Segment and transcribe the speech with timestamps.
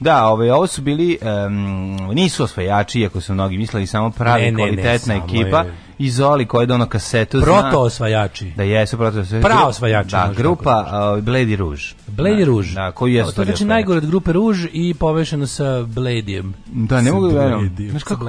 [0.00, 1.54] Da, ovaj, ovo su bili, em,
[2.06, 5.58] nisu osvajači, iako su mnogi mislili, samo pravi Ne, ne, ne, kvalitetna samo ekipa.
[5.58, 7.38] je- I Zoli koji je dono kasetu.
[7.38, 8.44] zna- Proto osvajači.
[8.46, 9.44] Da jesu proto osvajači.
[9.44, 11.82] Pravo osvajači, Da, grupa uh, Blady Rouge.
[12.06, 12.68] Blade da, Rouge.
[12.68, 16.54] Da, koji je To je znači najgore od grupe Rouge i povešeno sa Bladijem.
[16.66, 17.76] Da, ne mogu da verujem.
[17.90, 18.24] Znaš kako,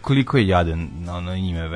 [0.00, 1.68] koliko je jadan na ono ime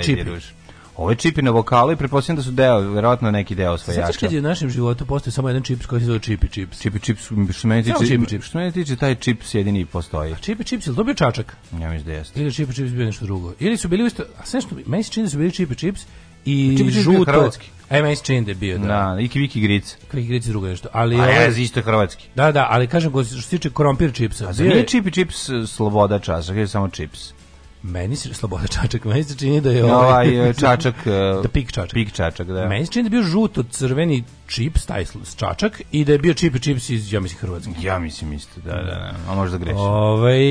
[0.00, 0.22] Čipi.
[0.22, 0.61] Rouge.
[0.96, 4.18] Ovo je čipi na vokalu i pretpostavljam da su deo, verovatno neki deo Sećaš osvajača.
[4.18, 6.80] kad je u našem životu postoji samo jedan čips koji se zove Chippy Chips?
[6.80, 8.46] Čipi čips, što meni tiče, Čipi Čips.
[8.46, 10.34] što meni tiče, taj čips jedini i postoji.
[10.34, 11.56] Chippy Chips, ili to bio čačak?
[11.72, 12.40] Ja mislim da jeste.
[12.40, 13.52] Ili je Chippy Chips bio nešto drugo?
[13.60, 16.00] Ili su bili isto, a sve što, meni se čini da su bili Chippy Chips
[16.44, 17.32] i Chips bio žuto.
[17.32, 17.68] hrvatski.
[17.90, 18.86] E, meni se čini da je bio, da.
[18.86, 19.96] Da, Iki Viki Gric.
[20.10, 20.88] Kvi igrici drugo nešto.
[20.92, 22.24] Ali, A ovaj- ja isto je hrvatski.
[22.34, 25.68] da, da, ali kažem, što se tiče krompir čipsa, A nije je- čipi čips uh,
[25.68, 27.32] sloboda časak, je samo čips.
[27.82, 30.94] Meni se, sloboda čačak, meni se čini da je Ovaj uh, čačak,
[31.42, 31.94] da pik čačak.
[31.94, 32.68] pik čačak, da.
[32.68, 35.04] Meni se čini da je bio žuto crveni čips, taj
[35.36, 37.70] čačak, i da je bio Chippy Chips iz, ja mislim, Hrvatske.
[37.80, 39.14] Ja mislim isto, da, da, da.
[39.28, 39.80] A možda grešim.
[39.80, 40.42] Ovaj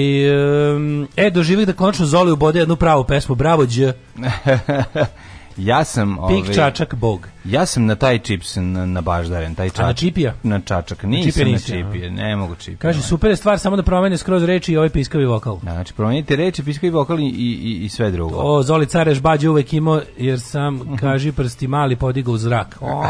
[0.75, 3.93] em, e, doživih da konačno Zoli ubode jednu pravu pesmu, bravo Đ,
[5.57, 6.17] Ja sam...
[6.29, 7.27] pik ovaj, čačak bog.
[7.45, 9.85] Ja sam na taj čips na, na baždaren, taj čačak.
[9.85, 10.33] na čipija?
[10.43, 12.77] Na čačak, nisam čipija na nisi, čipije, ne mogu čipije.
[12.77, 15.59] Kaže, super je stvar, samo da promene skroz reči i ovaj piskavi vokal.
[15.61, 18.35] Da, znači, promijenite reči, piskavi vokal i, i, i sve drugo.
[18.37, 22.77] O, Zoli Careš Bađe uvek imao, jer sam, kaži prsti mali podigao u zrak.
[22.91, 23.03] O,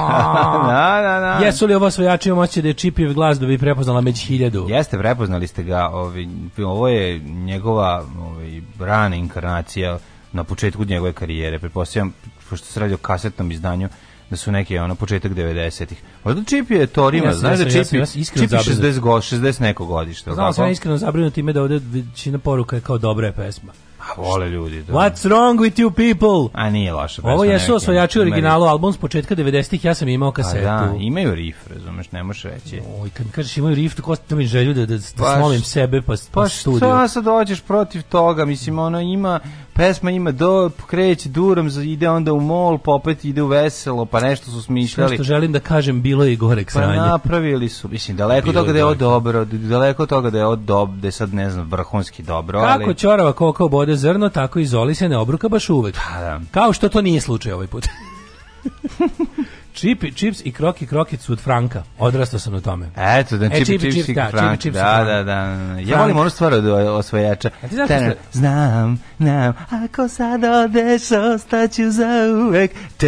[0.67, 1.45] da, da, da.
[1.45, 4.65] Jesu li ovo osvojači imam osjećaj da je Čipijev glas da bi prepoznala među hiljadu?
[4.69, 6.27] Jeste, prepoznali ste ga, ovaj,
[6.65, 9.97] ovo je njegova ovaj, rana inkarnacija
[10.33, 11.59] na početku njegove karijere.
[11.59, 12.13] Pretpostavljam,
[12.49, 13.89] pošto se radi o kasetnom izdanju,
[14.29, 16.01] da su neke ono početak 90-ih.
[16.23, 18.59] Možda Čip je Torima, Ja znaš da ja Čip sam- ja sam iskreno Čip je
[18.63, 18.95] zabrinut.
[18.95, 20.31] 60, go, 60 neko godište.
[20.31, 23.71] Znao sam ja iskreno zabrinut time da ovde većina poruka je kao dobra je pesma.
[23.99, 24.83] A vole ljudi.
[24.83, 24.93] Da.
[24.93, 26.61] What's wrong with you people?
[26.61, 27.33] A nije loša pesma.
[27.33, 30.63] Ovo jesu ima originalu, album s početka 90-ih, ja sam imao Pa kasetu.
[30.63, 32.81] da, imaju riff, razumeš, ne možeš reći.
[33.01, 36.01] Oj, kad kažeš imaju riff, tako da mi želju da, da, da Pa smolim sebe
[36.01, 36.77] pa, pa, Pa studiju.
[36.79, 39.39] šta sad dođeš protiv toga, mislim, ono ima
[39.73, 44.19] pesma ima do, kreće durom, ide onda u mol, pa opet ide u veselo, pa
[44.19, 45.15] nešto su Sve smišljali.
[45.15, 47.01] što želim da kažem, bilo je i goreg Pa sranja.
[47.01, 49.45] napravili su, mislim, daleko od Bilo toga da je ovo dobro.
[49.45, 52.79] daleko od toga da je ovo dobro, da je sad, ne znam, vrhunski dobro, ali...
[52.79, 55.95] Kako ćorava koka obode zrno, tako i Zoli se ne obruka baš uvek.
[56.05, 56.39] Pa da.
[56.51, 57.87] Kao što to nije slučaj ovaj put.
[59.73, 61.83] Čipi, čips i kroki krokit su od Franka.
[61.99, 62.89] Odrastao sam na tome.
[62.97, 65.07] Eto, da E, čipi, čipi, čipi, čips, čipi, da, Frank, čipi, čips, da, Frank.
[65.07, 65.33] da, da.
[65.79, 66.01] Ja Frank.
[66.01, 67.49] volim onu stvar od osvojača.
[67.63, 72.07] A ti znaš kako Tener, Znam, znam, ako sad odeš, ostaću za
[72.47, 72.71] uvek.
[72.97, 73.05] To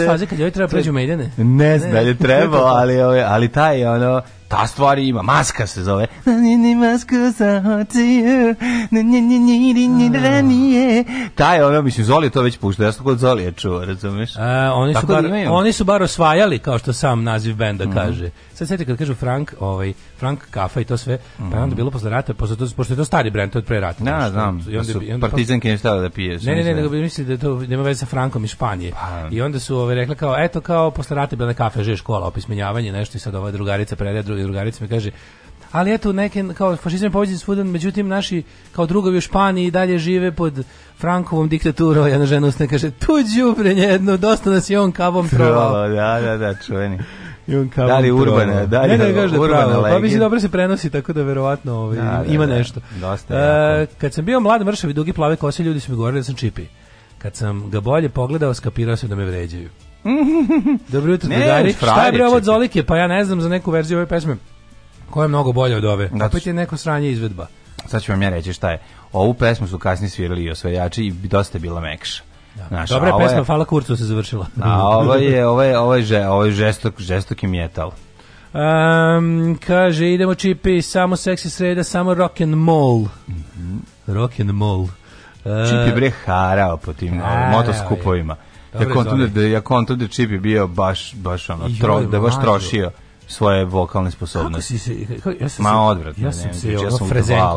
[0.00, 1.30] je faze kad joj treba pređu Maidene.
[1.36, 5.82] Ne znam da li je trebao, ali, ali taj ono, Ta stvar ima, maska se
[5.82, 6.06] zove.
[11.34, 14.36] Ta je ono, mislim, Zoli to već pušta, ja sam kod Zoli je čuo, razumeš?
[14.36, 14.40] E,
[14.74, 17.94] oni, Tako su bar, oni su bar osvajali, kao što sam naziv benda mm -hmm.
[17.94, 18.30] kaže.
[18.60, 21.18] Sad sjeti kad kažu Frank, ovaj, Frank kafa i to sve,
[21.50, 23.60] pa je onda bilo posle rata, pošto, to, pošto je to stari brend, to je
[23.60, 24.04] od pre rata.
[24.04, 26.38] Da, znaš, znam, I da onda, su i onda, partizanke ne stavili da pije.
[26.38, 26.76] Ne, ne, ne, mislili.
[26.76, 28.92] nego bi mislili da to nema veze sa Frankom iz Španije.
[28.92, 29.28] Pa.
[29.30, 31.96] I onda su ove rekla kao, eto kao posle rata je bila neka kafe, že
[31.96, 35.10] škola, opismenjavanje, nešto i sad ova drugarica predaje drugi drugarica mi kaže,
[35.72, 38.42] ali eto neke kao fašizam je povezan svuda, međutim naši
[38.72, 40.64] kao drugovi u Španiji i dalje žive pod
[40.98, 45.88] Frankovom diktaturom, jedna žena usne kaže, tu đubre jedno, dosta nas je on kavom trovao.
[45.88, 46.98] Da, da, da, čuveni.
[47.46, 49.82] I on kavom Da li urbana, da li ne, ne, da urbana pravo.
[49.82, 50.24] Pa mislim, legenda?
[50.24, 52.54] dobro se prenosi, tako da verovatno ovaj, Da, da, ima da.
[52.54, 52.80] nešto.
[53.00, 56.20] Dosta E, kad sam bio mlad, mršav i dugi plave kose, ljudi su mi govorili
[56.20, 56.62] da sam čipi.
[57.18, 59.68] Kad sam ga bolje pogledao, skapirao sam da me vređaju.
[60.92, 61.72] Dobro jutro, drugari.
[61.72, 62.44] Šta je bre ovo od.
[62.44, 62.82] Zolike?
[62.82, 64.36] Pa ja ne znam za neku verziju ove pesme
[65.10, 66.08] koja je mnogo bolja od ove.
[66.08, 67.46] Da, Opet je neko sranje izvedba.
[67.86, 68.78] Sad ću vam ja reći šta je.
[69.12, 72.22] Ovu pesmu su kasnije svirali i osvajači i dosta je bila mekša.
[72.68, 74.46] Znaš, Dobra a je pesma, hvala kurcu se završila.
[74.62, 77.90] A ovo je, ovo je, ovo je, že, ovo je žestok, žestoki metal.
[78.52, 83.06] Um, kaže, idemo čipi, samo seksi sreda, samo rock and roll.
[84.06, 84.88] Rock and roll.
[85.44, 88.36] E, Čip je bre harao po tim harao uh, motoskupovima.
[88.80, 92.20] Ja kontam da, da, ja kontam da Čip je bio baš, baš ono, tro, da
[92.20, 92.90] baš trošio
[93.30, 94.78] svoje vokalne Kako sposobnosti.
[94.78, 97.08] si se, kako, ja sam Ma, se- odvratno, Ja ne, sam ne, se ja sam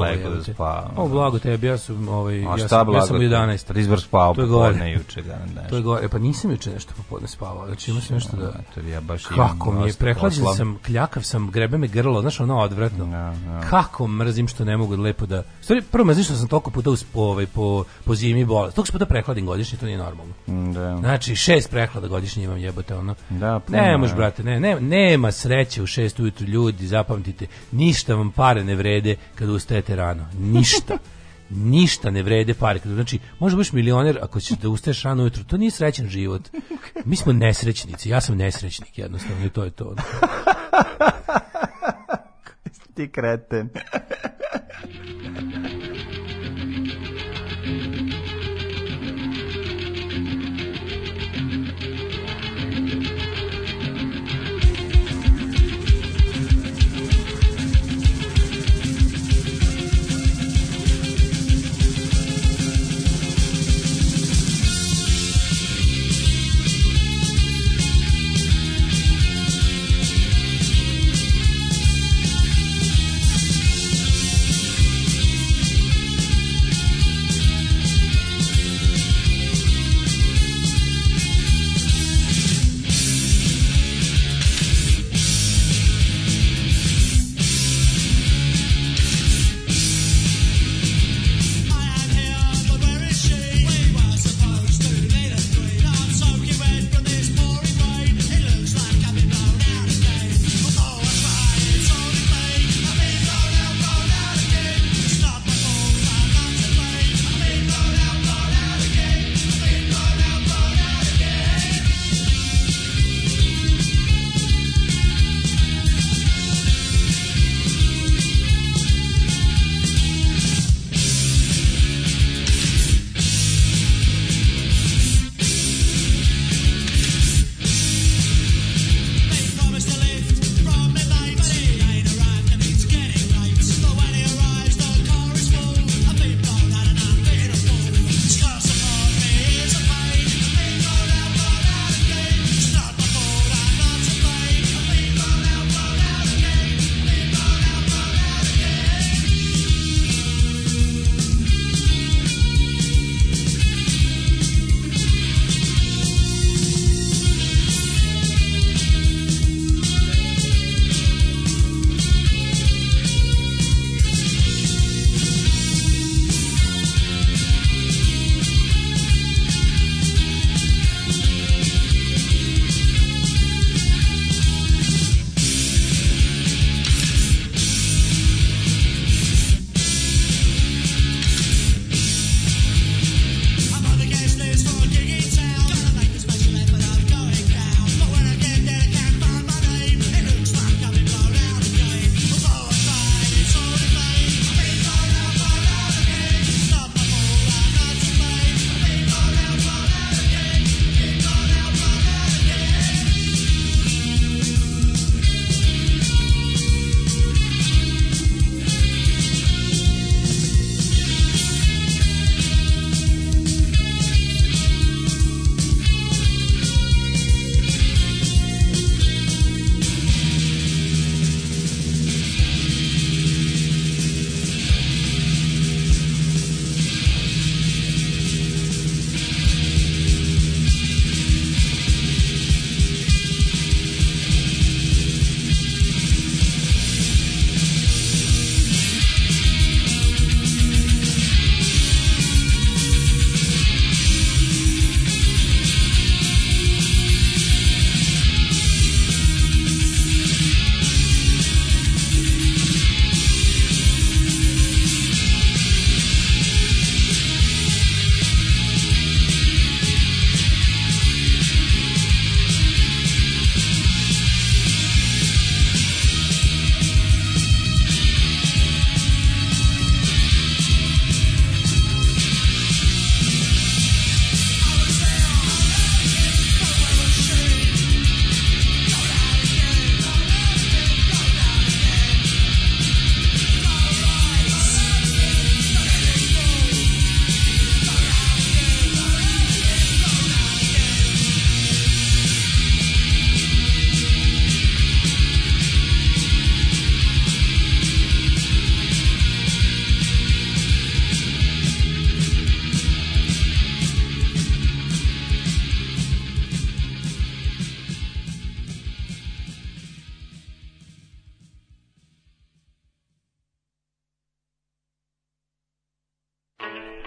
[0.01, 0.91] lego da spavam.
[0.97, 3.05] O, blago tebi, ja sam, ovaj, A ja sam, ja blago?
[3.05, 3.63] sam u 11.
[3.67, 5.21] Tad izbor spavao popodne juče.
[5.21, 8.15] Da, da, To je gore, e, pa nisam juče nešto popodne spavao, znači imao sam
[8.15, 8.51] nešto da...
[8.75, 12.59] To ja baš Kako mi je, prehlađen sam, kljakav sam, grebe me grlo, znaš, ono
[12.59, 13.05] odvratno.
[13.05, 13.61] Ja, ja.
[13.69, 15.43] Kako mrzim što ne mogu lepo da...
[15.61, 18.71] Stvari, prvo mrzim što sam toliko puta us, po, ovaj, po, po zimi bola.
[18.71, 20.33] Toliko puta prehladim godišnje, to nije normalno.
[20.73, 20.97] Da.
[20.97, 23.15] Znači, šest prehlada godišnje imam jebote, ono.
[23.29, 28.31] Da, ne možeš, brate, ne, ne, nema sreće u šest ujutru, ljudi, zapamtite, ništa vam
[28.31, 30.29] pare ne vrede kada ustajete rano.
[30.39, 30.97] Ništa.
[31.49, 32.79] Ništa ne vrede pare.
[32.85, 35.43] Znači, možda budeš milioner ako ćeš da ustaješ rano ujutru.
[35.43, 36.49] To nije srećan život.
[37.05, 38.09] Mi smo nesrećnici.
[38.09, 39.95] Ja sam nesrećnik jednostavno i to je to.
[42.95, 43.69] Ti kreten.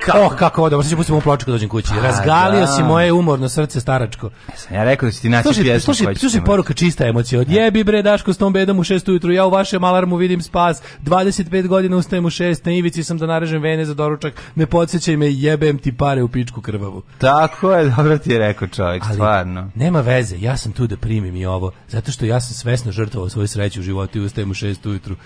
[0.07, 0.19] Kako?
[0.19, 1.89] Oh, kako ovo, dobro, sad ću pustiti kad dođem kući.
[2.03, 2.67] Razgalio da.
[2.67, 4.31] si moje umorno srce staračko.
[4.73, 7.41] Ja rekao da će ti naći Slušaj, pjesmu slušaj, koju slušaj poruka čista emocija.
[7.41, 9.33] Odjebi bre Daško s tom bedom u 6 ujutru.
[9.33, 10.83] Ja u vašem alarmu vidim spas.
[11.03, 14.35] 25 godina ustajem u 6, na ivici sam da narežem vene za doručak.
[14.55, 17.03] Ne podsjećaj me, jebem ti pare u pičku krvavu.
[17.19, 19.71] Tako je, dobro ti je rekao čovjek, Ali stvarno.
[19.75, 23.29] nema veze, ja sam tu da primim i ovo, zato što ja sam svesno žrtvovao
[23.29, 25.17] svoju sreću u životu i ustajem u 6 ujutru,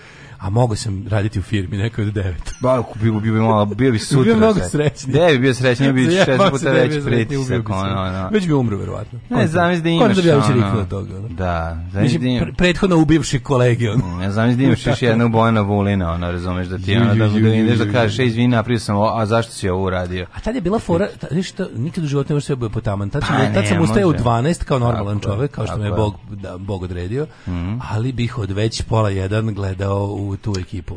[0.41, 2.33] a mogu sam raditi u firmi nekoj od 9.
[2.61, 4.23] Ba, bio, bio bi malo, bio bi sutra.
[4.23, 4.69] Bio mnogo sve.
[4.69, 5.15] srećniji.
[5.15, 7.69] Ne bi bio srećniji, bio bi šest puta da veći pritisak.
[7.69, 8.29] Ono, ono.
[8.31, 9.19] Već bi umro, verovatno.
[9.29, 11.17] Ne, zamisli da imaš Kontra da bi ja riknuo od toga.
[11.17, 11.27] ono.
[11.27, 12.43] Da, zamisli da imaš...
[12.43, 14.17] pre- prethodno ubivši kolegi, ono.
[14.17, 17.55] Ne znam da imaš još jednog Bojana Vulina, ono, razumeš, da ti ono, da, da
[17.55, 20.25] ideš da kažeš, ej, izvini, napravio sam ovo, a zašto si ovo uradio?
[20.33, 23.09] A tad je bila fora, viš što, nikad u životu ne može sve bude potaman.
[23.09, 24.23] Tad sam, Pa tad sam ne ustajao u može.
[24.23, 25.91] 12 kao normalan čovek, kao što me je.
[25.91, 25.97] Mhm.
[25.97, 27.27] Bog, da, Bog odredio,
[27.91, 30.95] ali bih od već pola jedan gledao u tu ekipu.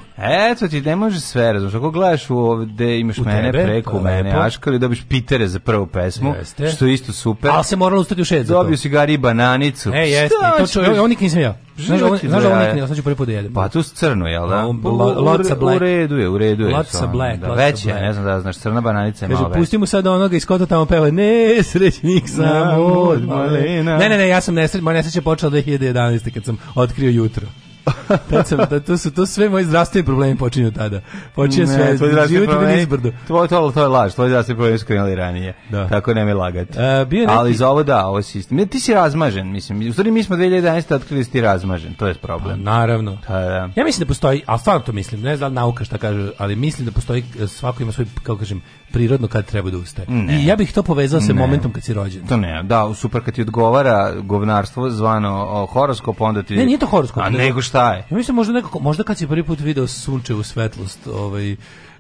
[0.53, 3.97] Eto ti, ne može sve, razumeš, ako gledaš u ovde, imaš U mene tebe, preko
[3.97, 4.33] je mene.
[4.37, 6.69] Aškali, dobiš Pitere za prvu pesmu, Jeste.
[6.69, 7.51] što je isto super.
[7.51, 8.63] Ali se moralo ustati u 6 za to.
[8.63, 9.91] Dobio si gari bananicu.
[9.91, 11.57] E, jeste, to čo, ovo nikad nisam ja.
[11.77, 12.31] Znaš da nikad
[12.75, 13.55] nisam, sad ću prvi put da jedem.
[13.55, 14.57] Pa tu s crno, jel da?
[14.57, 15.77] A, U, lo- lots of u, black.
[15.77, 16.85] u redu je, u redu je.
[16.85, 19.59] Stvarno, black, Da, već je, ne znam da znaš, crna bananica je malo veća.
[19.59, 23.99] pusti mu sad onoga iz kota tamo peva Nesrećnik sam od malena.
[23.99, 26.31] Ne, ne, ne, ja sam nesreć, moja nesreća je počela 2011.
[26.31, 27.47] kad sam otkrio jutro.
[28.31, 31.01] Tad sam, da, to su to sve moji zdravstveni problemi počinju tada.
[31.35, 31.97] Počinje sve,
[32.29, 33.11] život problemi- nizbrdo.
[33.29, 35.55] To, to, to je laž, tvoj zdravstveni problemi su krenuli ranije.
[35.71, 35.89] Da.
[35.89, 36.79] Tako ne me lagati.
[36.79, 38.69] E, bio je neki- Ali za ovo da, ovo si istim.
[38.69, 39.89] Ti si razmažen, mislim.
[39.89, 40.95] U stvari mi smo 2011.
[40.95, 42.63] otkrili da si ti razmažen, to je problem.
[42.63, 43.19] Naravno.
[43.27, 43.69] Pa da.
[43.77, 46.87] Ja mislim da postoji, a stvarno to mislim, ne znam nauka šta kaže, ali mislim
[46.87, 48.63] da postoji, e, svako ima svoj, kako kažem,
[48.95, 50.07] prirodno kad treba da ustaje.
[50.09, 50.35] Ne.
[50.35, 51.35] I ja bih to povezao sa Ne.
[51.35, 52.27] momentom kad si rođen.
[52.27, 56.57] To ne, da, super kad ti odgovara govnarstvo zvano o, horoskop, onda ti...
[56.57, 58.05] Ne, nije to horoskop, A nego- nego šta je?
[58.11, 61.57] Ja mislim možda nekako, možda kad si prvi put video sunčevu svetlost, ovaj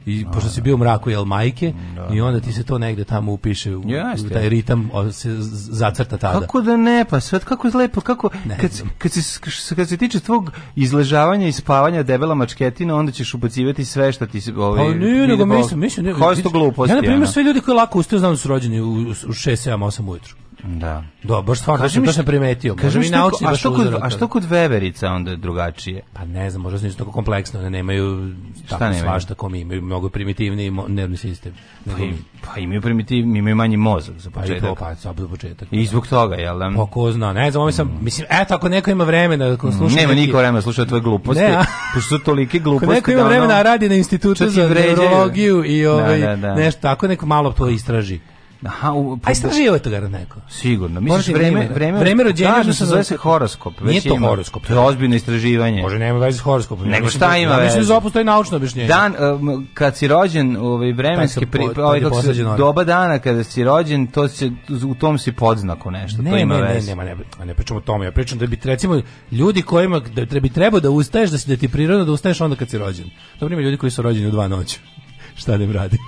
[0.06, 1.72] i pošto si bio u mraku jel majke
[2.12, 4.26] i onda ti se to negde tamo upiše u, Jeste.
[4.26, 6.40] u taj ritam o, se zacrta tada.
[6.40, 9.96] Kako da ne, pa sve kako je lepo, kako Ne kad, kad, se, kad se
[9.96, 14.86] tiče tvog izležavanja i spavanja debela mačketina, onda ćeš ubacivati sve što ti se ovaj
[14.86, 16.12] Pa nije, nego mislim, mislim, ne,
[16.52, 16.92] gluposti?
[16.92, 19.70] Ja na primjer sve ljudi koji lako ustaju znam da su rođeni u, u 6,
[19.70, 20.34] 7, 8 ujutru.
[20.64, 21.02] Da.
[21.22, 22.76] Da, baš stvarno, to sam- šta- primetio.
[22.76, 26.02] Možda mi šta, naučni baš što kod, uzorak, a što kod veverica onda je drugačije?
[26.12, 28.34] Pa ne znam, možda nisu tako kompleksno, ne nemaju
[28.68, 29.00] tako nemaju?
[29.00, 31.52] svašta mi, imaju mnogo primitivniji nervni sistem.
[31.86, 34.68] Pa, im- pa imaju primitiv, imaju manji mozak za Pa i početak.
[34.68, 35.68] to, pa za početak.
[35.70, 36.72] I zbog toga, jel da?
[36.76, 39.94] Pa ko zna, ne znam, ovo sam, mislim, eto, ako neko ima vremena, ako sluša
[39.94, 39.96] Mm.
[39.96, 41.42] Nema niko vremena da sluša tvoje gluposti.
[41.42, 41.64] Ne, a?
[41.94, 42.94] Pošto su tolike Ako gluposti.
[42.94, 46.54] neko ima da ono- vremena, radi na institutu za neurologiju i ovaj, Da, da, da.
[46.54, 48.20] nešto tako, neko malo to istraži.
[48.64, 50.40] Aha, u, A istražio je to garant neko.
[50.48, 51.00] Sigurno.
[51.00, 53.80] Misliš vreme, vreme- vreme, rođenja Kažem da se se zove se horoskop.
[53.80, 54.66] Nije to horoskop.
[54.66, 55.82] To je ozbiljno istraživanje.
[55.82, 56.88] Može nema veze s horoskopom.
[56.88, 57.92] Nego šta da- ima ja Mislim veze?
[57.92, 58.88] da postoji naučno objašnjenje.
[58.88, 63.44] Dan, um, kad si rođen, ovaj vremenski se pri, ovaj, kako se, doba dana kada
[63.44, 64.50] si rođen, to se
[64.86, 66.90] u tom si podznaku nešto, Ne, to ima ne, ne, veze.
[66.90, 68.04] nema, ne, ne, ne pričamo o tome.
[68.04, 71.56] Ja pričam da bi recimo ljudi kojima da treba treba da ustaješ da si da
[71.56, 73.10] ti prirodno da ustaješ onda kad si rođen.
[73.40, 74.80] Dobro ima ljudi koji su rođeni u dva noći.
[75.40, 75.98] Šta da im radi?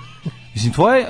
[0.57, 1.05] Mislim, tvoje,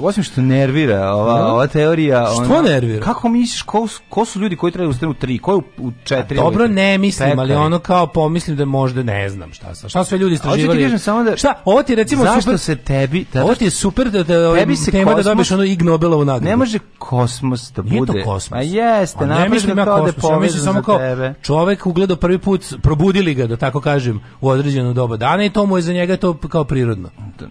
[0.00, 1.46] osim što nervira ova, Da.
[1.46, 2.26] ova teorija...
[2.26, 3.04] Što ona- nervira?
[3.04, 3.78] Kako misliš, ko,
[4.08, 6.36] ko su ljudi koji trebaju ustanu u tri, ko je u, četiri?
[6.36, 6.74] Dobro ujutru?
[6.74, 7.54] ne mislim, ali Pekari.
[7.56, 9.88] ono kao pomislim da možda ne znam šta sa.
[9.88, 10.98] Šta sve ljudi Hoću ti istraživali?
[10.98, 11.36] samo da...
[11.36, 11.54] Šta?
[11.64, 12.58] Ovo ti je recimo zašto super.
[12.58, 13.24] se tebi...
[13.32, 15.82] Da, Ovo ti je super da da Tebi se tema da kosmos- dobiješ ono Ig
[15.82, 16.44] Nobelovu nagradu.
[16.44, 18.12] Ne može kosmos da Nije bude...
[18.12, 18.50] to kosmos.
[18.50, 21.34] Ma jeste, A ne mislim ja da kosmos, ja mislim samo kao tebe.
[21.42, 25.66] čovek ugledao prvi put, probudili ga, da tako kažem, u određeno doba dana i to
[25.66, 27.08] mu je za njega to kao prirodno.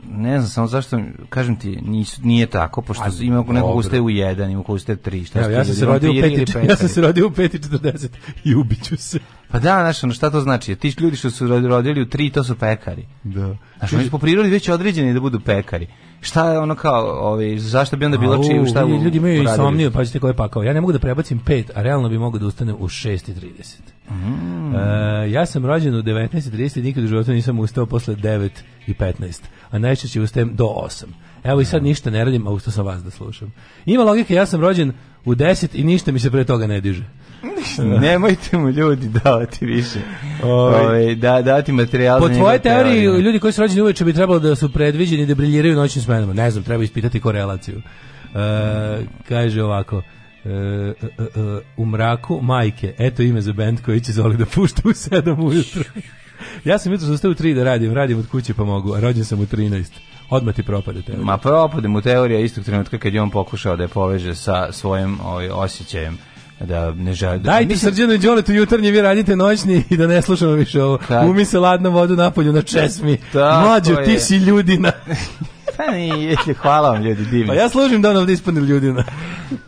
[0.10, 1.00] Ne znam samo zašto,
[1.38, 3.74] kažem ti, nisu, nije tako, pošto A, ima neko dobro.
[3.74, 5.24] ustaje u jedan, ima ustaje u tri.
[5.26, 7.28] Šta Evo, ja sam se ljudi, rodio u vampiri ili 5 ja sam se rodio
[7.28, 8.08] u 5:40
[8.44, 9.20] i ubiću se.
[9.52, 10.76] Pa da, znaš, ono, šta to znači?
[10.76, 13.06] Ti ljudi što su rodi- rodili u tri, to su pekari.
[13.24, 13.56] Da.
[13.78, 15.88] Znaš, oni su po prirodi već određeni da budu pekari.
[16.22, 19.92] Šta je ono kao, ovaj, zašto bi onda bilo čiju, šta u- ljudi imaju insomniju,
[19.92, 20.64] pa ćete ko je pakao.
[20.64, 23.78] Ja ne mogu da prebacim 5, a realno bi mogao da ustanem u 6:30.
[24.12, 24.76] Mm.
[24.76, 28.50] E, ja sam rođen u 19:30, nikad u životu nisam ustao posle 9
[28.88, 31.04] i 15, a najčešće ustajem do 8.
[31.48, 33.54] Evo i sad ništa ne radim, a ustao sam vas da slušam.
[33.86, 34.94] Ima logike, ja sam rođen
[35.26, 37.04] u 10 i ništa mi se pre toga ne diže.
[38.02, 40.00] Nemojte mu ljudi davati više.
[40.44, 40.86] Ovaj.
[40.86, 42.20] Ovaj, da, dati materijal.
[42.20, 45.76] Po tvojoj teoriji, ljudi koji su rođeni uveče bi trebalo da su predviđeni da briljiraju
[45.76, 46.34] noćnim smenama.
[46.34, 47.78] Ne znam, treba ispitati korelaciju.
[47.78, 50.02] E, kaže ovako,
[50.46, 50.54] e, e,
[51.18, 55.46] e, u mraku majke, eto ime za bend koji će zoli da pušta u 7
[55.46, 55.84] ujutru.
[56.66, 59.26] ja sam jutro ustao u 3 da radim, radim od kuće pa mogu, a rođen
[59.26, 59.86] sam u 13.
[60.30, 61.26] Odmah ti propade teorija.
[61.26, 65.18] Ma propade mu teorija istog trenutka kad je on pokušao da je poveže sa svojim
[65.24, 66.18] ovaj, osjećajem
[66.60, 67.40] da ne želi...
[67.40, 70.98] Da, Dajte Srđanu i Đoletu jutarnji, vi radite noćni i da ne slušamo više ovo.
[71.08, 73.18] Kad- Umi se ladno vodu napolju na česmi.
[73.34, 74.20] Tako Mlađo, ti je.
[74.20, 74.92] si ljudina.
[75.78, 77.48] Pa nije, hvala vam ljudi, divni.
[77.48, 79.04] Pa ja služim da on ovdje ispane ljudina.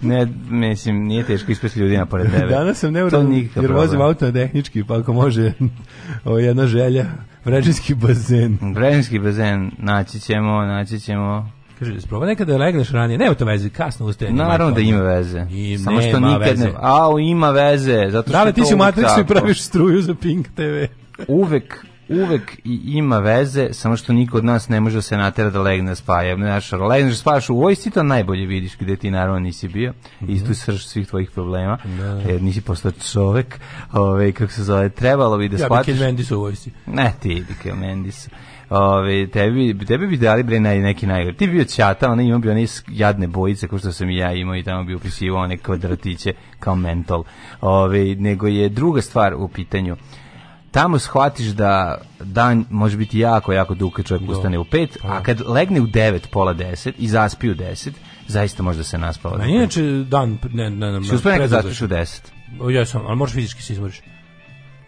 [0.02, 2.48] Ne, mislim, nije teško ispesti ljudina pored tebe.
[2.48, 5.54] Danas sam neuran jer vozim auto na tehnički, pa ako može,
[6.26, 7.06] ovo je jedna želja,
[7.45, 8.58] vređinski bazen.
[8.73, 11.52] Brežinski bazen, naći ćemo, naći ćemo.
[11.80, 13.17] Kaže, sprobaj nekada da legneš ranije.
[13.17, 14.38] Nema to veze, kasno ustajanje.
[14.38, 15.45] Naravno da ima veze.
[15.52, 16.65] I Samo što nikad veze.
[16.65, 16.73] ne...
[16.78, 18.08] Au, ima veze.
[18.10, 20.62] Zato što Da li ti si u Matrixu i praviš struju za Pink TV?
[21.28, 25.50] uvek uvek i ima veze, samo što niko od nas ne može da se natera
[25.50, 26.36] da legne da spaja.
[26.36, 29.93] Znaš, legneš da spajaš u vojsci, to najbolje vidiš gde ti naravno nisi bio.
[30.22, 30.34] Mhm.
[30.34, 31.78] I tu srž svih tvojih problema.
[32.28, 33.60] Jer nisi postao čovek.
[33.93, 35.93] Ove, kako se zove, trebalo bi da Ja bi shvatiš...
[35.93, 36.72] Kid Mendy u vojsci.
[36.88, 38.30] Ne, ti kao Mendis.
[38.69, 41.38] Ove, tebi, tebi bi dali bre naj, neki najgore.
[41.38, 44.34] Ti bi bio ćata, ona ima bi one jadne bojice, kao što sam i ja
[44.34, 47.24] imao i tamo bi upisivao one kvadratiće kao mentol.
[47.62, 49.95] Ove, nego je druga stvar u pitanju.
[50.71, 55.23] Tamo shvatiš da dan može biti jako, jako dug kad čovjek ustane u pet, a
[55.23, 57.93] kad legne u devet, pola deset i zaspi u deset,
[58.27, 59.38] zaista može da se naspava.
[59.41, 62.32] A inače dan, ne, ne, ne, uspio nekad predugo zaspiš u deset?
[62.69, 62.75] je.
[62.75, 64.01] Ja sam, ali možeš fizički se izmoriš.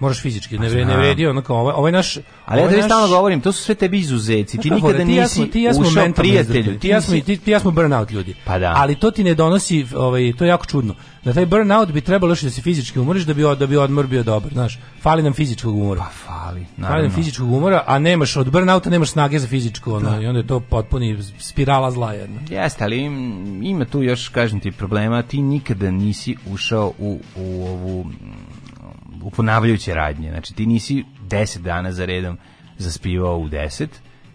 [0.01, 2.17] Moraš fizički, ne, vre, ne vredi onako, ovaj, ovaj naš...
[2.45, 4.57] Ali ja ovaj naš- stalno govorim, to su sve tebi izuzeci.
[4.57, 6.79] Ti nikada ti ja nisi ti ja smo ušao prijatelju.
[6.79, 8.35] Ti ja smo, ti, ti ja smo burnout ljudi.
[8.45, 8.73] Pa da.
[8.77, 10.95] Ali to ti ne donosi, ovaj, to je jako čudno.
[11.23, 14.07] Da taj burnout bi trebalo još da se fizički umoriš da bi, da bi odmor
[14.07, 14.79] bio dobar, znaš.
[15.01, 16.01] Fali nam fizičkog umora.
[16.01, 17.01] Pa fali, Fali naravno.
[17.01, 20.47] nam fizičkog umora, a nemaš od burnouta nemaš snage za fizičko, ono, i onda je
[20.47, 22.39] to potpuni spirala zla jedna.
[22.49, 25.21] Jeste, ali im- ima tu još, kažem ti, problema.
[25.21, 28.05] Ti nikada nisi ušao u, u ovu
[29.29, 30.29] ponavljajuće radnje.
[30.29, 32.37] Znači, ti nisi 10 dana za redom
[32.77, 33.87] zaspivao u 10,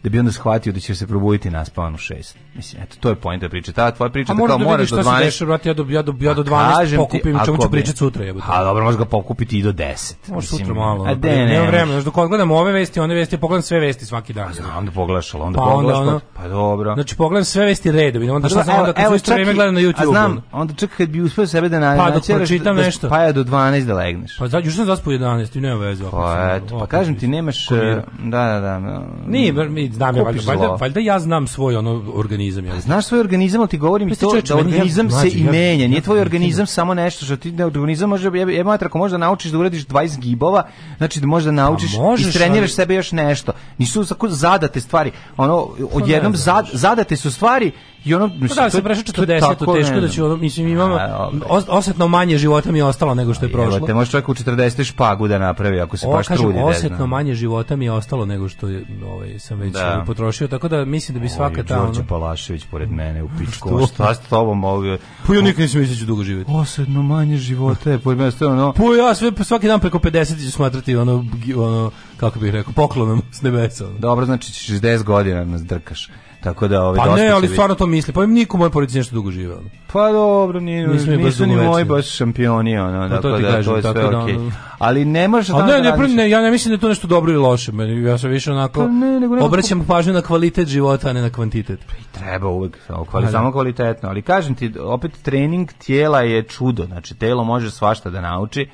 [0.07, 2.35] da bi onda shvatio da će se probuditi naspavan u 6.
[2.55, 3.73] Mislim, eto, to je poenta priče.
[3.73, 5.25] Ta tvoja priča A da kao da moraš do šta se 12...
[5.25, 7.71] dešava, brate, ja do, ja do, ja do Pa 12 kažem ti, pokupim, čemu ću
[7.71, 8.47] pričati sutra, jebote.
[8.49, 10.15] A dobro, možeš ga pokupiti i do 10.
[10.29, 11.05] Može Mislim, sutra malo.
[11.05, 13.81] A A de, nema ne, vremena, znaš, dok odgledam ove vesti, one vesti, pogledam sve
[13.81, 14.53] vesti svaki dan.
[14.53, 16.95] Znam da pogledaš, ali onda Pa onda pogledaš, ono- pa, pa dobro.
[16.95, 19.35] Znači pogledam sve vesti redom i onda Pa šta znam onda kad su isto čak
[19.35, 20.11] vreme gledam na A YouTube.
[20.11, 20.43] znam, ono.
[20.53, 23.07] onda čak kad bi uspeo sebe da na, Pa dok pročitam da, da nešto.
[23.07, 24.39] spaja do 12 da legneš.
[24.39, 26.05] Pa znači, sam zaspo 11 i nema veze.
[26.11, 27.69] Pa eto, pa kažem ti nemaš...
[27.69, 29.03] Da, da, da.
[29.27, 32.65] Nije, mi znam ja, valjda, valjda, valjda ja znam svoj ono organizam.
[32.65, 32.81] Ja.
[32.81, 35.45] Znaš svoj organizam, ali ti govorim ti to čoveče, da meni ja- organizam se i
[35.45, 35.87] ja- menja.
[35.89, 38.99] Nije ja- tvoj ja- organizam samo nešto što ti da organizam može je, je ako
[38.99, 40.63] možda naučiš da uradiš 20 gibova,
[40.99, 43.53] znači da možda naučiš Pa možeš, i treniraš ali- sebe još nešto.
[43.79, 45.11] Nisu zadate stvari.
[45.37, 46.35] Ono Pa ne odjednom
[46.73, 47.73] zadate su stvari
[48.07, 50.09] i ono Pa mislim, da, to je- prešao to je 40, tako, teško ne da
[50.09, 51.47] ću, ono, mislim, imam A, dobro.
[51.49, 53.77] os- osetno manje života mi je ostalo nego što je prošlo.
[53.77, 56.59] Evo, te može čovjek u 40 špagu da napravi ako se O, baš kažem, trudi.
[56.61, 59.93] osetno manje života mi je ostalo nego što je, ovaj, sam već Da.
[59.93, 61.83] ovaj, potrošio, tako da mislim da bi svaka ta...
[61.83, 63.69] Ono, Palašević pored mene u pičku.
[63.79, 63.87] Što?
[63.87, 64.99] Šta s tobom ovdje?
[65.27, 66.51] pa ja nikad nisam mislio da dugo živjeti.
[66.53, 68.31] Osedno manje života je pored mene.
[68.31, 71.25] to ono, Pa ja sve, svaki dan preko 50 ću smatrati ono,
[71.57, 73.85] ono kako bih rekao, poklonom s nebesa.
[73.91, 76.11] Dobro, znači 60 godina nas drkaš.
[76.47, 78.13] Tako da ovaj Pa ne, ali stvarno to misli.
[78.13, 79.55] Pa im niko u mojoj porodici nešto dugo žive.
[79.55, 79.69] Ono.
[79.93, 83.51] Pa dobro, nije, baš nisu ni moji baš šampioni, ono, Pa to tako ti da
[83.51, 84.37] kažem, to je sve tako da, okej.
[84.37, 86.89] ono- Ali ne možeš A da ne, ne, ne, ja ne mislim da je to
[86.89, 87.73] nešto dobro ili loše.
[88.07, 91.31] Ja sam više onako Pa ne, nego obraćam pažnju na kvalitet života, a ne na
[91.31, 91.81] kvantitet.
[92.13, 97.15] Treba uvek, samo kvali, samo kvalitetno, ali kažem ti, opet trening tijela je čudo, znači
[97.15, 98.69] telo može svašta da nauči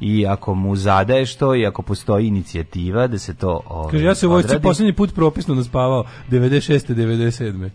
[0.00, 4.14] i ako mu zadaješ to i ako postoji inicijativa da se to ovaj, Kaže, ja
[4.14, 6.94] se u odradi, posljednji put propisno naspavao 96.
[6.94, 7.70] 97.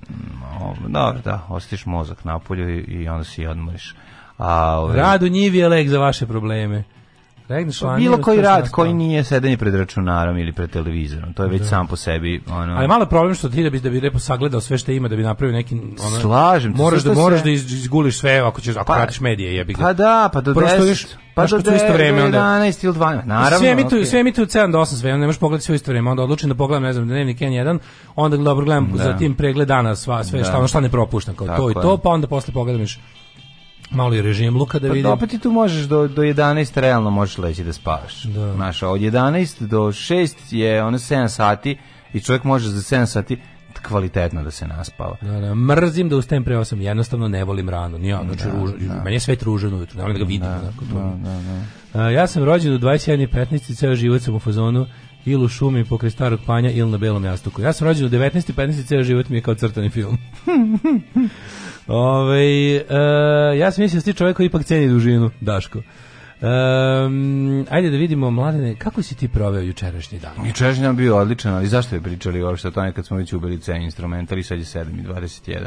[0.61, 3.95] o, Dobro, da, ostiš mozak napolju i, i onda si odmoriš.
[4.37, 6.83] A, ovaj, Rad u njivi je lek za vaše probleme.
[7.47, 11.43] Regneš Pa lanije, bilo koji rad koji nije sedenje pred računarom ili pred televizorom, to
[11.43, 12.75] je već sam po sebi ono.
[12.75, 15.15] Ali malo problem što ti da bi da bi lepo sagledao sve što ima da
[15.15, 18.37] bi napravio neki ono Slažem se, Moraš sve da moraš se- da iz- izguliš sve
[18.37, 19.81] ako ćeš ako Pa- pratiš medije, jebi ga.
[19.81, 22.93] Pa da, pa do Prvo 10, stojiš, pa do isto 10, vreme, onda- 11 ili
[22.93, 23.57] 12, naravno.
[23.59, 24.05] sve emituju, okej.
[24.05, 26.49] sve emituju od 7 do 8 sve, ne možeš pogledati sve isto vreme, onda odlučim
[26.49, 27.79] da pogledam, ne znam, dnevnik N1,
[28.15, 29.03] onda dobro gledam Da.
[29.03, 30.45] za tim pregled dana sva, sve Da.
[30.45, 32.99] šta, ono šta ne propuštam, kao to i to, pa onda posle pogledam još
[33.93, 35.11] malo i režim luka da Pa vidim.
[35.11, 38.23] opet ti tu možeš do, do 11 realno možeš leći da spavaš.
[38.23, 38.53] Da.
[38.53, 41.77] Znaš, od 11 do 6 je ono 7 sati
[42.13, 43.37] i čovjek može za 7 sati
[43.87, 45.17] kvalitetno da se naspava.
[45.21, 47.97] Da, da, mrzim da ustajem pre 8, jednostavno ne volim rano.
[47.97, 50.47] Nije, znači, ružan, meni je svet ružan ne volim da ga vidim.
[50.47, 51.19] onako, to.
[51.99, 53.27] A, ja sam rođen u 21.
[53.27, 53.75] 15.
[53.75, 54.85] ceo život sam u fazonu
[55.25, 57.61] ili u šumi pokraj starog panja ili na belom jastuku.
[57.61, 58.53] Ja sam rođen u 19.
[58.53, 58.85] 15.
[58.85, 60.17] ceo život mi je kao crtani film.
[61.87, 62.43] Ove,
[62.75, 62.83] e,
[63.57, 65.81] ja sam mislio da ti čovjek koji ipak ceni dužinu, Daško.
[66.41, 70.47] Um, ajde da vidimo, mladene, kako si ti proveo jučerašnji dan?
[70.47, 73.59] Jučerašnji dan bio odličan, ali zašto bi pričali uopšte o tome kad smo već ubili
[73.59, 75.59] C instrumental i sad je 7 i 21?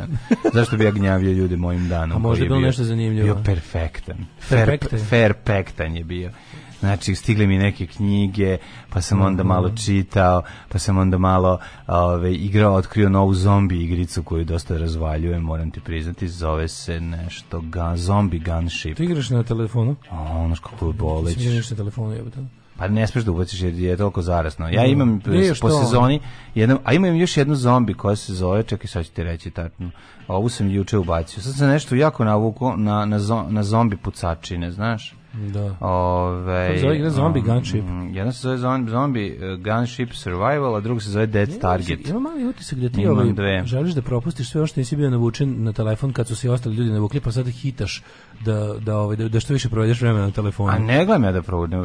[0.52, 2.16] zašto bi ja gnjavio ljude mojim danom?
[2.16, 3.24] A možda je bilo bio- nešto zanimljivo.
[3.24, 4.16] Bio perfektan.
[4.48, 4.98] Perfektan.
[5.00, 6.30] Fair, perfektan je bio.
[6.80, 8.58] Znači, stigle mi neke knjige,
[8.90, 14.22] pa sam onda malo čitao, pa sam onda malo ove, igrao, otkrio novu zombi igricu
[14.22, 18.96] koju dosta razvaljujem, moram ti priznati, zove se nešto gun, Zombie Gunship.
[18.96, 19.96] Ti igraš na telefonu?
[20.10, 21.36] A, ono kako je boleć.
[21.36, 22.38] Ti igraš na telefonu, jebote.
[22.78, 24.68] Pa ne smeš da ubaciš jer je toliko zarasno.
[24.68, 26.20] Ja imam Nije, po sezoni,
[26.54, 29.90] jednom, a imam još jednu zombi koja se zove, čekaj sad ću ti reći tačno,
[30.28, 31.42] ovu sam juče ubacio.
[31.42, 35.14] Sad sam nešto jako navuko na, na, zo- na zombi pucačine, znaš?
[35.36, 35.76] Da.
[35.80, 37.84] Ove, zove igra Zombie Gunship?
[37.84, 42.08] mm, Jedna se zove Zombie, zombie uh, Gunship Survival, a druga se zove Dead Target.
[42.08, 45.62] Ima mali utisak da ti ovaj, želiš da propustiš sve ono što nisi bio navučen
[45.62, 48.02] na telefon kad su se ostali ljudi navukli, pa sad hitaš
[48.44, 50.70] da, da, ovaj, da, da što više provedeš vremena na telefonu.
[50.72, 51.78] A ne gledam ja da provodim,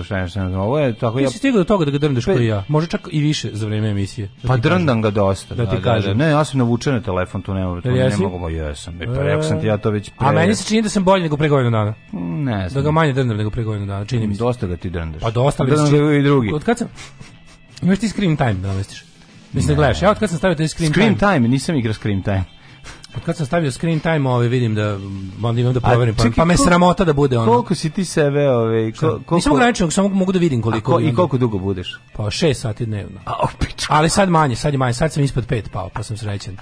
[0.57, 2.63] ovo je tako, Ti ja si stigao do toga da ga drndeš Pe- koji ja.
[2.67, 4.29] Može čak i više za vreme emisije.
[4.43, 5.55] Da Pa ti drndam ga dosta.
[5.55, 6.17] Da ti kažem.
[6.17, 9.01] Ne, ja sam navučen na telefon, tu nema, tu Jel ne mogu, jesam.
[9.01, 10.27] E, pa rekao sam ti ja to već pre...
[10.27, 11.93] A meni se čini da sam bolji nego pre godinu dana.
[12.13, 12.83] Ne Da znam.
[12.83, 14.39] ga manje drndam nego pre godinu dana, čini mi se.
[14.39, 15.21] Dosta ga ti drndaš.
[15.21, 16.51] Pa dosta, ali Drndam ga i drugi.
[16.53, 16.87] Od kad sam...
[17.81, 19.05] Imaš ti screen time da namestiš?
[19.53, 21.93] Mislim da gledaš, ja od kad sam stavio taj screen, Screen time, time, nisam igrao
[21.93, 22.43] screen time.
[23.19, 24.97] Kad sam stavio screen time, ovaj vidim da
[25.43, 27.52] onda imam da proverim, pa, čekaj, pa me kol- sramota da bude ono.
[27.52, 29.36] Koliko si ti sebe, ove, ko, koliko...
[29.36, 30.91] Nisam ograničen, samo mogu da vidim A koliko.
[30.91, 32.00] ko, I koliko dugo budeš?
[32.13, 33.19] Pa 6 sati dnevno.
[33.26, 33.93] A, o, pičku.
[33.93, 36.58] Ali sad manje, sad je manje, sad sam ispod 5 pao, pa sam srećan.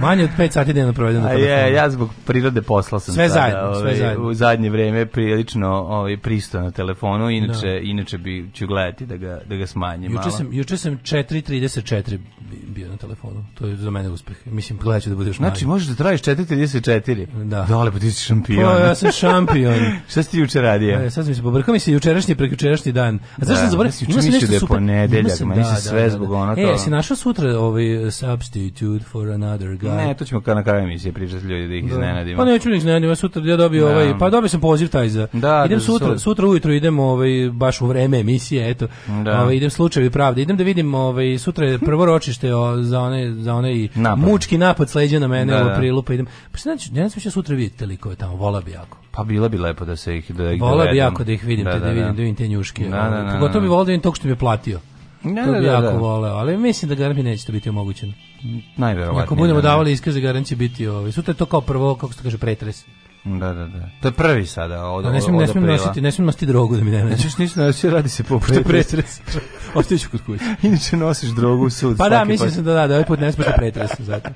[0.00, 1.50] Manje od 5 sati dnevno provedem na telefonu.
[1.50, 4.24] je, ja zbog prirode posla sam Sve sada, zajedno, sve ovaj, zajedno.
[4.24, 9.40] U zadnje vreme prilično ovaj, pristo na telefonu, inače, inače bi, ću gledati da ga,
[9.46, 10.30] da ga smanjim Juče malo.
[10.30, 13.44] sam, juče sam 4.34 bi- bio na telefonu.
[13.54, 14.36] To je za mene uspeh.
[14.46, 15.72] Mislim, gledat ću da bude još Znači, manje.
[15.72, 17.26] možeš da trajiš 4.34?
[17.44, 17.62] Da.
[17.62, 18.64] Dole, pa ti si šampion.
[18.64, 19.74] Pa, ja sam šampion.
[20.10, 20.96] Šta si ti juče radio?
[20.96, 23.14] E, sad mi se pobrkao mi se jučerašnji prekjučerašnji dan.
[23.36, 23.88] A zašto Da, zaboravio?
[23.88, 26.90] ja sam juče mislio nešto da je ponedeljak, meni se sve zbog ono E, si
[26.90, 29.89] našao sutra ovaj substitute for another guy?
[29.96, 32.36] Ne, to ćemo na kraju emisije pričati ljudi da ih iznenadimo.
[32.36, 33.90] Pa neću ni iznenadimo, sutra ja dobio Da.
[33.92, 35.26] ovaj, pa dobio sam poziv taj za.
[35.32, 36.20] Da, idem da, sutra, sud.
[36.20, 38.86] sutra ujutro idem ovaj baš u vreme emisije, eto.
[39.24, 39.40] Da.
[39.42, 40.42] Ovaj idem slučajevi pravde.
[40.42, 44.18] Idem da vidim ovaj sutra je prvo ročište o, za one za onaj Napad.
[44.28, 45.72] mučki napad s leđa na mene Da, u da.
[45.72, 46.26] aprilu, pa idem.
[46.52, 48.98] Pa se znači, ne znam će sutra vidjeti likove tamo, vola bi jako.
[49.10, 51.64] Pa bilo bi lepo da se ih da ih Vola bi jako da ih vidim,
[51.64, 52.88] da, da, vidim, da vidim te njuške.
[52.88, 53.10] Da, ovaj.
[53.10, 53.70] da, da, Pogotovo bi da.
[53.70, 54.80] volio da vidim tog što mi je platio.
[55.22, 55.98] Da, to da, bi da, jako da.
[55.98, 58.12] voleo, ali mislim da garant mi neće to biti omogućeno.
[58.76, 59.24] Najverovatnije.
[59.24, 59.68] Ako budemo da, da.
[59.68, 61.12] davali iskaze, garant će biti ovaj.
[61.12, 62.84] Sutra je to kao prvo, kako se kaže, pretres.
[63.24, 63.88] Da, da, da.
[64.02, 66.84] To je prvi sada od, ne smijem, ne smijem nositi, ne smijem nositi drogu da
[66.84, 67.10] mi ne nađe.
[67.10, 69.20] Nećeš ništa nositi, radi se po je pretres.
[69.74, 70.44] Ostaću kod kuće.
[70.62, 71.96] Inače nosiš drogu u sud.
[71.98, 74.30] Pa da, mislim sam da da, da ovaj put ne smeta pretres zato.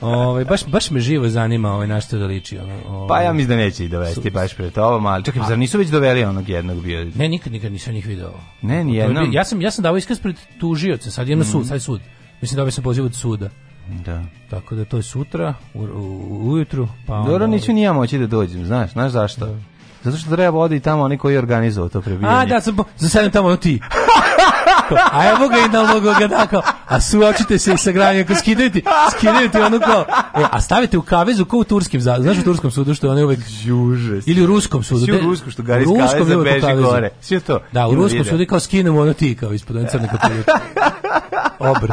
[0.00, 2.74] Ovaj baš baš me živo zanima ovaj na što da liči ono.
[2.88, 3.08] Ovaj.
[3.08, 5.88] Pa ja mislim da neće ih dovesti baš pred tobom, ali čekaj, zar nisu već
[5.88, 7.04] doveli onog jednog bio?
[7.06, 8.32] ne nikad nikad nisam njih video.
[8.62, 9.24] Ne, ni To je jednom.
[9.24, 11.80] bio- Ja sam ja sam dao iskaz pred tužioca, sad idem na sud, sad je
[11.80, 12.00] sud.
[12.40, 13.50] Mislim da sam poziv od suda.
[13.88, 14.22] Da.
[14.50, 18.18] Tako da to je sutra u, u, ujutru, pa onda- Dobro, neću ni ja moći
[18.18, 19.56] da dođem, znaš, znaš zašto?
[20.04, 22.36] Zato što treba odi tamo oni koji je organizovao to prebijanje.
[22.36, 23.80] A, da, sam, za sedam tamo ti.
[25.12, 28.34] A evo ga i na ga da kao, a suočite se i sa granjem, ako
[28.34, 28.84] skidaju ti,
[29.16, 32.70] skidaju ti ono kao, e, a stavite u kavezu kao u turskim, znaš u turskom
[32.70, 33.38] sudu što je ono uvek,
[33.72, 34.26] Užas.
[34.26, 35.04] ili u ruskom sudu.
[35.04, 36.82] Svi u ruskom što gari iz kaveza beži kavezu.
[36.82, 37.10] gore.
[37.20, 37.60] Svi to.
[37.72, 40.44] Da, u ruskom sudu kao skinemo ono ti, kao ispod one crne kapulje.
[41.76, 41.92] Obrt.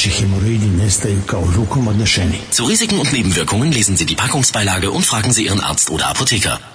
[0.00, 2.38] Vaši hemoroidi nestaju kao rukom odnešeni.
[2.52, 6.69] Zu Risiken und Nebenwirkungen lesen Sie die Packungsbeilage und fragen Sie Ihren Arzt oder Apotheker.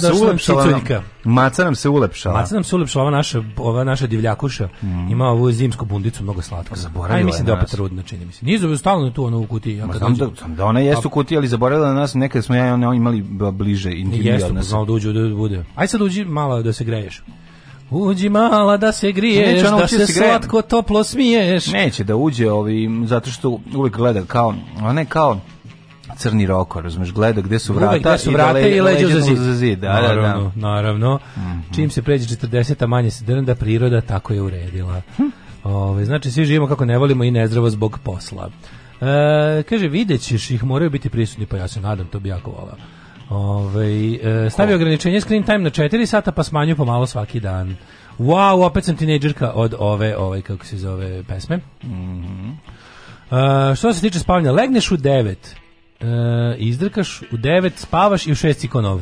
[0.00, 0.80] Se ulepšala.
[1.24, 2.40] Maca nam se ulepšala.
[2.40, 4.68] Maca nam se ulepšala, ova naša, ova naša divljakuša
[5.10, 6.74] ima ovu zimsku bundicu, mnogo slatko.
[6.74, 6.78] Mm.
[6.78, 7.70] Zaboravila Aj, mislim da je opet nas.
[7.70, 8.44] trudna, čini mi se.
[8.44, 9.76] Nije stalno tu ono u kutiji.
[9.76, 12.44] Ja kad znam da, znam da ona jeste u kutiji, ali zaboravila na nas, nekad
[12.44, 13.22] smo ja i ona imali
[13.52, 14.68] bliže intimnije Jeste, pa odnose.
[14.68, 15.64] znao da uđe da bude.
[15.74, 17.22] Aj sad uđi malo da se greješ.
[17.90, 20.30] Uđi mala da se griješ, ona da se da se greje.
[20.30, 21.66] slatko toplo smiješ.
[21.66, 25.40] Neće da uđe ovi, zato što uvek gleda kao, ona je kao
[26.20, 29.14] crni roko, razumeš, gleda gde su vrata, gde su vrata da le- i leđa leđa
[29.14, 29.38] za zid.
[29.38, 29.78] za zid.
[29.78, 30.14] Da, da, da.
[30.14, 31.18] naravno, naravno.
[31.74, 35.02] Čim se pređe 40, a manje se drnda, priroda tako je uredila.
[35.64, 38.50] Ove, znači, svi živimo kako ne volimo i nezdravo zbog posla.
[39.00, 42.50] E, kaže, vidjet ćeš ih, moraju biti prisutni, pa ja se nadam, to bi jako
[42.50, 42.76] volao.
[43.30, 47.76] Ove, e, stavi ograničenje screen time na 4 sata, pa smanju pomalo svaki dan.
[48.18, 51.56] Wow, opet sam tinejdžerka od ove, ove, kako se zove, pesme.
[51.56, 51.60] E,
[53.76, 55.34] što se tiče spavanja, legneš u 9,
[56.00, 59.00] e, izdrkaš u 9, spavaš i u 6 si ko nov.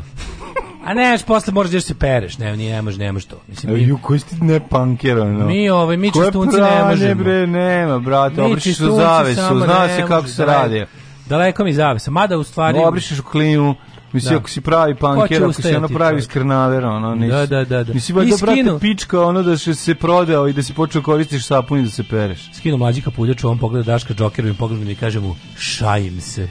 [0.84, 3.40] A ne, posle moraš da još se pereš, ne, nije, nemaš, nemaš to.
[3.48, 5.46] Mislim, mi, Ju, koji si ti ne panker, ono?
[5.46, 7.22] mi, ovaj, mi čistunci ne možemo.
[7.22, 10.86] bre, nema, brate, obrišiš u čistunci zavesu, zna ne se kako se daleko- radi.
[11.28, 12.78] Daleko mi zavesa, mada u stvari...
[12.78, 13.74] Obrišiš u klimu,
[14.12, 14.38] Mislim, Da.
[14.38, 17.92] ako si pravi panker, ako si ono pravi skrnaver, ono, nisi, Da, da, da, da.
[17.92, 21.46] Nisi I valjda, brate, pička, ono da se, se prodao i da si počeo koristiš
[21.46, 22.50] sapun i da se pereš.
[22.52, 24.14] Skinu mlađi kapuljaču, on pogleda Daška
[24.58, 26.48] pogleda mi i kaže mu, šajim se.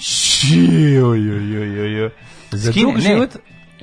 [0.00, 2.10] Šio, jo, jo, jo, jo.
[2.50, 3.00] Za Skine- ne.
[3.00, 3.36] život,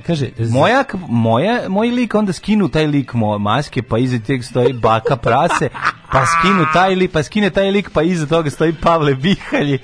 [0.07, 4.73] kaže, Moja, moja, moj lik onda skinu taj lik mo, maske, pa iza tek stoji
[4.73, 5.69] baka prase,
[6.11, 9.79] pa skinu taj lik, pa skine taj lik, pa iza toga stoji Pavle Bihalji,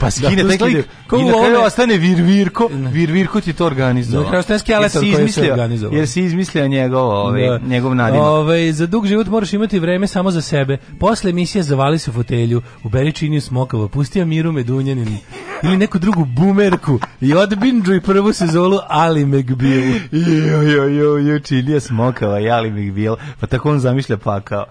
[0.00, 3.40] pa skine tu taj lik, Ko i u na kraju ostane Vir Virko, Vir Virko
[3.40, 4.22] ti to organizovao.
[4.22, 5.96] Na kraju ostane skeletor koji izmislio- organizovao.
[5.96, 7.58] Jer si izmislio njegov, ovaj, Da.
[7.58, 8.26] njegov nadimak.
[8.26, 10.78] Ovaj, za dug život moraš imati vreme samo za sebe.
[11.00, 15.18] Posle emisije zavali se u fotelju, uberi činiju smokava, pusti Miru Medunjanin
[15.62, 19.82] ili neku drugu bumerku i odbinđuj prvu sezonu Ali McBeal.
[20.12, 24.64] Jo, jo, jo, jo, čilija smokava, jali mi bil, pa tako on zamišlja pakao.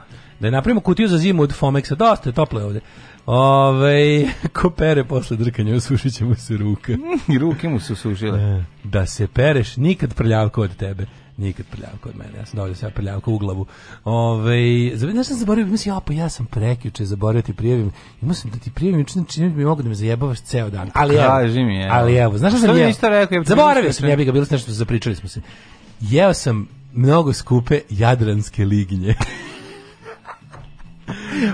[0.44, 2.80] Da je napravimo kutiju za zimu od Fomexa, dosta je toplo je ovde.
[3.26, 4.26] Ove,
[4.62, 6.94] ko pere posle drkanja, osušit će mu se ruka.
[7.28, 8.66] I ruke mu su sušile.
[8.84, 11.06] Da se pereš, nikad prljavko od tebe.
[11.38, 12.40] Nikad prljavko od mene.
[12.40, 13.66] Ja sam dovoljno sve prljavko u glavu.
[14.04, 17.92] Ove, znaš sam zaboravio, mislim, ja, pa ja sam prekjuče zaboravio ti prijavim.
[18.22, 20.90] Imao sam da ti prijavim, juče znači ne bi mogu da me zajebavaš ceo dan.
[20.94, 21.94] Ali evo, Kaži mi, evo.
[21.94, 24.72] ali evo, znaš Što sam mi ja bi Zaboravio sam, ja bi ga bilo nešto,
[24.72, 25.42] zapričali smo se.
[26.02, 29.16] Jeo sam mnogo skupe jadranske lignje.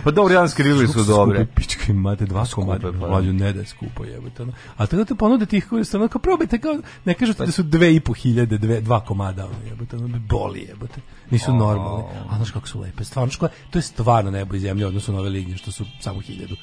[0.04, 1.46] Pa dobro, janske ribe su dobre.
[1.56, 3.08] Pičke im mate, dva komada, pa da.
[3.08, 4.44] mlađu ne da je skupo jebote.
[4.44, 4.54] ono.
[4.78, 7.52] A tako da te ponude tih koji stvarno kao probajte kao ne kažu ti da
[7.52, 11.02] su dve i po hiljade, dve, dva komada, ono jebote, ono me boli jebote.
[11.30, 12.04] Nisu normalni.
[12.30, 15.20] A znaš kako su lepe, stvarno ško, to je stvarno nebo i zemlja odnosno na
[15.20, 16.56] ove lignje što su samo hiljadu.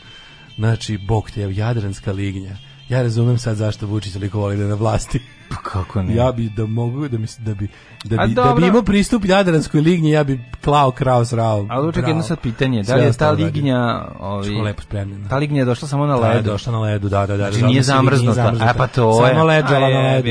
[0.57, 2.57] Znači, bog te, jadranska lignja.
[2.89, 5.21] Ja razumem sad zašto Vučić toliko voli da je na vlasti.
[5.49, 6.15] Pa kako ne?
[6.15, 7.69] Ja bi da mogu da mi da bi
[8.05, 11.67] da bi, da bi imao pristup Jadranskoj lignji, ja bi klao krao srao.
[11.71, 15.29] Ali čekaj jedno sad pitanje, da li je ta lignja, ovi, lepo spremljena.
[15.29, 16.51] ta lignja je došla samo na Da, je ledu?
[16.51, 17.45] došla na ledu, da, da, da.
[17.45, 18.53] Znači da, nije da, da, zamrznuta.
[18.61, 19.33] A pa to je.
[19.33, 20.29] Samo leđala A na ledu.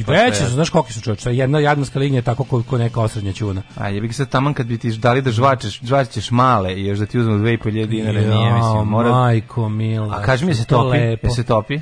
[0.00, 2.78] I pa veće su, znaš koliki su čovječe, jedna jadranska lignja je tako ko, ko
[2.78, 3.62] neka osrednja čuna.
[3.76, 6.98] A jebi ga sad taman kad bi ti dali da žvačeš, žvačeš male i još
[6.98, 9.10] da ti uzmu 2.500 dinara, nije Jao, mislim, mora...
[9.10, 10.16] majko mila.
[10.16, 10.98] A kaži mi, je se to topi?
[10.98, 11.74] Je se topi?
[11.74, 11.80] E,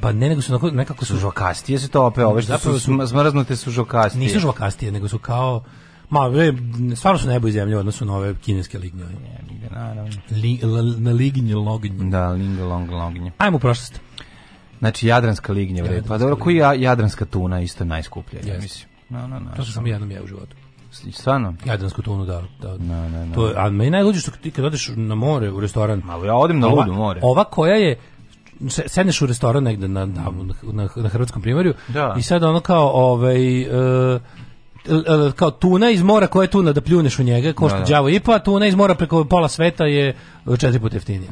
[0.00, 1.16] pa ne, nego su nekako su...
[1.16, 1.88] Žvakastije se
[2.22, 4.20] tope, ove što Zapravo su su- sm- smrznute su žvakastije.
[4.20, 5.62] Nisu žvakastije, nego su kao...
[6.10, 6.52] Ma, bre,
[6.96, 9.04] stvarno su nebo i zemlje u odnosu na ove kineske lignje.
[9.70, 10.10] Naravno.
[10.30, 10.60] Li,
[10.98, 12.10] na lignje, lognje.
[12.10, 13.32] Da, linga long lognje.
[13.38, 14.00] Ajmo u prošlost.
[14.78, 16.02] Znači jadranska lignja, bre.
[16.08, 18.88] Pa dobro, koji ja, jadranska tuna isto najskuplja, ja mislim.
[19.08, 19.50] No, no, no.
[19.56, 20.56] To sam samo jednom jeo u životu.
[21.12, 21.54] Stvarno?
[21.64, 22.42] Jadransku tunu, da.
[22.62, 22.76] da.
[22.78, 23.34] No, no, no.
[23.34, 26.34] To je, a meni najluđe što ti kad odeš na more, u restoran, Malo ja
[26.34, 27.20] odem na ludu more.
[27.22, 27.98] Ova koja je
[28.68, 30.24] sedneš u restoran negde na, na,
[30.64, 32.14] na, na hrvatskom primjerju Da.
[32.18, 34.20] i sad ono kao ovaj e,
[35.32, 37.90] kao tuna iz mora koja je tuna da pljuneš u njega košta Da, da.
[37.90, 40.14] đavo i pa tuna iz mora preko pola sveta je
[40.58, 41.30] četiri puta jeftinija.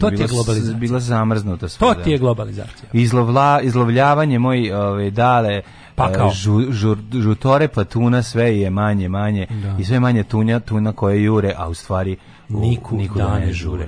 [0.00, 0.74] To ti je globalizacija.
[0.74, 1.78] bila zamrznuta sve.
[1.80, 2.02] To da.
[2.02, 2.88] ti je globalizacija.
[2.92, 5.62] Izlovla, izlovljavanje moj ove dale
[5.94, 6.30] Pa e, kao?
[6.30, 9.76] žu, žur, žutore pa tuna sve je manje manje Da.
[9.78, 12.16] i sve manje tunja tuna koje jure a u stvari
[12.48, 13.86] u- Niku nikuda dane ne žure.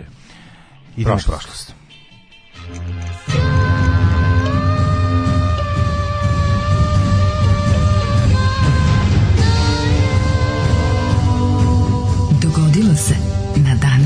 [0.97, 1.29] idemo Prošlost.
[1.41, 1.75] prošlost
[3.29, 3.78] Soon.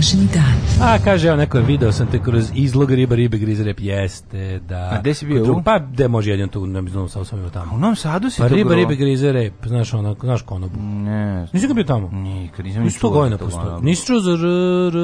[0.03, 0.89] Današnji dan.
[0.89, 4.61] A kaže, evo neko je video sam te kroz izlog riba, ribe grize rep, jeste,
[4.69, 4.91] da.
[4.93, 5.63] A gde si bio?
[5.65, 7.75] Pa, gde može jedan tu, ne znam, samo sam imao tamo.
[7.75, 10.81] u Novom Sadu si Pa to riba, ribe grize rep, znaš ono, znaš konobu.
[10.81, 12.09] ne Nisi ga bio tamo?
[12.13, 13.83] nikad nisam ni čuo godina postoji.
[13.83, 14.97] Nisi čuo za r, r,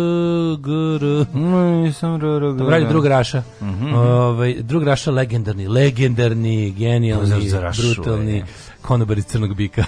[0.59, 0.71] g,
[1.07, 1.39] r.
[1.83, 2.89] nisam r, r, g, r.
[2.89, 3.43] drug Raša.
[3.63, 3.95] Mhm.
[3.95, 7.51] Ovaj, drug Raša legendarni, legendarni, genijalni,
[7.83, 8.43] brutalni
[8.83, 9.85] konobar iz Crnog bika.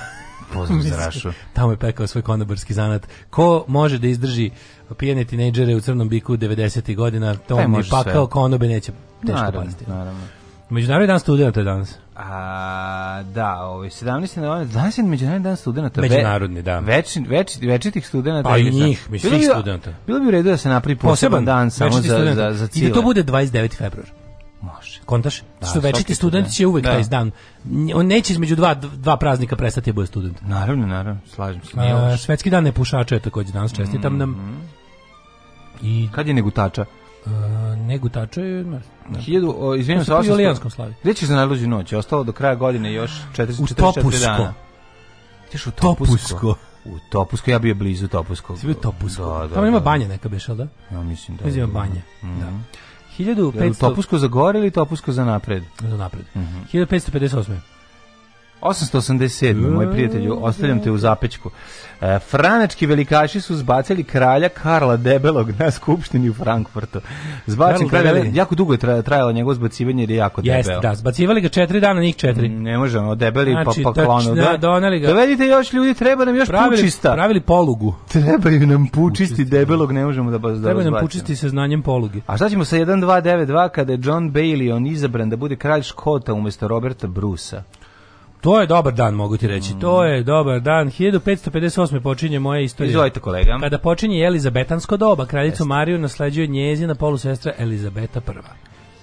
[0.54, 1.32] Pozdrav za Rašu.
[1.52, 3.06] Tamo je pekao svoj konobarski zanat.
[3.30, 4.50] Ko može da izdrži
[4.98, 6.96] pijene tinejdžere u Crnom biku 90.
[6.96, 8.30] godina, to Taj mi može pakao sve.
[8.30, 8.92] konobe neće
[9.26, 9.84] teško naravno, pasti.
[9.88, 10.20] naravno
[10.70, 11.94] Međunarodni dan studenta je danas.
[12.16, 14.40] A, da, ovaj 17.
[14.40, 16.00] novembar, danas je međunarodni dan studenata.
[16.00, 16.78] Međunarodni, da.
[16.78, 18.48] Veči, veči, večitih studenata.
[18.48, 19.90] Pa i njih, mislim, Bilo svih studenata.
[20.06, 22.36] Bilo bi u redu da se napravi poseban dan samo za, student.
[22.36, 23.76] za, za I da to bude 29.
[23.76, 24.06] februar.
[24.60, 24.89] Može.
[25.10, 25.42] Kontaš?
[25.60, 26.90] Da, što večiti student će uvek Da.
[26.90, 27.30] taj dan.
[27.94, 30.38] On neće između dva, dva praznika prestati da bude student.
[30.42, 31.70] Naravno, naravno, slažem se.
[31.76, 32.22] A, loše.
[32.22, 34.30] svetski dan nepušača je takođe danas, čestitam nam.
[34.30, 34.58] Mhm.
[35.82, 36.84] I Kad je negutača?
[37.26, 37.32] uh,
[37.78, 38.64] negutača je...
[38.64, 39.20] Ne, ne.
[39.20, 40.28] Hiljadu, o, izvinim se, se po 800.
[40.28, 40.94] julijanskom slavi.
[41.02, 41.92] Gde ćeš za najluđu noć?
[41.92, 44.10] Je Ostalo do kraja godine još 44 U Topusko.
[44.20, 44.54] dana.
[45.66, 46.06] U Topusko.
[46.06, 46.54] Topusko.
[46.84, 48.58] U Topusko, ja bio blizu Topuskog.
[48.58, 49.38] Si bio Topusko.
[49.38, 49.84] Da, da, Tamo ima da.
[49.84, 50.66] banja neka jel da?
[50.90, 51.44] Ja mislim da.
[51.44, 51.64] Mislim je.
[51.64, 52.00] ima banja.
[52.22, 52.40] Mhm.
[52.40, 52.46] Da.
[53.20, 53.80] Je li 1500...
[53.80, 55.62] Topusko za gore ili Topusko za napred?
[55.80, 56.24] Do napred.
[56.34, 56.62] Mhm.
[56.72, 57.79] 1558.
[58.62, 59.70] 887.
[59.70, 61.50] moj prijatelju, ostavljam te u zapečku.
[62.00, 67.00] E, franački velikaši su zbacili kralja Karla Debelog na skupštini u Frankfurtu.
[67.46, 68.36] Zbačen Karl kralj, Debeli.
[68.36, 70.82] jako dugo je tra- trajalo njegovo zbacivanje jer je jako Jeste, debel.
[70.82, 72.48] da, zbacivali ga četiri dana, njih četiri.
[72.48, 74.34] Ne može ono, debeli Znači, pa, pa klonu.
[74.34, 75.08] da, doneli ga.
[75.08, 77.12] Dovedite još ljudi, treba nam još Pravili, pučista.
[77.12, 77.94] pravili polugu.
[78.08, 82.20] Trebaju nam pučisti, debelog ne možemo da ba- da Treba nam pučisti sa znanjem poluge.
[82.26, 86.32] A šta ćemo sa 1292 kada je John Bailey on izabran da bude kralj Škota
[86.34, 87.62] umjesto Roberta Brusa?
[88.40, 89.74] To je dobar dan, mogu ti reći.
[89.80, 90.90] To je dobar dan.
[90.90, 92.00] 1558.
[92.00, 92.90] počinje moja istorija.
[92.90, 93.58] Izvolite kolega.
[93.60, 98.32] Kada počinje Elizabetansko doba, kraljicu Mariju nasleđuje njezina polusestra Elizabeta I.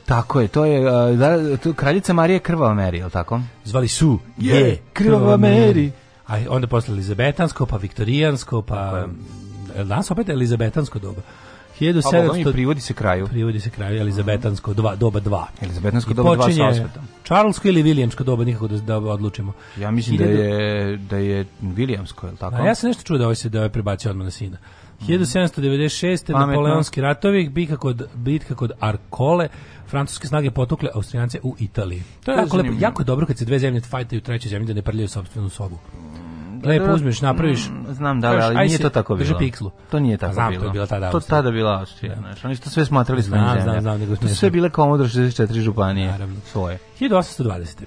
[0.06, 3.40] Tako je, to je uh, da, tu, kraljica Marija Krvava Meri, je li tako?
[3.64, 5.92] Zvali su Je, je Krvava Meri.
[6.28, 9.06] A onda posle Elizabetansko, pa Viktorijansko, pa
[9.84, 11.22] danas opet Elizabetansko doba.
[11.80, 13.28] Pa boga mi 1700 privodi se kraju.
[13.28, 15.46] privodi se kraju Elizabetansko dva, doba 2.
[15.62, 17.04] Elizabetansko doba dva sa počinje osvetom.
[17.26, 19.54] Charlesko ili Vilijamsko doba, nikako da, da odlučimo.
[19.78, 22.56] Ja mislim da Hiljadu- je, da je Williamsko, je li tako?
[22.56, 24.58] A ja sam nešto čuo da ovaj se da ovaj prebacio odmah na sina.
[25.02, 26.26] 1796.
[26.26, 26.48] Pametno.
[26.48, 29.48] Napoleonski ratovi, bitka kod, bitka kod Arkole,
[29.88, 32.04] francuske snage potukle Austrijance u Italiji.
[32.26, 34.68] To je jako, lepo, jako je dobro kad se dve zemlje fajtaju u trećoj zemlji
[34.68, 35.78] da ne prljaju sopstvenu sobu.
[36.64, 37.68] Lepo uzmeš, napraviš...
[37.68, 39.38] Mm, Znam da, ali nije to tako bilo.
[39.38, 39.72] pikslu.
[39.92, 40.62] To nije Pa tako znam, bilo.
[40.62, 42.46] to je bila tada To tada bila Austrija, znaš.
[42.46, 43.82] Oni su to sve smatrali Znam, svojim znam, zemljama.
[43.82, 44.52] znam, nego To sve znam.
[44.52, 46.08] bile Commodore 64 županije.
[46.08, 46.36] Naravno.
[46.46, 46.78] Svoje.
[47.00, 47.84] 1820.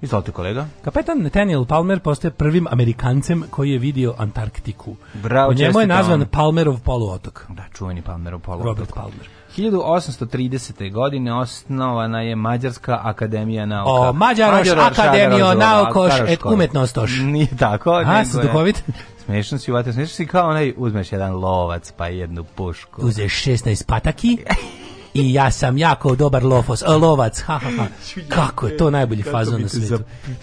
[0.00, 0.66] Izvolite kolega.
[0.82, 4.96] Kapetan Nathaniel Palmer postaje prvim Amerikancem koji je vidio Antarktiku.
[5.14, 6.26] Bravo, U njemu je nazvan.
[6.26, 7.46] Palmerov poluotok.
[7.48, 8.66] Da, čuveni Palmerov poluotok.
[8.66, 9.28] Robert Palmer.
[9.56, 10.92] 1830.
[10.92, 13.92] godine osnovana je Mađarska akademija nauka.
[13.92, 17.10] O, Mađaroš Akademio naukoš et umetnostoš.
[17.18, 17.90] Nije tako.
[17.90, 18.84] A, je- duhovit?
[19.24, 23.06] Smešno si, uvate, smešno si kao onaj, uzmeš jedan lovac, pa jednu pušku.
[23.06, 24.38] Uzeš 16 pataki
[25.14, 27.86] i ja sam jako dobar lofos, a, lovac, ha, ha, ha.
[28.36, 29.98] Kako je to najbolji fazon na svijetu.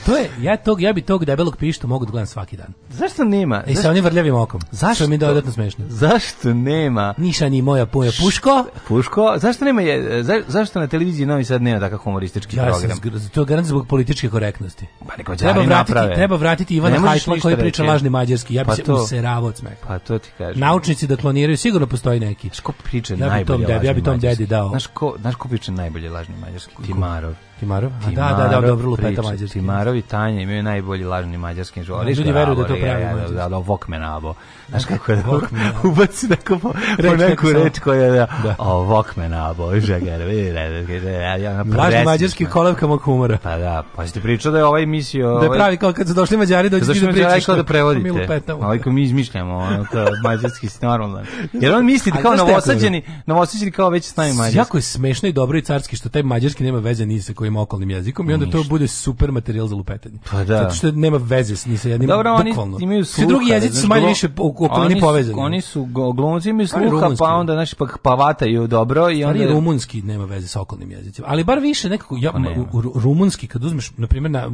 [0.06, 2.68] To je, ja, tog, ja bi tog debelog pišta mogu da gledam svaki dan.
[2.90, 3.64] Zašto nema?
[3.64, 4.62] I sa onim vrljavim okom.
[4.72, 4.96] Zašto?
[4.96, 5.86] Što mi je dodatno smešno.
[5.90, 8.66] zašto nema Niša ni moja puja puško.
[8.88, 9.34] Puško?
[9.38, 12.98] Zašto nema je, za, zašto na televiziji Novi Sad nema takav humoristički Ja sam, program?
[13.00, 14.86] zgr- to je garant zbog političke korektnosti.
[15.08, 16.16] Pa neko Treba vratiti, naprave.
[16.16, 18.54] treba vratiti Ivana Hajtla koji priča lažni mađarski.
[18.56, 18.96] Ja bi Pa se to.
[18.96, 19.76] useravao od smeha.
[19.88, 20.60] Pa to ti kažem.
[20.60, 22.48] Naučnici da kloniraju, sigurno postoji neki.
[22.48, 24.46] Znaš ko priča Ja najbolje tom ja bi tom dedi mađarski?
[24.62, 24.70] Dao.
[24.70, 26.84] Znaš ko, znaš ko priča najbolje lažni mađarski?
[26.86, 27.34] Timarov.
[27.62, 27.92] Timarov?
[28.08, 29.60] A da, da, da, dobro lupeta mađarski.
[29.60, 31.84] Timarov i Tanja imaju najbolji lažni mađarski.
[31.84, 33.36] Da, ljudi veruju da to pravi mađarski.
[33.36, 34.34] Da, da, vokmenabo.
[34.70, 35.88] Znaš kako je Vokmenabo.
[35.90, 36.74] ubaci neko po,
[37.08, 38.56] po neku reč koja je da, Da.
[38.58, 43.38] o, vokmenabo, žegar, vidi, da, da, da, ja, ja, Lažni mađarski kolevka mog humora.
[43.44, 45.28] Pa da, pa ste pričao da je ovaj mislio...
[45.28, 47.46] Da je ovaj- pravi kao kad su došli Mađari Zato ti da pričaš.
[47.46, 48.42] da prevodite.
[48.62, 51.26] Ali mi izmišljamo, ono, kao mađarski normalan.
[51.54, 54.58] Jer on misli da kao novosađeni, novosađeni kao već znaju mađarski.
[54.58, 57.51] Jako je smešno i dobro i carski što taj mađarski nema veze ni sa kojim
[57.58, 60.18] okolnim jezikom i onda to bude super materijal za lupetanje.
[60.32, 60.44] Pa da.
[60.58, 62.78] Zato što nema veze s ni sa jednim Dobro, oni bukvalno.
[62.82, 63.28] imaju Svi sluha.
[63.28, 64.34] drugi jezici su manje više su-
[64.98, 65.40] povezani.
[65.40, 65.86] Oni su
[66.16, 69.46] glumci imaju sluha, pa onda naši pa pavataju dobro i onda...
[69.46, 71.28] rumunski nema veze sa okolnim jezicima.
[71.30, 72.40] Ali bar više nekako, ja, Pa
[72.96, 74.46] rumunski, kad uzmeš, na primjer, na,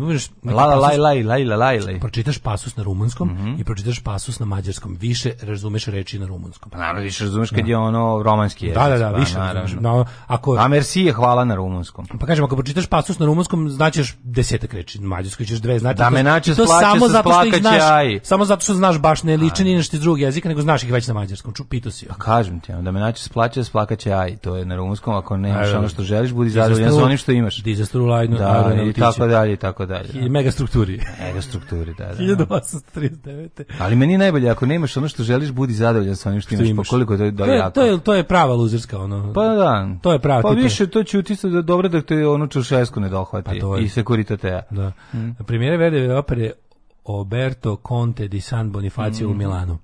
[0.46, 2.00] La la laj laj laj laj laj.
[2.00, 3.56] pročitaš pasus na rumunskom Mhm.
[3.58, 4.96] i pročitaš pasus na mađarskom.
[4.96, 6.72] Više razumeš reči na rumunskom.
[6.72, 8.78] Pa naravno više razumeš kad je ono romanski jezik.
[8.78, 9.82] Da, da, da, pa više naravno.
[9.82, 12.06] No, ako, A merci je hvala na rumunskom.
[12.10, 15.98] Pa kažem, ako pročitaš pasus na rumunskom, znaćeš desetak reči, na mađarskoj ćeš dve znati.
[15.98, 18.20] Da me nače i to splače samo sa zato što ih znaš, aj.
[18.24, 20.84] samo zato što znaš baš ne liči ni na što iz drugog jezika, nego znaš
[20.84, 21.54] ih već na mađarskom.
[21.54, 22.08] Ču, pitao si.
[22.18, 24.38] Kažem ti, da me naći splaće, splakaće aj.
[24.38, 27.64] To je na rumunskom, ako nemaš ono što želiš, budi zadovoljan sa onim što imaš.
[27.64, 30.10] Dizastru lajnu, Da, i tako dalje, i tako dalje.
[30.14, 31.02] I mega strukturi.
[31.20, 32.14] Mega strukturi, da, da.
[32.14, 33.64] 1839.
[33.80, 36.68] Ali meni je najbolje, ako nemaš ono što želiš, budi zadovoljan sa onim što imaš.
[36.68, 36.88] imaš.
[36.88, 37.72] Pa koliko to, da To je, jako.
[37.72, 39.34] to, je, to je prava luzerska, ono.
[39.34, 39.88] Pa da.
[40.02, 42.48] To je prava Pa više to ćuti se da dobro da te ono
[42.78, 43.60] čušesku ne dohvati.
[43.62, 43.80] Pa.
[43.80, 44.62] I sekuritatea.
[44.70, 44.92] Da.
[45.46, 46.52] Premijera Verdeve opere
[47.06, 49.38] Oberto Conte di San Bonifacio u Mhm.
[49.38, 49.78] Milanu.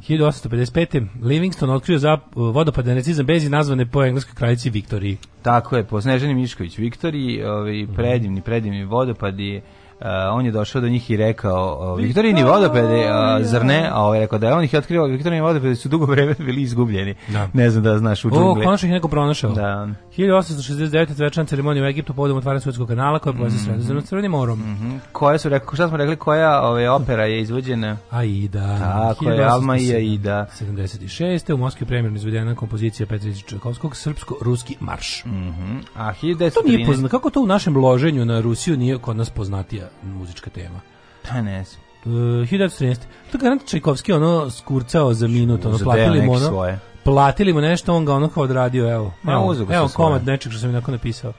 [0.00, 1.06] 1855.
[1.22, 5.16] Livingston otkrio za vodopad venecizam bez nazvane po engleskoj kraljici Viktoriji.
[5.42, 9.60] Tako je, po Snežani Mišković Viktoriji, ovaj, predivni, predivni vodopadi,
[10.00, 13.88] Uh, on je došao do njih i rekao uh, Viktorini vodopede, uh, zar ne?
[13.92, 16.62] A ovaj rekao da je on ih je otkrio Viktorini vodopede su dugo vreme bili
[16.62, 17.14] izgubljeni.
[17.28, 17.48] Da.
[17.52, 18.64] Ne znam da znaš u O, džungli.
[18.64, 19.50] konačno ih neko pronašao.
[19.52, 19.88] Da.
[20.16, 21.14] 1869.
[21.14, 24.58] svečana ceremonija u Egiptu povodom otvaranja Svetskog kanala koja povezuje Sredozemno s Crvenim morom.
[24.58, 24.96] Mhm.
[25.12, 27.96] Koja su rekao, šta smo rekli, koja ove, opera je izvođena?
[28.10, 28.78] Aida.
[28.78, 30.46] Tako je, Alma i Aida.
[30.60, 31.54] 76.
[31.54, 35.24] U Moskvi premjerno izvedena kompozicija Petra Čajkovskog, srpsko-ruski marš.
[35.24, 35.76] Mhm.
[35.96, 36.26] A To
[36.64, 36.86] nije 1913...
[36.86, 37.16] poznato.
[37.18, 40.80] Kako to u našem loženju na Rusiju nije kod nas poznatija muzička tema?
[41.28, 41.82] Pa ne znam.
[42.04, 42.96] Uh, 1913.
[43.32, 46.78] To je garant Čajkovski ono skurcao za minut, ono platili mu ono, svoje.
[47.04, 49.12] platili mu nešto, on ga ono kao odradio, evo.
[49.22, 51.32] Ma, Evo, evo komad nečeg što sam inako napisao.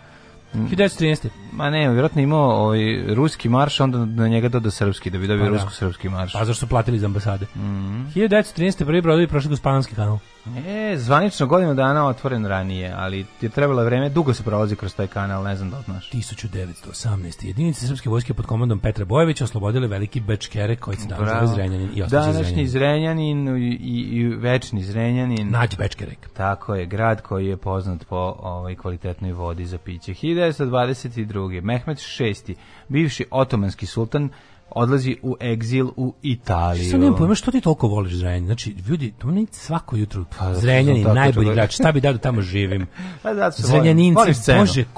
[0.53, 1.27] 1913.
[1.51, 5.27] Ma ne, vjerojatno je imao ovaj ruski marš, onda na njega doda srpski, da bi
[5.27, 5.57] dobio Pa da.
[5.57, 6.33] rusko-srpski marš.
[6.33, 7.45] Pa zašto su platili iz ambasade?
[7.55, 8.03] Mhm.
[8.15, 8.85] 1913.
[8.85, 10.19] prvi brodovi prošli kroz Panamski kanal.
[10.67, 15.07] E, zvanično godinu dana otvoren ranije, ali je trebalo vreme, dugo se prolazi kroz taj
[15.07, 16.11] kanal, ne znam da li znaš.
[16.11, 17.45] 1918.
[17.45, 21.89] Jedinice srpske vojske pod komandom Petra Bojevića oslobodile veliki Bečkere koji se danas zove Zrenjanin
[21.95, 23.45] i ostaće Današnji Zrenjanin.
[23.45, 25.51] Zrenjanin i, i, i večni Zrenjanin.
[25.51, 26.29] Nađi Bečkerek.
[26.33, 30.13] Tako je, grad koji je poznat po ovaj kvalitetnoj vodi za piće.
[30.13, 31.48] 1922.
[31.61, 32.55] Mehmed VI,
[32.89, 34.29] bivši otomanski sultan,
[34.71, 36.91] odlazi u egzil u Italiju.
[36.91, 38.45] Sam nemam pojma što ti toliko voliš Zrenjanin.
[38.45, 42.87] Znači, ljudi, to meni svako jutro Pa, Zrenjanin, najbolji igrač, šta bi da tamo živim.
[43.23, 44.15] Pa volim- Zrenjaninci,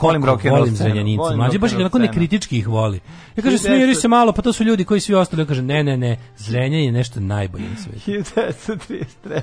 [0.02, 0.76] Volim koliko volim.
[0.76, 1.36] Zrenjaninci.
[1.36, 3.00] Mlađe baš onako nekritički ih voli.
[3.36, 5.42] Ja kažem, 1900 smiri se malo, pa to su ljudi koji svi ostali.
[5.42, 8.00] Ja kažem, ne, ne, ne, Zrenjanin je nešto najbolje na svetu.
[8.12, 9.42] 1933.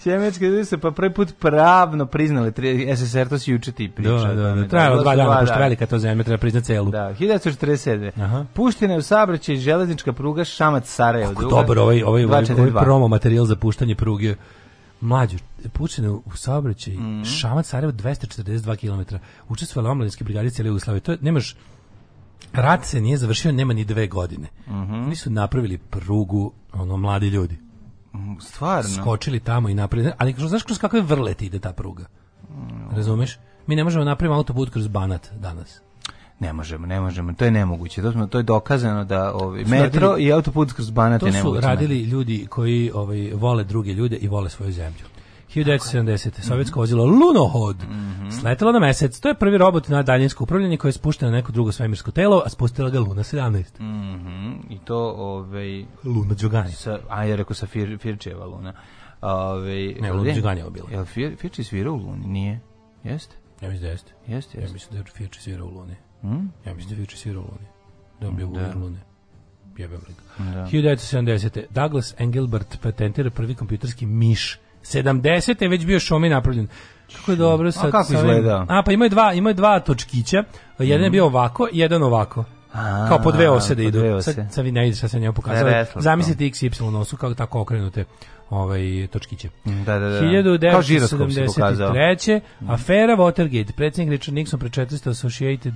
[0.00, 2.52] Sjemečke ljudi su pa prvi put pravno priznali
[2.96, 3.92] SSR, to si juče ti.
[3.98, 5.64] Da, da, o tome, da, trajalo dva su dana, pošto dana.
[5.64, 6.90] velika to zemlja, treba priznati celu.
[6.90, 8.10] Da, 1947.
[8.22, 8.44] Aha.
[8.54, 9.02] Puština je u
[9.50, 11.34] saobraćaj železnička pruga Šamac-Sarajevo.
[11.34, 12.60] Kako dobar ovaj, ovaj, ovaj, 242.
[12.60, 14.36] ovaj promo materijal za puštanje pruge.
[15.00, 15.38] Mlađu,
[15.72, 17.22] pučene u saobraćaj, Mhm.
[17.24, 19.16] Šamac Sarajevo 242 km.
[19.48, 21.00] Učestvovala omladinske brigade cijele Jugoslavije.
[21.00, 21.56] To je, nemaš,
[22.52, 24.48] rat se nije završio, nema ni dve godine.
[24.68, 24.94] Mhm.
[24.94, 27.56] Oni su napravili prugu, ono, mladi ljudi.
[28.40, 28.90] Stvarno?
[28.90, 32.04] Skočili tamo i napravili, ali znaš kroz kakve vrleti ide ta pruga?
[32.92, 33.38] Razumeš?
[33.66, 35.80] Mi ne možemo napraviti autoput kroz Banat danas.
[36.40, 38.02] Ne možemo, ne možemo, to je nemoguće.
[38.02, 41.32] To, smo, to je dokazano da su metro radili- i autoput kroz Banat To je
[41.32, 41.66] su nemoguće.
[41.66, 45.04] radili ljudi koji ovaj, vole druge ljude i vole svoju zemlju.
[45.54, 46.40] 1970.
[46.40, 47.76] Sovjetsko vozilo Lunohod
[48.32, 49.20] sletelo na mesec.
[49.20, 52.42] To je prvi robot na daljinsko upravljanje koje je spušteno na neko drugo svemirsko telo,
[52.46, 53.80] a spustila ga Luna 17.
[53.80, 55.84] Mhm, I to, ovaj...
[56.04, 56.72] Luna Đugani.
[56.72, 58.72] Sa, a ja rekao sa Fir, Firčeva Luna.
[59.22, 60.86] Ove, Ne, Luna Đuganjeva bila.
[60.90, 62.26] Jel Fir, Firči svirao u Luni?
[62.26, 62.60] Nije.
[63.04, 63.36] Jeste?
[63.60, 64.12] Ja mislim da jeste.
[64.26, 64.72] Jeste, Ja jeste.
[64.74, 65.96] mislim da je Firči svirao u Luni.
[66.22, 66.48] Mm?
[66.66, 67.66] Ja mislim da je Firči svirao u Luni.
[68.20, 68.68] Da je bio Da.
[68.68, 68.78] da.
[68.78, 68.98] Lune.
[69.76, 70.44] Jebem li ga.
[70.52, 70.66] Da.
[70.66, 71.64] 1970.
[71.70, 74.58] Douglas Engelbart patentira prvi kompjuterski miš.
[74.82, 75.62] 70.
[75.62, 76.68] je već bio šomi napravljen.
[77.16, 78.66] Kako je dobro sa, kako sa ovim- izgledao?
[78.68, 80.44] A pa imaju dva, imaju dva točkića.
[80.78, 82.44] Jedan je bio ovako, jedan ovako.
[82.72, 83.98] A, kao po dve ose da idu.
[83.98, 84.32] dve ose.
[84.32, 85.68] Sad, sad vi ne vidite šta sam njemu pokazao.
[85.68, 86.00] Veselko.
[86.00, 88.04] Zamislite x i y nosu kako tako okrenute
[88.50, 89.48] ovaj točkiće.
[89.64, 90.18] Da, da, da.
[91.46, 91.92] Pokazao.
[91.92, 92.40] 1973.
[92.68, 93.72] Afera Watergate.
[93.72, 95.74] Predsjednik Richard Nixon pre 400 Associated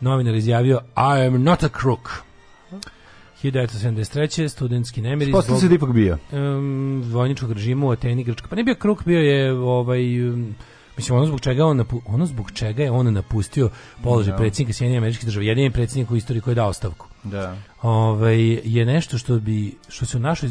[0.00, 2.10] novinar izjavio I am not a crook.
[3.42, 4.48] 1973.
[4.48, 6.18] studentski nemiri Poslije se ipak bio.
[6.32, 8.48] um, vojničkog režima u Ateni Grčka.
[8.48, 10.54] Pa ne bio kruk, bio je ovaj um,
[10.96, 13.70] Mislim, ono zbog čega on, napu, ono zbog čega je on napustio
[14.02, 14.36] položaj Da.
[14.36, 15.44] predsjednika Sjedinjenih američkih država.
[15.44, 17.06] Jedini predsjednik u istoriji koji je dao ostavku.
[17.24, 17.56] Da.
[17.82, 20.48] Ovaj je nešto što bi što se u našoj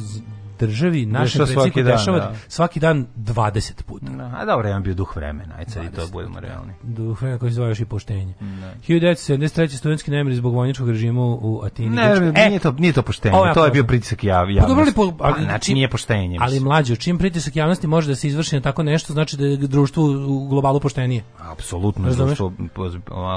[0.68, 2.34] državi našem Dešava svaki dan, dešava da.
[2.48, 4.06] svaki dan 20 puta.
[4.06, 6.74] Da, a dobro, ja bio duh vremena, ajde sad i to 20, budemo realni.
[6.84, 8.34] Duh vremena koji se zove još i poštenje.
[8.40, 8.74] Da.
[8.88, 9.78] 1973.
[9.78, 11.90] studentski nemiri zbog vojničkog režima u Atini.
[11.90, 12.48] Ne, Grčka.
[12.48, 14.94] nije, to, nije to poštenje, ovo je to je bio pritisak jav, Pa javnosti.
[14.96, 16.38] po- ali Pa, znači nije poštenje.
[16.42, 19.58] Ali mlađo, čim pritisak javnosti može da se izvrši na tako nešto, znači da je
[19.58, 21.24] društvo u globalu poštenije.
[21.40, 22.54] Apsolutno, društvo,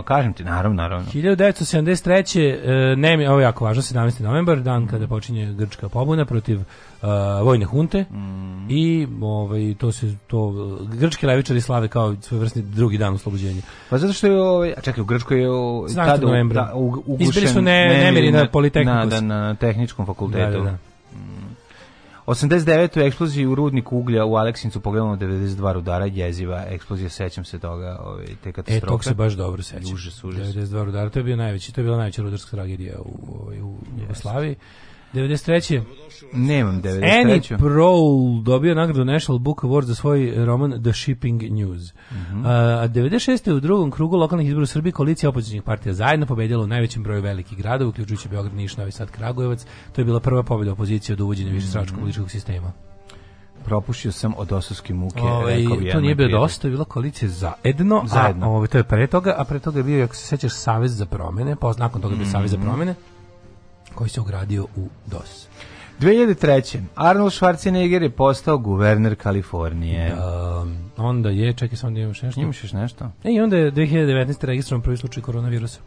[0.05, 1.07] kažem ti, naravno, naravno.
[1.11, 2.93] 1973.
[2.93, 4.21] E, ne, ovo je jako važno, 17.
[4.21, 6.65] novembar, dan kada počinje grčka pobuna protiv e,
[7.43, 8.67] vojne hunte Mm.
[8.69, 10.53] i ovaj, to se to
[10.91, 13.63] grčki levičari slave kao svojevrsni drugi dan oslobođenja.
[13.91, 15.55] Pa zato što je ovaj, a čekaj, u Grčkoj je o,
[15.85, 15.95] 17.
[16.07, 16.65] tada u- novembra.
[16.65, 18.95] da, u- ugušen Izbili su ne- nemiri na Politehnikus.
[18.95, 20.51] Na, da, na tehničkom fakultetu.
[20.53, 20.79] Da, da, da.
[22.27, 22.67] 89.
[22.97, 27.99] u eksploziji u rudniku uglja u Aleksincu poginulo 92 rudara, jeziva eksplozija, sećam se toga,
[28.01, 28.87] ovaj, te E, katastrofe.
[28.87, 29.95] tog se baš dobro sećam.
[29.95, 30.47] Užas, užas.
[30.47, 33.75] 92 rudara, to je bio najveći, to je bila najveća rudarska tragedija u, ovaj, u
[34.01, 34.55] Jugoslaviji.
[35.15, 35.83] 93.
[36.33, 37.59] Nemam Annie 93.
[37.59, 38.09] Proul
[38.43, 41.93] dobio nagradu National Book Award za svoj roman The Shipping News.
[42.13, 42.47] Mhm.
[42.47, 42.51] A
[42.89, 43.53] 96.
[43.53, 47.23] u drugom krugu lokalnih izbora u Srbiji koalicija opozicijnih partija zajedno pobedila u najvećem broju
[47.23, 49.67] velikih gradova, uključujući Beograd, Niš, Novi Sad, Kragujevac.
[49.93, 51.55] To je bila prva pobjeda opozicije od uvođenja Mhm.
[51.55, 52.73] višestranačkog političkog sistema.
[53.65, 55.21] Propušio sam od osovske muke.
[55.21, 56.31] Ovaj, rekao to nije prijatelj.
[56.31, 58.47] dosta, je bila koalicija zajedno, Zajedno.
[58.47, 60.97] a ovaj, to je pre toga, a pre toga je bio, ako se sećaš, Savez
[60.97, 62.67] za promene, pa nakon toga je bio Savez za Mhm.
[62.67, 62.95] promene,
[63.97, 65.47] koji se ugradio u DOS.
[66.01, 66.81] 2003.
[66.95, 70.15] Arnold Schwarzenegger je postao guverner Kalifornije.
[70.15, 72.41] Um, onda je, čekaj samo da imaš nešto.
[72.41, 73.11] Imaš još nešto?
[73.25, 74.45] E, i onda je 2019.
[74.45, 75.79] registrovan prvi slučaj koronavirusa.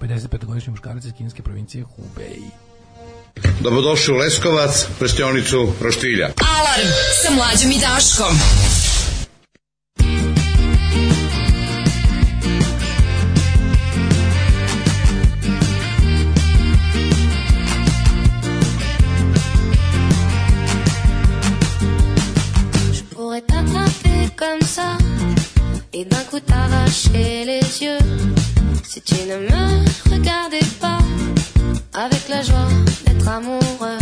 [0.00, 2.42] 55-godišnji muškarac iz kineske provincije Hubei.
[3.60, 6.26] Dobrodošli u Leskovac, prštionicu Roštilja.
[6.58, 6.88] Alarm
[7.24, 8.36] sa mlađom i Daškom.
[24.40, 24.96] Comme ça
[25.92, 28.04] et d'un coup t'arracher les yeux.
[28.82, 29.64] Si tu ne me
[30.10, 30.98] regardais pas
[31.92, 32.70] avec la joie
[33.06, 34.00] d'être amoureux,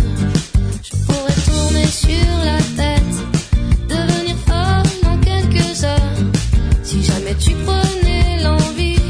[0.86, 3.16] je pourrais tourner sur la tête,
[3.89, 6.16] devenir folle en quelques heures.
[6.84, 9.01] Si jamais tu prenais l'envie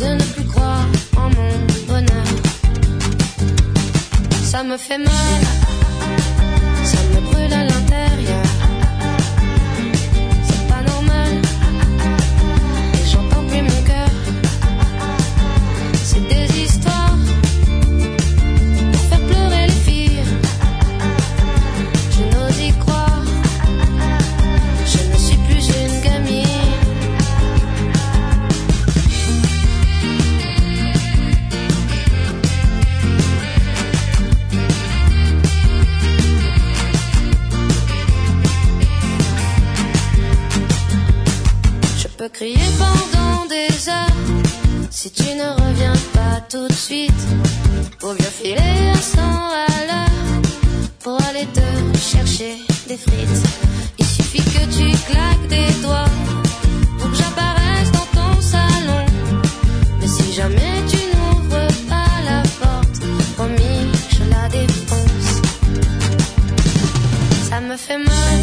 [0.00, 0.86] de ne plus croire
[1.16, 1.52] en mon
[1.88, 2.28] bonheur,
[4.42, 5.42] ça me fait mal,
[6.84, 8.47] ça me brûle à l'intérieur.
[42.32, 44.06] Crier pendant des heures
[44.90, 47.26] si tu ne reviens pas tout de suite
[47.98, 50.42] pour bien filer à 100 à l'heure
[51.00, 52.56] pour aller te chercher
[52.88, 53.42] des frites.
[53.98, 56.10] Il suffit que tu claques des doigts
[56.98, 59.06] pour que j'apparaisse dans ton salon.
[60.00, 63.00] Mais si jamais tu n'ouvres pas la porte,
[63.36, 65.42] promis, je la défonce.
[67.48, 68.40] Ça me fait mal,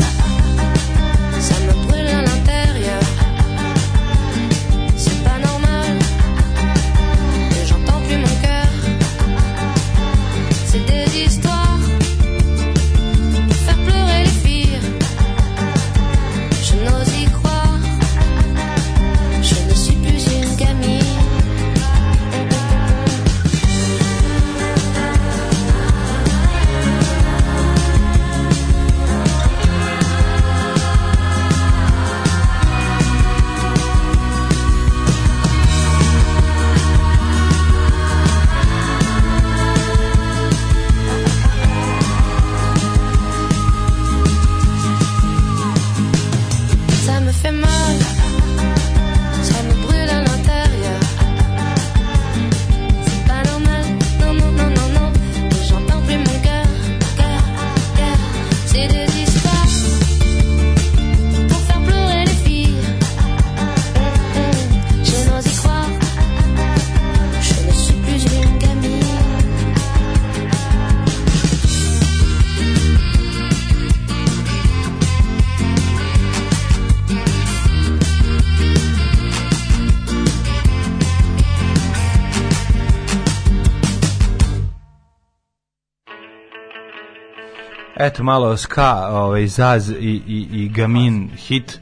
[88.06, 89.94] Eto malo ska, ovaj Zaz i,
[90.28, 91.80] i, i Gamin hit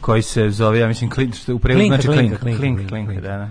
[0.00, 3.08] koji se zove, ja mislim, klin, što u prevodu znači klinka, klink, klinka, klink, klinka,
[3.08, 3.50] klink, da, da.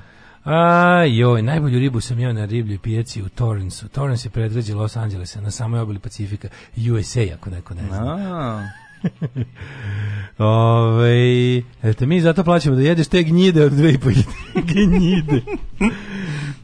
[0.51, 3.88] A, joj, najbolju ribu sam jeo na ribljoj pijaci u Torransu.
[3.88, 6.47] Torrance je predgrađe Los Angelesa, na samoj obali Pacifika,
[6.91, 8.15] USA, ako neko ne zna.
[8.15, 8.87] A,
[10.38, 14.10] Ove, eto, mi zato plaćamo da jedeš te gnjide od dve i po
[14.74, 15.41] gnjide.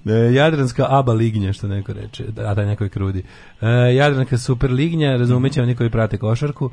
[0.06, 3.24] E, Jadranska aba lignja, što neko reče, a da neko je krudi.
[3.62, 6.70] E, Jadranka super lignja, razumeće oni koji prate košarku.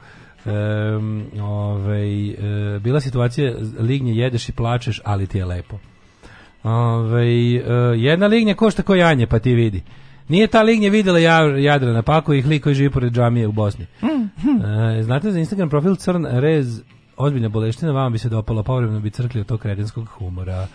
[0.46, 0.50] E,
[1.40, 5.78] ovaj, e, bila situacija, lignje jedeš i plačeš, ali ti je lepo.
[6.62, 7.26] Ove,
[7.96, 9.82] jedna lignja košta ko janje, pa ti vidi.
[10.30, 13.52] Nije ta lignja videla ja- Jadrana, pa ako ih lik koji živi pored džamije u
[13.52, 13.86] Bosni.
[14.98, 16.82] E, znate za Instagram profil Crn Rez
[17.16, 19.64] ozbiljna boleština, vama bi se dopalo, povremeno bi crkli od tog
[20.08, 20.66] humora.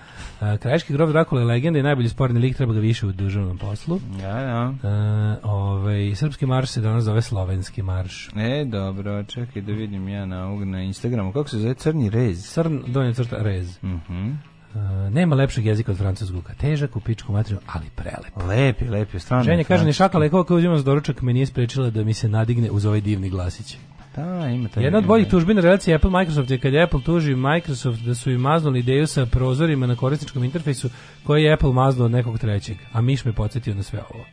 [0.41, 3.57] E, krajiški grob Drakula je legenda i najbolji sporni lik, treba ga više u državnom
[3.57, 3.99] poslu.
[4.21, 4.33] da,
[4.81, 4.89] da.
[4.89, 8.29] E, ovaj, srpski marš se danas zove slovenski marš.
[8.35, 11.31] E, dobro, čekaj da vidim ja na na Instagramu.
[11.33, 12.43] Kako se zove Crni rez?
[12.53, 13.83] Crn, donja crta, rez.
[13.83, 14.31] Mhm.
[14.75, 16.51] E, nema lepšeg jezika od francuskog.
[16.57, 18.47] Težak u pičku materiju, ali prelep.
[18.47, 19.43] Lepi, lepi, stvarno.
[19.43, 22.29] Ženja kaže, ni šaka lekova koju uzimam za doručak me nije sprečila da mi se
[22.29, 23.77] nadigne uz ovaj divni glasić.
[24.15, 24.83] Da, ima taj.
[24.83, 28.15] Jedna od boljih tužbi na relaciji Apple Microsoft je kad je Apple tuži Microsoft da
[28.15, 30.89] su im maznuli ideju sa prozorima na korisničkom interfejsu
[31.23, 34.25] koji je Apple maznuo od nekog trećeg, a Miš me podsjetio na sve ovo.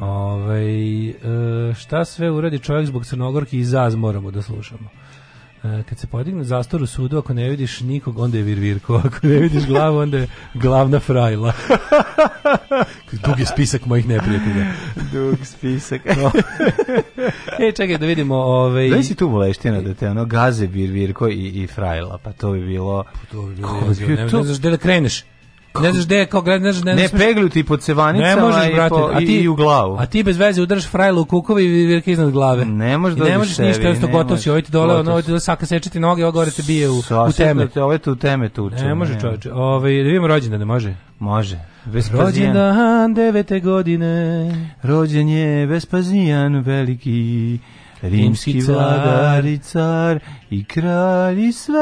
[0.00, 1.14] Ovaj, e,
[1.74, 4.88] šta sve uradi čovjek zbog crnogorki i zaz moramo da slušamo.
[5.64, 8.94] E, kad se podigne zastor u sudu, ako ne vidiš nikog, onda je virvirko.
[9.04, 11.52] Ako ne vidiš glavu, onda je glavna frajla.
[13.26, 14.66] Dug je spisak mojih neprijatelja.
[15.12, 16.00] Dug spisak.
[17.68, 18.34] e, čekaj da vidimo...
[18.34, 18.88] Ovaj...
[18.88, 22.52] Gde si tu boleština da te ono gaze vir, virko i, i frajla, pa to
[22.52, 23.04] bi bilo...
[23.30, 24.08] To bi bilo Kako jezivo.
[24.08, 25.24] bi ne, to- ne znaš gde da kreneš.
[25.78, 28.34] Ne znaš gde je, kao gled, ne znaš, ne, Ne znaš- peglu ti po cevanicama
[28.34, 29.96] ne možeš, i, brate, po, a ti, i, i u glavu.
[30.00, 32.64] A ti bez veze udaraš frajlu u kukovi i virke iznad glave.
[32.64, 34.94] Ne možeš I da ne možeš sebi, ništa, jednostavno ne gotov si, ovaj ti dole,
[34.96, 37.32] ono, ovaj ti dole saka sečeti noge, ovo gore te bije u, u teme.
[37.32, 38.84] Sasvim, Ovo te u teme tuče.
[38.84, 39.52] Ne može čovječe.
[39.52, 40.94] Ovaj, da vidimo rođendane, može?
[41.18, 41.58] Može.
[41.84, 42.26] Vespazijan.
[42.26, 44.50] Rođendan devete godine.
[44.82, 47.58] Rođen je Vespazijan veliki,
[48.02, 50.20] rimski vladar i car
[50.50, 51.80] i kralj i sve.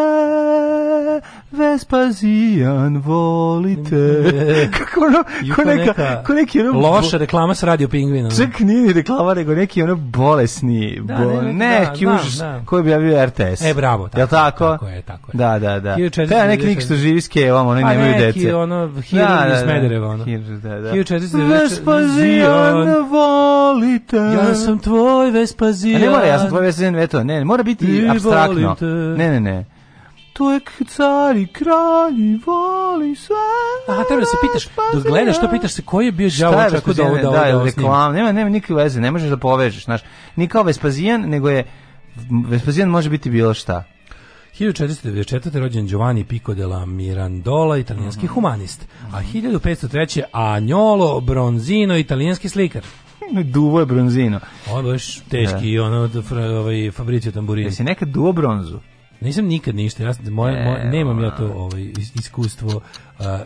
[1.51, 4.25] Vespazijan volite.
[4.79, 6.81] Kako ono, ko, neka, ko neki ono...
[6.81, 8.31] Loša reklama sa radio pingvina.
[8.31, 12.39] Čak nije ni reklama, nego neki ono bolesni, Da, bo, ne, ne, neki da, užas
[12.39, 12.62] da.
[12.64, 13.62] koji bi javio RTS.
[13.62, 14.71] E, bravo, tako, tako?
[14.73, 15.39] tako je, tako je.
[15.39, 15.97] Da, da, da.
[15.97, 16.27] 1496.
[16.27, 18.55] Da, neki lik što živi s kevom, oni Pa nemaju neki, dece.
[18.55, 19.05] ono, iz
[19.62, 20.25] Smedereva, ono.
[20.25, 20.93] Da, da.
[20.93, 21.49] 1490.
[21.49, 24.16] Vespazijan volite.
[24.16, 26.03] Ja sam tvoj Vespazijan.
[26.03, 28.57] A ne mora, ja sam tvoj Vespazijan, ne, mora biti I abstraktno.
[28.59, 28.84] Volim te.
[29.18, 29.64] Ne, ne, ne.
[30.32, 33.36] To je car i kralj i voli sve.
[33.88, 36.92] Aha, treba da se pitaš, dok gledaš to pitaš se koji je bio đavo čako
[36.92, 37.64] da ovo da, Da, da, snimi.
[37.66, 40.00] reklam, nema, nema nikakve veze, ne možeš da povežeš, znaš.
[40.36, 41.64] Ni kao Vespazijan, nego je
[42.42, 43.84] Vespazijan može biti bilo šta.
[44.54, 45.24] 1494.
[45.54, 48.34] rođen Giovanni Pico della Mirandola, italijanski Mhm.
[48.34, 48.86] humanist.
[49.12, 50.22] A 1503.
[50.32, 52.82] Agnolo Bronzino, italijanski slikar.
[53.45, 54.41] Duvo je bronzino.
[54.66, 57.66] Ovo je baš teški, ono, od fra- ovaj, Fabricio Tamburini.
[57.68, 58.79] Jesi nekad duo bronzu?
[59.21, 62.81] Nisam nikad ništa, ja sam, moje, moje, nemam ja to ovaj, is- iskustvo uh,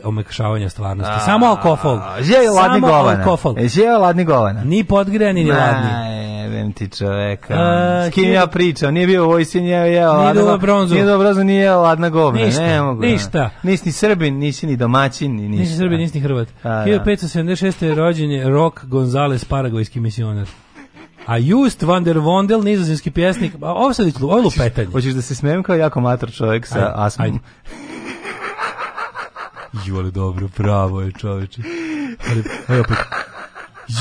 [0.04, 1.24] omekšavanja stvarnosti.
[1.24, 2.00] Samo alkohol.
[2.20, 3.18] Žije ladni govana.
[3.20, 3.58] alkohol.
[3.58, 4.64] Jesi jeo ladni govana?
[4.64, 5.90] Ni podgrejani, ni ladni.
[5.92, 7.54] Ne, vem ti čoveka.
[7.54, 8.94] A, S kim ja hiljadu- pričam?
[8.94, 10.94] Nije bio u vojsci, nije jeo Nije ladna duo go- bronzu.
[10.94, 12.40] Nije duo bronzu, nije jeo ladna govna.
[12.40, 13.02] Ništa, ne mogu.
[13.02, 13.50] ništa.
[13.62, 15.60] Nisi ni Srbin, nisi ni domaćin, ni ništa.
[15.60, 16.48] Nisi Srbin, nisi ni Hrvat.
[16.62, 16.84] A, da.
[16.84, 17.82] 1576.
[17.82, 20.46] je rođen je Rock Gonzales, paragvajski misionar.
[21.26, 24.88] A Just van der Wondel, nizozemski pjesnik, a ovo sad ovo je lupetanje.
[24.88, 27.24] Hoćeš da se smijem kao jako mator čovjek sa Ajde, asmom?
[27.26, 27.38] ajde.
[29.86, 31.62] Ju, ali dobro, pravo je čoveče.
[32.28, 32.96] Ali, evo opet.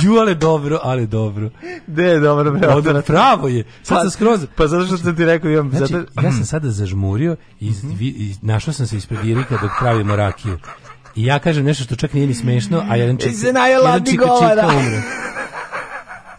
[0.02, 1.50] Ju, ali dobro, ali dobro.
[1.88, 3.64] De, je dobro, bre, Od, pravo je.
[3.84, 4.46] Sad sam skroz...
[4.56, 5.70] Pa zato što sam ti rekao, imam...
[5.72, 7.90] Znači, zato, ja sam sada zažmurio i, Mhm.
[7.90, 10.58] vi- i našao sam se ispred Irika dok pravimo rakiju.
[11.16, 13.72] I ja kažem nešto što čak nije ni smešno, a jedan čika, I se najeo
[13.72, 14.18] jedan ladni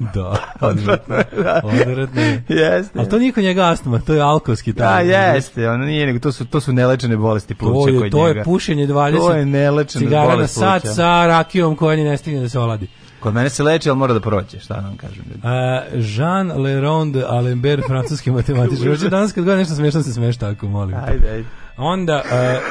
[0.02, 0.12] umre.
[0.14, 0.36] Da,
[0.68, 1.16] odvratno.
[1.62, 2.42] Odvratno je.
[2.48, 2.98] Jeste.
[2.98, 6.44] Ali to niko njega astma, to je alkoholski Da, jeste, ono nije nego to su
[6.44, 8.38] to su nelečene bolesti pluća To kod to njega.
[8.38, 10.94] je pušenje 20 To je nelečene cigara na sat pluća.
[10.94, 12.88] sa rakijom koja ni ne stigne da se oladi.
[13.20, 15.24] Kod mene se leči, ali mora da prođe, šta da vam kažem.
[15.42, 18.88] A, Jean Leronde Alembert, francuski matematičar.
[18.88, 20.94] Hoće danas kad god nešto smešno se smeš tako, molim.
[20.96, 21.44] Ajde, ajde.
[21.76, 22.22] Onda...
[22.24, 22.62] Uh,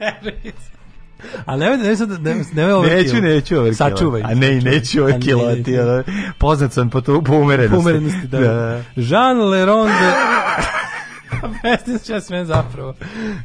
[1.46, 3.14] Ali nemoj, nemoj sad, nemoj, nemoj overkill.
[3.14, 3.76] Neću, neću overkill.
[3.76, 4.22] Sačuvaj.
[4.22, 5.18] A ne, neću A ne,
[5.66, 5.82] ne.
[5.82, 6.02] ono,
[6.38, 7.78] Poznat sam po, tu, po umerenosti.
[7.78, 8.82] Umerenosti, da.
[8.96, 10.12] Jean Leronde...
[11.62, 12.94] Pestim se ja sve zapravo.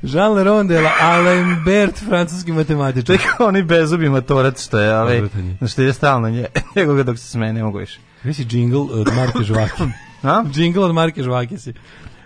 [0.02, 3.18] Jean Leronde Alembert, francuski matematičar.
[3.18, 5.68] To kao onaj bezubi matorac što je, je.
[5.68, 6.46] što je stalno nje,
[6.76, 8.00] nego ga dok se sme, ne mogu više.
[8.22, 9.84] Kako si džingl od Marke Žvake?
[10.24, 10.44] A?
[10.52, 11.74] džingl od Marke Žvake si.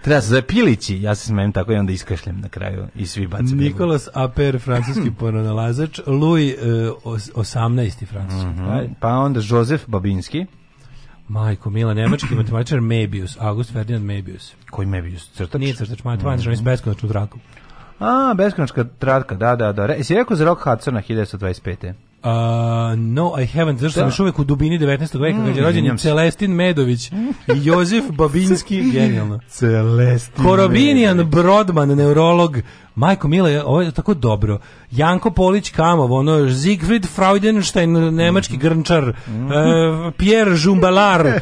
[0.07, 3.27] Treba se zove Pilići, ja se smejem tako i onda iskašljem na kraju i svi
[3.27, 3.57] bacim.
[3.57, 5.99] Nikolas Aper, francuski pronalazač.
[6.05, 8.05] Louis, uh, os- 18.
[8.05, 8.47] francuski.
[8.47, 8.93] Mhm.
[8.99, 10.45] Pa onda Jozef Babinski,
[11.27, 14.53] Majko Mila, nemački matematičar Mebius, August Ferdinand Mebius.
[14.69, 15.59] koji me bio crtač.
[15.59, 16.63] Nije crtač matematičar, mm.
[16.63, 17.39] beskonačnu traku.
[17.99, 19.85] A, beskonačka tratka, da, da, da.
[19.85, 21.93] Re, si rekao za Rock Hudsona 1925.
[22.23, 22.29] Uh,
[22.97, 24.07] no, I haven't, zašto sam Da.
[24.07, 25.21] još uvek u dubini 19.
[25.21, 26.03] veka, kad je rođen izvinjam se.
[26.07, 29.39] Celestin Medović i Jozef Babinski, genijalno.
[29.49, 30.43] Celestin.
[30.45, 32.57] Korobinijan Brodman, neurolog,
[32.97, 34.59] Majko Mila, je- ovo je tako dobro.
[34.91, 39.13] Janko Polić Kamov, ono, Siegfried Freudenstein, nemački grnčar, e,
[40.13, 41.41] Pierre Jumbalar, e,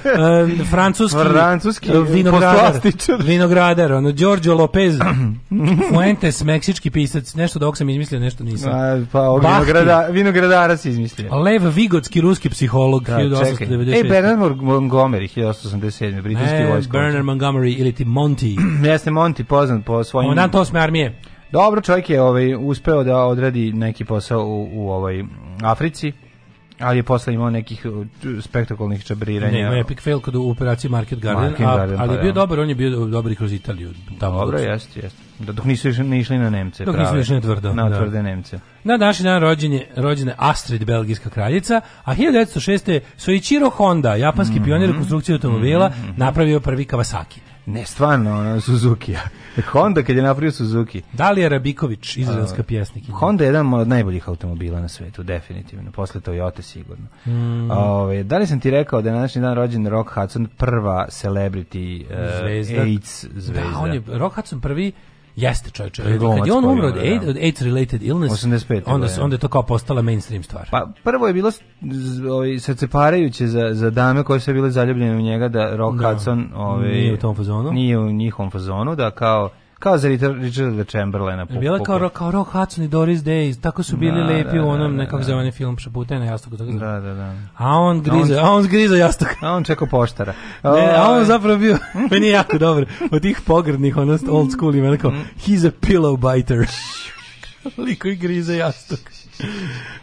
[0.65, 2.73] francuski, Francuski, e, vinogradar,
[3.19, 4.95] vinogradar, ono, Giorgio Lopez,
[5.89, 8.71] Fuentes, meksički pisac, nešto da ovog sam izmislio, nešto nisam.
[8.73, 11.35] A, pa vinograda, vinogradara si izmislio.
[11.35, 13.67] Lev Vigotski, ruski psiholog, Da, čekaj.
[13.67, 13.99] 1896.
[13.99, 16.21] E, Bernard Montgomery, 1887.
[16.21, 16.91] Britanski vojsko.
[16.91, 18.55] Bernard Montgomery ili ti Monty.
[18.89, 20.25] Jeste Monty poznat po svojim...
[20.25, 21.15] Komandant osme armije.
[21.51, 25.25] Dobro, čovjek je ovaj, uspeo da odradi neki posao u, u ovoj
[25.63, 26.11] Africi,
[26.79, 28.05] ali je posle imao nekih uh,
[28.41, 29.59] spektakularnih Ne, čabriranja.
[29.59, 32.31] ima epic fail kod u operaciji Market Garden, Market a, Garden, ali pa je bio
[32.31, 32.35] da.
[32.35, 33.93] dobar, on je bio dobar i kroz Italiju.
[34.19, 35.19] Tamo Dobro, jeste, jeste.
[35.39, 36.85] Da, dok nisu išli, ne išli na Nemce.
[36.85, 37.21] Dok nisu prave.
[37.21, 37.97] išli na tvrdo, Na da.
[37.97, 38.59] tvrde Nemce.
[38.83, 42.99] Na današnji dan rođen je, rođena je Astrid, belgijska kraljica, a 1906.
[43.17, 44.63] Soichiro Honda, japanski Mhm.
[44.63, 47.39] pionir konstrukcije automobila, napravio prvi Kawasaki.
[47.65, 49.15] Ne, stvarno, ono, Suzuki.
[49.71, 51.01] Honda kad je napravio Suzuki.
[51.13, 53.17] Dalija Rabiković, izraelska pjesnikinja.
[53.17, 55.91] Honda je jedan od najboljih automobila na svetu, definitivno.
[55.91, 57.05] Posle Toyota sigurno.
[57.25, 57.71] Mm.
[57.71, 61.07] Ove, da li sam ti rekao da je na današnji dan rođen Rock Hudson, prva
[61.09, 62.09] celebrity uh,
[62.39, 62.81] Zvezda.
[62.81, 63.71] AIDS zvezda?
[63.71, 64.91] Da, on je Rock Hudson prvi
[65.35, 66.01] Jeste čovječe.
[66.01, 67.29] Je Kad je on umro od, je, AIDS, da.
[67.29, 68.81] od AIDS related illness, 85.
[68.85, 69.23] onda, godine.
[69.23, 70.67] onda je to kao postala mainstream stvar.
[70.71, 71.51] Pa prvo je bilo
[72.31, 76.11] ovaj, srceparajuće za, za dame koje su bile zaljubljene u njega da Rock Da.
[76.11, 77.71] Hudson ovaj, Nije u tom fazonu.
[77.71, 81.45] Nije u njihovom fazonu, da kao kao za Richard- Richarda Chamberlaina.
[81.45, 84.63] po- Bila kao, kao Rock Hudson i Doris Day, tako su bili Da, lepi da,
[84.63, 85.35] u onom da, nekako da.
[85.35, 86.57] onaj film Šapute na jastuku.
[86.57, 87.35] Tako Da, da, da.
[87.55, 89.27] A on griza, a on zgriza jastuk.
[89.41, 90.33] A on čekao poštara.
[90.63, 91.77] Ne, a on Ovaj, zapravo bio,
[92.11, 96.35] meni je jako dobro, od tih pogrdnih, ono old school ima, kao, he's a pillow
[96.35, 96.67] biter.
[97.77, 98.99] Liko i grize jastuk.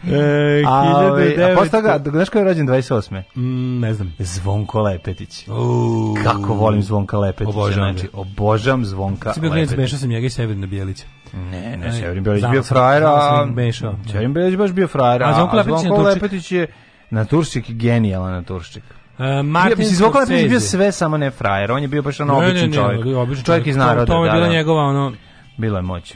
[0.07, 3.21] E, A, ovaj, a 1900 posle toga, znaš ko je rođen 28.
[3.35, 4.13] Mm, ne znam.
[4.19, 5.47] Zvonko Lepetić.
[5.47, 6.15] Uuu.
[6.23, 7.49] Kako volim Zvonka Lepetića.
[7.49, 8.19] Obožavam znači, ga.
[8.19, 9.81] obožam Zvonka Si bio klinac, Lepetića.
[9.81, 11.05] mešao sam njega i Severina Bijelića.
[11.33, 13.95] Ne, ne, Severin znao bio frajer, znao sam a ih mešao.
[14.07, 16.03] Severin Belić baš bio frajer, A Zvonko Lepetić Zvonko.
[16.03, 16.67] Lepetić je
[17.09, 18.83] naturščik genijalan naturščik.
[19.17, 22.37] Uh, Martin Zvonko Lepetić je bio sve samo ne frajer, on je bio baš ono
[22.37, 23.05] običan čovjek.
[23.17, 24.05] običan čovjek iz naroda.
[24.05, 24.53] To, je da, bila da.
[24.53, 25.13] njegova ono...
[25.57, 26.13] Bilo je moć.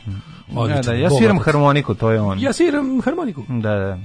[0.55, 2.39] Odličan, Da, da, ja sviram harmoniku, to je on.
[2.39, 3.43] Ja sviram harmoniku.
[3.49, 3.99] Da, da.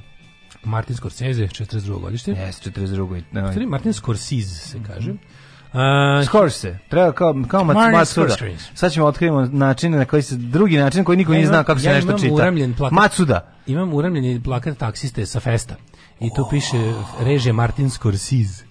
[0.64, 2.01] Martin Scorsese, 42.
[2.01, 2.30] godište.
[2.30, 3.22] Jes, 42.
[3.30, 5.11] Stvari, Martin Scorsese se kaže.
[5.11, 8.36] Uh, Scorsese, treba kao, kao Matsuda.
[8.74, 11.86] Sad ćemo otkrivimo način na koji se, drugi način koji niko nije znao kako se
[11.86, 12.34] ja nešto čita.
[12.76, 12.93] plakat.
[12.93, 13.53] Matsuda.
[13.66, 15.74] Imam uramljeni plakat taksiste sa festa.
[16.20, 18.64] I tu piše režije Martin Scorsese.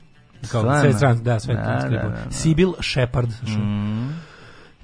[0.52, 2.30] Kao sve stran, da, sve Da, da, da, da.
[2.30, 3.30] Sibyl Shepard.
[3.48, 4.31] Mm.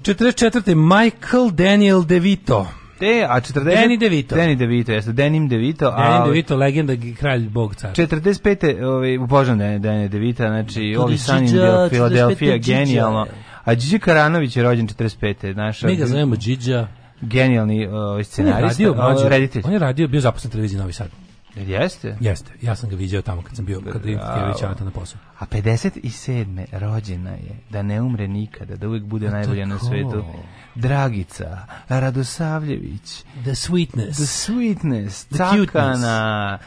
[0.02, 0.74] 44.
[0.74, 2.66] Michael Daniel DeVito.
[3.00, 3.74] E, a 40...
[3.74, 4.34] Danny DeVito.
[4.36, 5.12] Danny DeVito, jeste.
[5.12, 5.88] Denim DeVito.
[5.88, 7.92] a Danny DeVito, legenda, kralj, bog car.
[7.92, 8.84] 45.
[8.84, 12.58] Ovaj, upoznam Danny, Danny DeVito, znači To ovi Sunny Điđa, in Philadelphia, 45.
[12.58, 12.78] Điđa.
[12.78, 13.26] genijalno.
[13.64, 15.54] A Điđi Karanović je rođen 45.
[15.56, 16.88] Naša, Mi ga zovemo Điđa.
[17.20, 19.62] Genijalni ovaj, On je scenarista, radio, ovaj, reditelj.
[19.66, 21.27] on je radio, bio zaposlen televiziji Novi Sad.
[21.58, 22.16] Jeste?
[22.20, 25.20] Jeste, ja sam ga viđao tamo kad sam bio, kad je Kević na poslu.
[25.38, 26.64] A 57.
[26.72, 30.24] rođena je, da ne umre nikada, da uvijek bude najbolja na svetu.
[30.74, 33.24] Dragica Radosavljević.
[33.42, 34.12] The Sweetness.
[34.12, 35.24] The Sweetness.
[35.26, 35.68] The cuteness.
[35.68, 36.58] Cakana.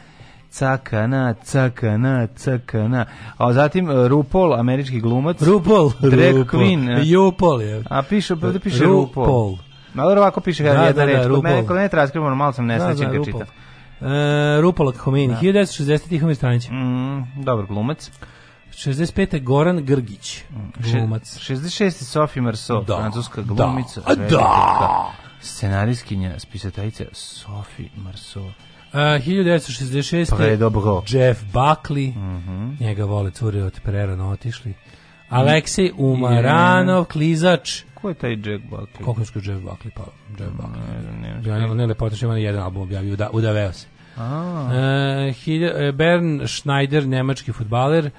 [0.50, 3.04] Cakana, cakana, cakana.
[3.36, 5.42] A zatim uh, RuPaul, američki glumac.
[5.42, 5.90] RuPaul.
[6.00, 6.62] Drag RuPaul.
[6.62, 6.90] queen.
[6.90, 7.02] eh.
[7.04, 7.82] Jupol je.
[7.90, 9.06] A piše, ovde piše RuPaul.
[9.16, 9.56] RuPaul.
[9.94, 11.16] Malo ovako piše Da, jedna da, da, reč.
[11.16, 11.42] Kod RuPaul.
[11.44, 13.42] mene, kod mene transkribovano, malo sam Da, nesrećen da, kad RuPaul.
[13.42, 13.46] čitam.
[14.02, 15.40] E, Rupola Homini, Da.
[15.40, 16.08] 1960.
[16.08, 16.68] Tihomir Stranić.
[16.68, 18.10] Mm, dobar glumac.
[18.72, 19.40] 65.
[19.40, 20.44] Goran Grgić,
[20.82, 21.38] glumac.
[21.38, 22.04] 66.
[22.04, 24.08] Sophie Marceau, Da, francuska da, glumica, da.
[24.08, 24.88] rediteljka,
[25.42, 28.44] scenarijskinja, spisateljica Sophie Marceau.
[28.44, 28.52] Uh,
[29.18, 30.30] 1966.
[30.30, 31.02] Pa je dobro.
[31.08, 32.76] Jeff Buckley, Mhm.
[32.80, 34.74] njega vole cure od prerano otišli.
[35.28, 37.82] Aleksej Umaranov, klizač.
[37.94, 39.04] Ko je taj Jack Buckley?
[39.04, 39.90] Koliko je Jeff Buckley?
[39.90, 40.02] Pa,
[40.38, 40.94] Jeff Buckley.
[40.94, 41.52] Ne znam, ne znam.
[41.52, 43.86] Ja ne, ne lepotaš, ima jedan album objavio, uda, udaveo se.
[43.86, 43.91] A.
[44.16, 48.10] E, Bern Schneider, nemački futbaler, e,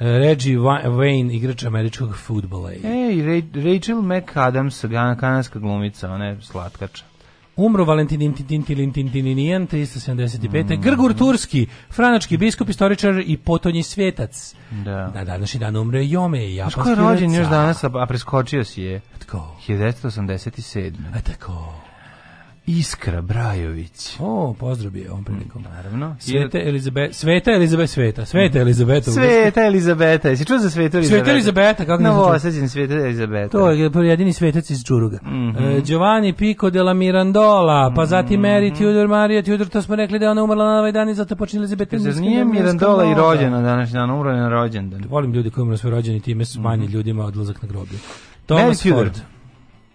[0.00, 2.72] Reggie Wa- Wayne, igrač američkog futbola.
[2.72, 4.84] Ej, Ra- Rachel McAdams,
[5.20, 7.04] kanadska glumica, ona je slatkača.
[7.56, 8.34] Umro Valentin
[8.92, 10.76] Tintininijan, 375.
[10.76, 10.80] Mm.
[10.82, 14.54] Grgur Turski, franački biskup, istoričar i potonji svetac.
[14.84, 15.10] Da.
[15.14, 19.00] Na današnji dan umre Jome, japanski ko je rođen još danas, a, preskočio si je?
[19.18, 19.56] Tko?
[19.68, 20.92] 1987.
[21.14, 21.74] A tako.
[22.66, 24.16] Iskra Brajović.
[24.20, 25.62] O, pozdrav je ovom prilikom.
[25.62, 26.16] Naravno.
[26.18, 29.10] Sveta Elizabeta, Sveta Elizabeta, Sveta, Sveta Elizabeta.
[29.10, 31.24] Sveta Elizabeta, jesi čuo za Svetu Elizabeta?
[31.24, 32.26] Sveta Elizabeta, kako nisam čuo?
[32.26, 33.48] Novosađen Sveta Elizabeta.
[33.48, 35.18] To je jedini svetac iz Čuruga.
[35.22, 35.64] Mhm.
[35.64, 40.24] E, Giovanni Pico della Mirandola, pa zatim Mary Tudor, Maria Tudor, to smo rekli da
[40.24, 41.98] je ona umrla na ovaj dan i zato počinje Elizabeta.
[41.98, 45.04] Zar nije Mirandola i rođena današnji dan, umro je na rođendan.
[45.08, 47.98] Volim ljudi koji umru svoj rođeni, time smanji ljudima odlazak na groblje.
[47.98, 49.10] Mary Thomas Tudor.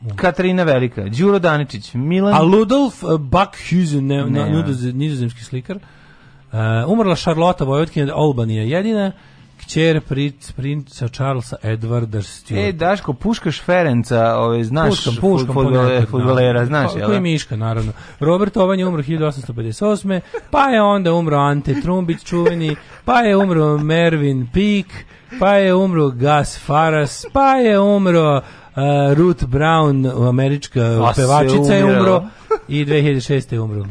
[0.03, 0.15] Ford.
[0.15, 2.33] Katarina Velika, Đuro Daničić, Milan...
[2.33, 4.49] A Ludolf uh, Buckhuizen, ne, Ne.
[4.49, 4.63] ne.
[4.93, 5.75] nizozemski slikar.
[5.77, 6.59] Uh,
[6.91, 9.11] umrla Charlotte Vojvodkinja Albanija jedina,
[9.59, 12.63] kćer princ, princa Charlesa Edwarda Stuart.
[12.63, 16.65] E, Daško, puškaš Ferenca, ove, znaš Puškam, puškam, fudbalera, ponekad, fudbalera, da.
[16.65, 17.05] znaš, Ko- jel?
[17.07, 17.21] Koji da?
[17.21, 17.91] Miška, naravno.
[18.19, 20.19] Robert Ovan je umro 1858.
[20.51, 22.75] Pa je onda umro Ante Trumbić čuveni,
[23.05, 25.05] pa je umro Mervin Peak,
[25.39, 28.41] pa je umro Gus Faras, pa je umro
[28.77, 32.23] uh, Ruth Brown, američka A pevačica je umro
[32.67, 33.53] i 2006.
[33.53, 33.85] je umro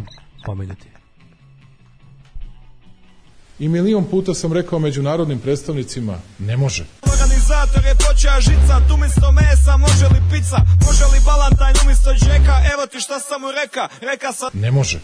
[0.45, 0.89] pomenuti.
[3.59, 6.85] I milion puta sam rekao međunarodnim predstavnicima, ne može.
[7.13, 10.57] Organizator je počeo žicat umjesto mesa, može li pizza,
[10.87, 14.51] može li balantajn umjesto džeka, evo ti šta sam mu reka, reka sam...
[14.55, 15.01] Ne može.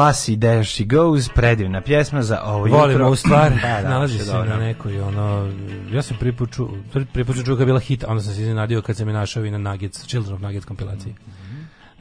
[0.00, 2.80] Glasi There She Goes, predivna pjesma za ovo jutro.
[2.80, 4.50] Volimo ovu stvar, Da, da, nalazi se dobro.
[4.50, 5.52] na nekoj, ono,
[5.92, 6.68] ja sam prvi put čuo,
[7.44, 10.06] kad je bila hit, onda sam se iznenadio kad sam je našao i na Nuggets,
[10.06, 11.14] Children of Nuggets kompilaciji.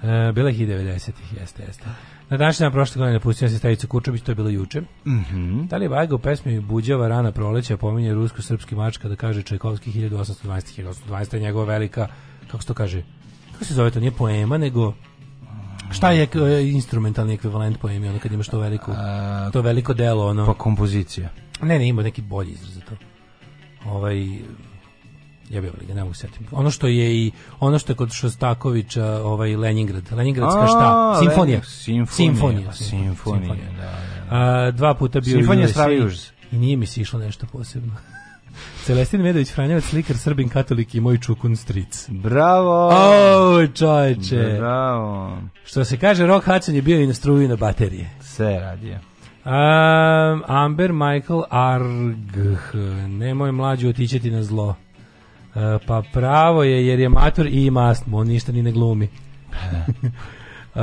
[0.04, 1.84] E, bila je hit 90-ih, jeste, jeste.
[2.30, 4.82] Na današnji dan prošle godine napustio se Stavica Kurčević, to je bilo juče.
[5.08, 5.66] Mhm.
[5.66, 9.92] Da li je Vajga u pesmi Buđava rana proleća pominje rusko-srpski mač kada kaže Čajkovski
[9.92, 12.08] 1812 1812 je njegova velika,
[12.48, 13.04] kako se to kaže,
[13.52, 14.94] kako se zove to, nije poema, nego
[15.92, 18.96] šta je e, instrumentalni ekvivalent poemi, ono kad imaš to veliko,
[19.54, 20.46] to veliko delo, ono.
[20.46, 21.30] Pa kompozicija.
[21.62, 22.96] Ne, ne, ima neki bolji izraz za to.
[23.86, 24.26] Ovaj
[25.50, 26.46] ja bih ga ne mogu se setiti.
[26.52, 31.16] Ono što je i ono što je kod Šostakovića, ovaj Leningrad, Leningradska A, šta?
[31.20, 31.60] Simfonija.
[31.60, 32.74] Lenin- simfonija, Simfonija.
[32.74, 36.32] simfonija, da, A, dva puta bio Simfonija u USA Stravi užas.
[36.52, 37.94] I nije mi se išlo nešto posebno.
[38.84, 42.10] Celestin Medović Franjevac, slikar, srbin, katolik i moj čukun stric.
[42.10, 42.88] Bravo!
[42.88, 44.56] O, čovječe.
[44.58, 45.38] Bravo!
[45.66, 48.10] Što se kaže, Rock Hudson je bio i na struju i na baterije.
[48.22, 48.98] Sve radio.
[49.46, 52.38] Um, Amber Michael Arg
[53.08, 54.76] nemoj mlađu otićeti na zlo
[55.50, 59.10] Uh, pa pravo je jer je mator i ima astmu on ništa ni ne glumi
[60.74, 60.76] Uh,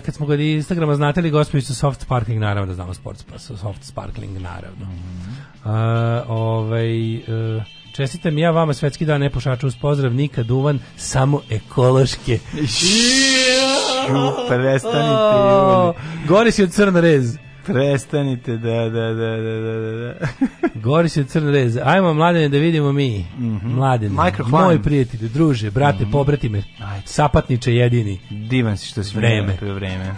[0.04, 3.84] kad smo kod Instagrama znate li gospođicu soft sparkling naravno da znamo sport pa soft
[3.84, 4.86] sparkling naravno
[5.66, 5.70] uh,
[6.28, 7.22] ovaj, uh,
[7.92, 12.38] čestitam ja vama svetski dan nepušača uz pozdrav Nika Duvan samo ekološke
[14.48, 15.98] Prestanite.
[16.28, 20.26] Gori si od crna rez Prestanite, da, da, da, da, da, da, da.
[20.80, 21.78] Gori se crn rez.
[21.84, 23.26] Ajmo mladene da vidimo mi.
[23.38, 23.68] Mhm.
[23.68, 24.14] Mladene.
[24.14, 24.50] Microclimb.
[24.54, 26.10] Moj prijatelj, druže, brate, Mhm.
[26.10, 26.62] pobrati me.
[27.04, 28.20] Sapatniče jedini.
[28.30, 29.56] Divan si što si Vreme.
[29.62, 30.14] vreme.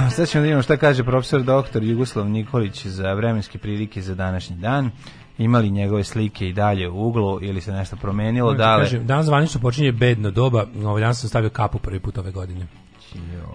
[0.16, 4.56] Sad ćemo da vidimo šta kaže profesor doktor Jugoslav Nikolić za vremenske prilike za današnji
[4.56, 4.90] dan.
[5.38, 8.54] Imali njegove slike i dalje u uglu ili se nešto promenilo?
[8.54, 10.66] Dale, Kažem, danas zvanično počinje bedno doba.
[10.84, 12.66] Ovaj dan sam stavio kapu prvi put ove godine.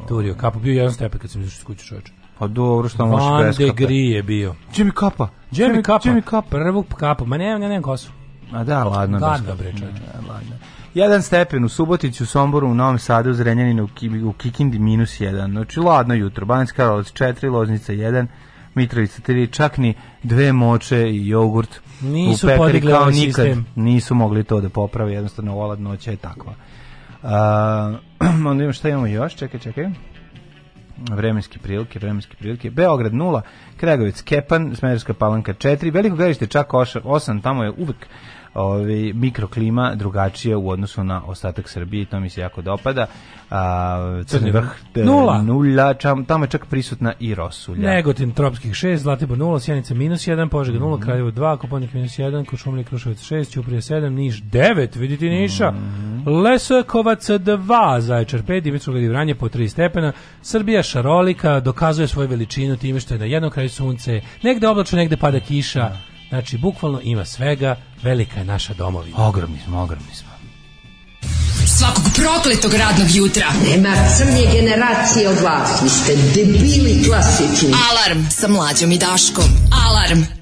[0.08, 0.60] Turio kapu.
[0.60, 2.12] Bio jedan stepen kad sam izašao iz kuće čoveče.
[2.40, 3.66] pa dobro što možeš Van bez kape.
[3.66, 4.56] degree je bio.
[4.76, 5.30] Jimmy Kapa.
[5.52, 6.10] Jimmy Kapa.
[6.10, 6.48] Jimmy Kapa.
[6.50, 7.26] Prvu kapu.
[7.26, 8.12] Ma ne, ne, ne, kosu.
[8.52, 9.20] A da, ladno.
[9.20, 9.64] Ladno, kape.
[9.64, 10.02] bre, čoveče.
[10.14, 10.56] Da, ladno.
[10.98, 14.80] Jedan stepen u Subotici, u Somboru, u Novom Sadu, u Zrenjaninu, u, Ki- u Kikindi
[14.80, 15.52] minus jedan.
[15.52, 16.46] Znači, ladno jutro.
[16.46, 18.28] Banjska Karlovac 4, Loznica 1,
[18.76, 19.94] Mitrovica 3, čak ni
[20.24, 23.66] dve moče i jogurt Nisu u pekari kao ovaj nikad sistem.
[23.76, 26.54] nisu mogli to da poprave, jednostavno ova ladnoća je takva.
[27.24, 27.98] A,
[28.50, 29.90] onda imamo šta imamo još, čekaj, čekaj
[30.98, 32.70] vremenske prilike, vremenske prilike.
[32.72, 33.42] Beograd 0,
[33.78, 38.08] Kragovec Kepan, Smederska palanka 4, Veliko gradište čak 8, tamo je uvek
[38.54, 43.06] ovaj mikroklima drugačija u odnosu na ostatak Srbije i to mi se jako dopada.
[43.52, 45.42] A, Crni vrh Nula.
[45.42, 47.90] nulja, čam, tamo je čak prisutna i rosulja.
[47.90, 50.86] Negotin tropskih 6, Zlatibor 0, Sjenica minus 1, Požega Mhm.
[50.86, 55.72] 0, Kraljevo 2, Koponik minus 1, Košumlje Kruševac 6, Ćuprije 7, Niš 9, vidite Niša,
[55.72, 56.30] Mhm.
[56.30, 57.58] Lesokovac 2,
[58.00, 60.12] Zaječar 5, Dimitrovgrad i Vranje po 3 stepena,
[60.42, 65.18] Srbija šarolika, dokazuje svoju veličinu time što je na jednom kraju sunce, negde oblačno, negde
[65.18, 65.92] pada kiša,
[66.30, 69.28] znači bukvalno ima svega, velika je naša domovina.
[69.28, 70.28] Ogromni smo, ogromni smo.
[71.78, 73.46] Svakog prokletog radnog jutra.
[73.70, 75.82] Nema crnje generacije od vas.
[75.84, 77.74] Vi ste debili klasični.
[77.90, 79.46] Alarm sa mlađom i Daškom.
[79.88, 80.37] Alarm.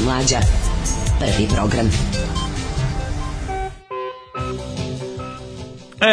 [0.00, 0.38] I Mlađa.
[1.18, 1.86] Prvi program.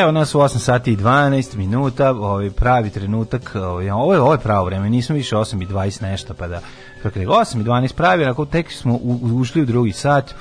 [0.01, 4.31] Evo nas u 8 sati i 12 minuta, ovaj pravi trenutak, ovaj, ovo je, ovo
[4.33, 6.61] je pravo vreme, nismo više 8 i 20 nešto, pa da,
[7.03, 10.35] kako nego, 8 i 12 pravi, ako tek smo u, ušli u drugi sat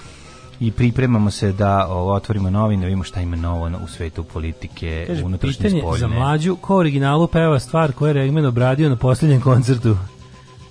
[0.61, 5.05] i pripremamo se da ovo, otvorimo novine, da vidimo šta ima novo u svetu politike,
[5.07, 5.99] Kaže, unutrašnje pitanje spoljne.
[5.99, 9.97] za mlađu, ko u originalu peva stvar koju je Regman obradio na posljednjem koncertu?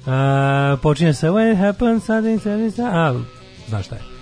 [0.06, 2.96] Uh, počinje se When happens something, something, something.
[2.96, 3.14] A,
[3.68, 4.15] znaš šta je?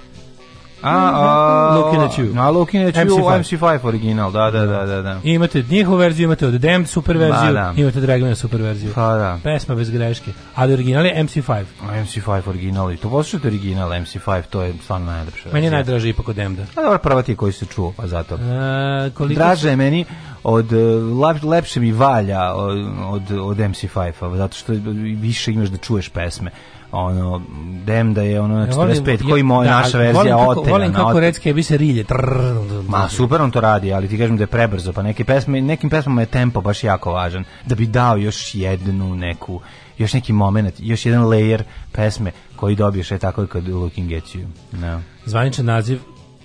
[0.84, 2.39] A, a, Looking at you.
[2.39, 3.39] A, Looking at you, MC5.
[3.39, 5.01] MC5 original, da, da, da, da.
[5.01, 5.19] da.
[5.23, 7.73] Imate njihovu verziju, imate od Damned super verziju, da.
[7.76, 8.91] imate Dragmana super verziju.
[8.95, 9.39] Pa da.
[9.43, 10.31] Pesma bez greške.
[10.55, 11.64] Ali original je MC5.
[11.84, 15.49] MC5 original i to poslušajte original MC5, to je stvarno najlepše.
[15.53, 16.64] Meni je najdraži ipak od Damneda.
[16.76, 18.35] A dobro, prva ti koji se čuo, pa zato.
[18.35, 20.05] E, koliko Draže je meni
[20.43, 24.73] od lep- lepše mi valja od, od, od MC5-a, zato što
[25.18, 26.51] više imaš da čuješ pesme.
[26.94, 27.41] Ono,
[27.86, 30.72] Dem da je ono na Ja volim- 45, ja- koji moja da, naša verzija oteljana.
[30.72, 32.06] Volim kako ote- Redske bi se rilje.
[32.88, 35.90] Ma super on to radi, ali ti kažem da je prebrzo, pa neke pesme, nekim
[35.90, 39.60] pesmama je tempo baš jako važan, da bi dao još jednu neku,
[39.98, 41.61] još neki moment, još jedan layer
[41.91, 44.45] pesme koji dobiješ je tako kad Looking at You.
[44.74, 45.02] No.
[45.26, 45.99] Zvaničan naziv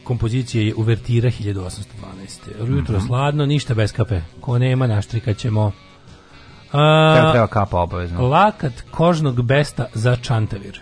[0.04, 2.62] kompozicije je Uvertira 1812.
[2.62, 3.06] Ujutro Mhm.
[3.06, 4.20] sladno, ništa bez kape.
[4.40, 5.72] Ko nema, naštrikat ćemo.
[6.72, 8.28] A, treba kapa obavezno.
[8.28, 10.80] lakat kožnog besta za čantavir.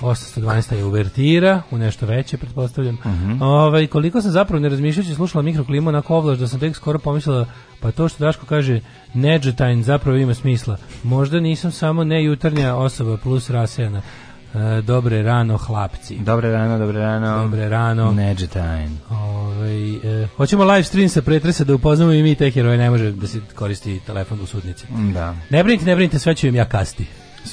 [0.00, 0.74] 812.
[0.74, 2.94] je uvertira, u nešto veće, pretpostavljam.
[2.94, 3.42] Mhm.
[3.42, 7.46] Ovaj, koliko sam zapravo ne razmišljajući slušala mikroklimu na ovlaš da sam tek skoro pomislila,
[7.80, 8.80] pa to što Daško kaže
[9.14, 10.76] Nedžetajn zapravo ima smisla.
[11.02, 14.02] Možda nisam samo ne jutarnja osoba plus rasejana.
[14.54, 16.18] E, dobre rano, hlapci.
[16.18, 17.42] Dobre rano, dobre rano.
[17.42, 18.12] Dobre rano.
[18.12, 18.98] Nedžetajn.
[19.66, 23.12] Ovaj, e, hoćemo live stream sa pretresa da upoznamo i mi te heroje, ne može
[23.12, 24.86] da se koristi telefon u sudnici.
[25.14, 25.36] Da.
[25.50, 27.06] Ne brinite, ne brinite, sve ću im ja kasti.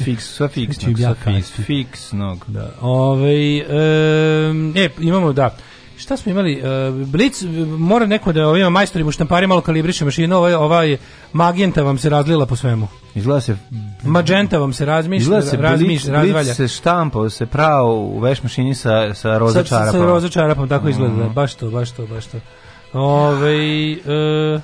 [0.04, 1.64] Fiks, Ću fiksnog, kasti.
[1.64, 2.46] fiksnog.
[2.48, 2.72] Da.
[2.82, 5.58] Ovaj em, e, imamo da
[5.98, 6.54] Šta smo imali?
[6.54, 6.62] E,
[7.06, 10.98] Blic, mora neko da ovima majstorima štampari malo kalibriše mašinu, ovaj, ovaj
[11.34, 12.88] magenta vam se razlila po svemu.
[13.16, 13.58] Izgleda se
[14.04, 16.34] Magenta vam se razmišlja, Izgleda se razmiš, Blitz, razvalja.
[16.36, 20.00] Blitz se štampao, se prao u veš mašini sa, sa roza Sa- sa- čarapom.
[20.00, 21.34] Sa roza čarapom, tako izgleda, da, Mm.
[21.34, 22.38] baš to, baš to, baš to.
[22.94, 23.56] Ove,
[23.92, 24.60] e,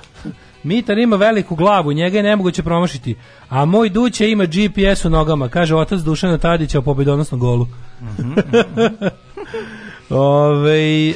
[0.62, 3.14] Mitar ima veliku glavu, njega je nemoguće promašiti,
[3.48, 7.66] a moj duće ima GPS u nogama, kaže otac Dušana Tadića o pobedonosnom golu.
[8.02, 8.32] Mhm,
[10.10, 11.14] Ove, e,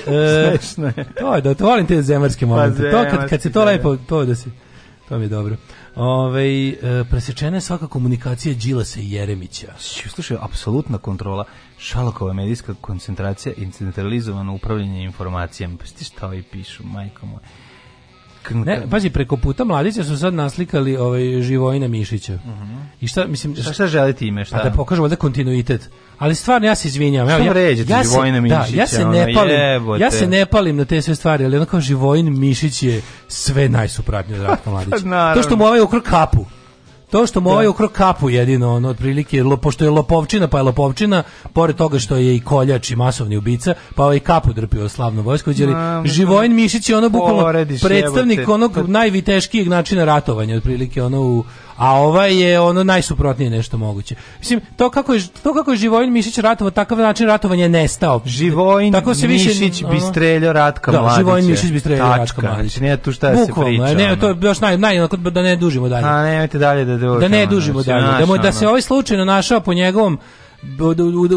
[0.58, 1.04] Smešno je.
[1.18, 2.90] to je da to volim te zemarske momente.
[2.90, 4.50] to kad, kad se to Pa, da, lepo, to da si,
[5.08, 5.56] to mi je dobro.
[5.96, 9.72] Ove, e, presečena je svaka komunikacija Đilasa i Jeremića.
[9.78, 11.44] Slušaj, apsolutna kontrola,
[11.78, 15.76] šalokova medijska koncentracija i centralizovano upravljanje informacijama.
[15.78, 17.40] Pa ti šta ovi pišu, majko moja.
[18.50, 22.38] Ne, pazi, preko puta mladića su sad naslikali ovaj Živojina Mišića.
[23.00, 23.62] I šta, mislim, Mhm.
[23.62, 24.56] Šta, šta želi time, šta?
[24.56, 25.90] A da pokažemo da kontinuitet.
[26.18, 27.28] Ali stvarno ja se izvinjavam.
[27.30, 29.54] Šta ja, vređate ja se, Živojina da, Mišića, ja se ne palim.
[29.54, 30.02] jebote.
[30.02, 33.68] Ja se ne palim na te sve stvari, ali ono kao Živojin Mišić je sve
[33.68, 34.96] najsuprotnije od Ratka Mladića.
[35.02, 36.46] Pa to što mu ovaj ukrok kapu.
[37.14, 41.22] To što mu ovaj ukrok kapu jedino, ono, otprilike, pošto je lopovčina, pa je lopovčina,
[41.52, 45.60] pored toga što je i koljač i masovni ubica, pa ovaj kapu drpio slavno Vojsković,
[45.60, 51.44] ali Ma, Živojin Mišić je ono bukvalno predstavnik onog najviteškijeg načina ratovanja, otprilike ono u
[51.76, 54.14] a ovaj je ono najsuprotnije nešto moguće.
[54.38, 58.22] Mislim, to kako je, to kako je Živojin Mišić ratovao, takav način ratovanja je nestao.
[58.24, 61.20] Živojin Tako se više, Mišić bi ono- streljao Ratka da, Mladića.
[61.20, 62.16] Živojin Mišić bi streljao.
[62.16, 62.80] Ratka Mladića.
[62.80, 63.94] Nije tu šta da se Bukvalno, priča.
[63.98, 64.16] Ne, ono.
[64.16, 64.96] to je još naj, naj,
[65.30, 66.06] da ne dužimo dalje.
[66.06, 67.18] A nemojte dalje da dužimo.
[67.18, 68.18] da ne dužimo znači, dalje.
[68.18, 68.68] Da, mu, da se ono.
[68.68, 70.18] ovaj slučajno našao po njegovom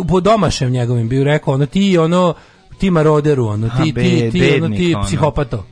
[0.08, 2.34] po, domašem njegovim bi rekao ono ti ono
[2.78, 5.06] ti maroderu ono ti ti be- ti ono bednik, ti ono.
[5.06, 5.66] psihopato.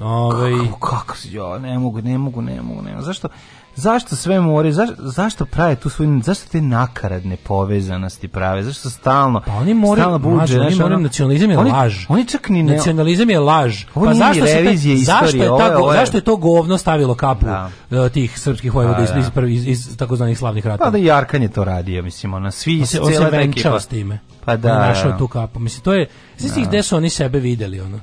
[0.00, 3.02] Ovaj Kako, kako ja, ne mogu, ne mogu, ne mogu, ne mogu.
[3.02, 3.28] Zašto,
[3.76, 9.40] zašto sve more, zašto, zašto prave tu svoju, zašto te nakaradne povezanosti prave, zašto stalno,
[9.40, 12.06] Pa oni moraju, stalno buđe, oni ono- nacionalizam je oni, laž.
[12.08, 13.84] Oni čak ni ne, Nacionalizam je laž.
[13.94, 17.46] Ovo pa zašto se revizija zašto je, ta, ovo zašto je to govno stavilo kapu
[17.46, 17.70] Da.
[17.92, 19.46] e, tih srpskih vojvoda Pa, iz, da.
[19.46, 20.86] iz, iz, iz takozvanih slavnih ratova?
[20.86, 23.28] pa da i Jarkan je to radio, mislim, ona, svi, on se, on se ta
[23.28, 24.18] venčao s time.
[24.44, 25.18] Pa da, našao da.
[25.18, 25.58] tu kapu.
[25.58, 26.06] Mislim, to je,
[26.38, 28.00] znači gde su oni sebe videli, ono.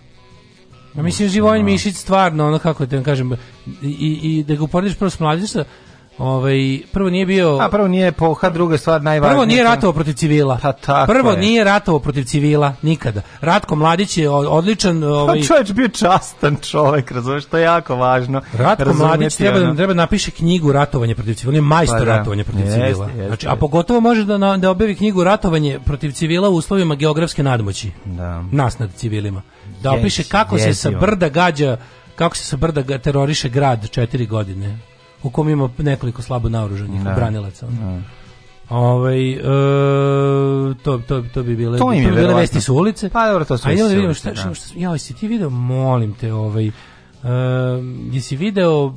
[0.95, 3.31] Ja mislim, Živojin Mišić stvarno, ono, kako vam kažem,
[3.81, 5.63] i, i, da ga uporediš prvo s mlađišta,
[6.17, 7.57] ovaj, prvo nije bio...
[7.61, 9.33] A prvo nije epoha, druga stvar najvažnija.
[9.33, 10.59] Prvo nije ratovao protiv civila.
[10.61, 11.37] Pa tako Prvo je.
[11.37, 13.21] nije ratovao protiv civila nikada.
[13.41, 18.41] Ratko Mladić je odličan, ovaj Pa čovječ bio častan čovjek, razumiješ, to je jako važno.
[18.53, 21.99] Ratko razumjeti, Mladić treba da treba da napiše knjigu ratovanje protiv civila, on je majstor
[21.99, 22.17] Pa da.
[22.17, 23.05] ratovanja protiv Jeste, civila.
[23.07, 26.95] jeste, znači, a pogotovo može da na- da objavi knjigu ratovanje protiv civila u uslovima
[26.95, 27.91] geografske nadmoći.
[28.05, 28.43] Da.
[28.51, 29.41] Nas nad civilima
[29.83, 31.77] da opiše kako se sa brda gađa,
[32.15, 34.79] kako se sa brda teroriše grad četiri godine
[35.23, 37.11] u kom ima nekoliko slabo naoružanih da.
[37.11, 37.67] branilaca.
[37.67, 38.01] Da.
[38.69, 39.41] Ovaj e,
[40.83, 43.09] to to to bi bile to, to bi bile vesti su ulice.
[43.09, 43.67] Pa dobro, to su.
[43.67, 44.13] Ajde da vidimo da.
[44.13, 46.71] šta, šta, šta, ja, jesi ti video, molim te, ovaj e,
[48.11, 48.93] jesi video e,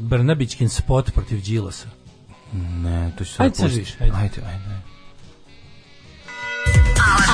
[0.00, 1.88] Brnabićkin spot protiv Đilasa?
[2.52, 3.62] Ne, to se Ajde.
[3.64, 4.42] Ajde, ajde.
[4.46, 4.76] ajde.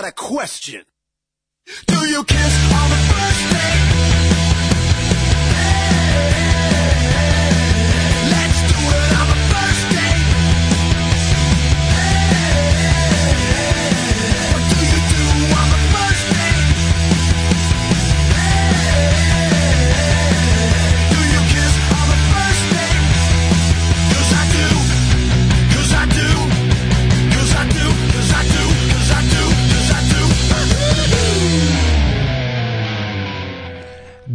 [0.00, 0.84] Got a question.
[1.86, 3.87] Do you kiss on the first date?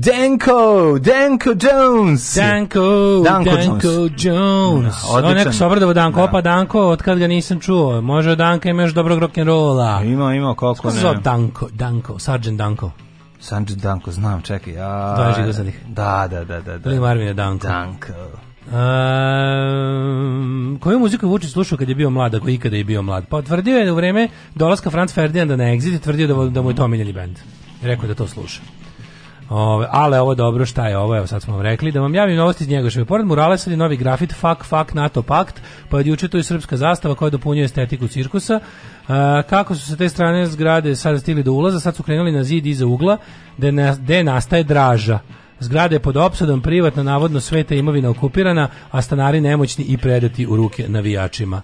[0.05, 2.35] Danko, Danko Jones.
[2.35, 4.23] Danko, Danko Danko, Jones.
[4.23, 4.95] Jones.
[5.03, 5.31] Da, odličan.
[5.31, 6.23] On neko se obrdovo Danko, Da.
[6.23, 8.01] opa Danko, od kad ga nisam čuo.
[8.01, 10.05] Može Danka ima još dobrog rock'n'rolla.
[10.13, 10.93] Ima, ima, kako ne.
[10.93, 12.91] zove Danko, Danko, Sergeant Danko.
[13.39, 14.73] Sanđe Danko, znam, čekaj.
[14.73, 15.13] Ja...
[15.15, 15.80] Dva žigosadih.
[15.88, 16.77] Da, da, da, da.
[16.77, 16.89] da.
[16.89, 17.67] Ili Marvin Danko.
[17.67, 18.07] Danko.
[18.65, 18.71] Um,
[20.81, 23.25] koju muziku je Vučić slušao kad je bio mlad, ako ikada je bio mlad?
[23.30, 26.61] Pa tvrdio je da u vreme dolaska Franz Ferdinanda na Exit, je tvrdio da, da
[26.61, 27.39] mu je to omiljeni bend.
[27.81, 28.61] Rekao da to sluša.
[29.49, 32.36] Ove, ale ovo dobro, šta je ovo, evo sad smo vam rekli, da vam javim
[32.36, 33.06] novosti iz Njegoševe.
[33.06, 36.78] Pored murala sad je novi grafit, fuck, fuck, NATO pakt, pa od juče je srpska
[36.78, 38.60] zastava koja dopunjuje estetiku cirkusa.
[39.07, 42.44] A, kako su se te strane zgrade sada stigli do ulaza, sad su krenuli na
[42.44, 43.18] zid iza ugla,
[43.57, 45.20] gde, na, gde nastaje draža.
[45.60, 50.56] Zgrada je pod opsadom, privatno, navodno sveta imovina okupirana, a stanari nemoćni i predati u
[50.56, 51.61] ruke navijačima.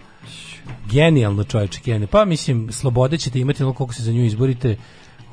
[0.92, 2.08] Genijalno čovječe, genijalno.
[2.08, 4.76] Pa mislim, slobode ćete imati koliko se za nju izborite,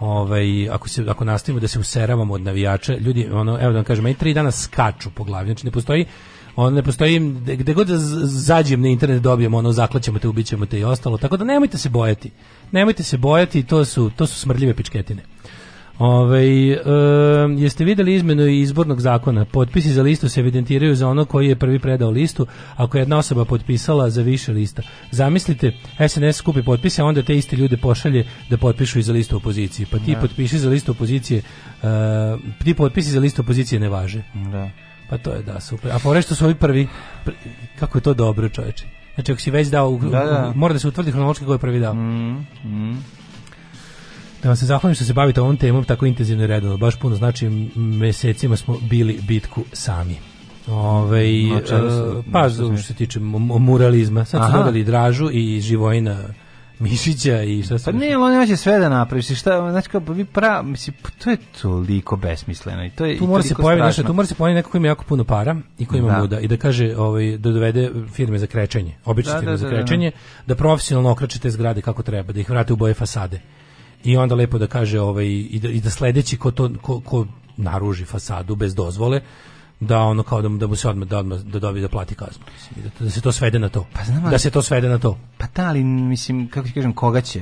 [0.01, 3.85] ovaj, ako, se, ako nastavimo da se useravamo od navijača, ljudi, ono, evo da vam
[3.85, 6.07] kažem, meni tri dana skaču po glavi, znači ne postoji
[6.57, 7.19] on ne postoji,
[7.57, 11.37] gde god da zađem na internet dobijem ono, zaklaćemo te, ubićemo te i ostalo, tako
[11.37, 12.31] da nemojte se bojati.
[12.73, 15.23] Nemojte se bojati, to su, to su smrdljive pičketine.
[15.99, 16.47] Ove,
[17.59, 19.45] jeste videli izmenu izbornog zakona?
[19.45, 22.47] Potpisi za listu se evidentiraju za ono koji je prvi predao listu,
[22.77, 24.83] ako je jedna osoba potpisala za više lista.
[25.11, 25.73] Zamislite,
[26.09, 29.87] SNS skupi potpise, a onda te iste ljude pošalje da potpišu i za listu opozicije.
[29.91, 30.21] Pa ti Da.
[30.21, 31.43] potpiši za listu opozicije,
[31.83, 31.89] uh,
[32.65, 34.23] ti potpisi za listu opozicije ne važe.
[34.53, 34.71] Da.
[35.11, 35.93] Pa to je da, super.
[35.93, 36.89] A što su ovi prvi,
[37.27, 37.33] pr-
[37.79, 38.87] kako je to dobro čoveče.
[39.15, 40.53] Znači ako si već dao, Da, da.
[40.55, 41.95] mora da se utvrdi hronološki ko je prvi dao.
[41.95, 43.05] Mm, mm.
[44.43, 46.77] Da vam se zahvalim što se bavite ovom temom tako intenzivno i redovno.
[46.77, 50.17] Baš puno znači mesecima smo bili bitku sami.
[50.69, 51.27] Ove,
[51.61, 54.25] čemu se- pa što se tiče mu- mu- muralizma.
[54.25, 54.59] Sad su Aha.
[54.59, 56.19] dodali Dražu i Živojina
[56.79, 59.27] mišića i šta Pa ne, on neće sve da napraviš.
[59.31, 63.27] Šta, znači kao, vi pra, mislim, pa to je toliko besmisleno i to je tu
[63.27, 63.85] mora se strašno.
[63.87, 66.19] nešto, tu mora se pojaviti neko ko ima jako puno para i ko ima Da.
[66.19, 69.65] muda i da kaže ovaj da dovede firme za krečenje, obične Da, firme da, za
[69.65, 69.77] da, da.
[69.77, 70.11] krečenje,
[70.47, 73.41] da profesionalno okrače te zgrade kako treba, da ih vrate u boje fasade.
[74.05, 77.27] I onda lepo da kaže ovaj i da, i da sledeći ko to ko, ko
[77.57, 79.21] naruži fasadu bez dozvole
[79.81, 82.15] da ono kao da mu, da mu se odmah da, odmah, da dobije da plati
[82.15, 82.45] kaznu.
[82.55, 83.87] Mislim, da, da se to svede na to.
[83.93, 85.19] Pa znam, ali- da se to svede na to.
[85.39, 87.41] Pa da, ali mislim, kako ti kažem, koga će?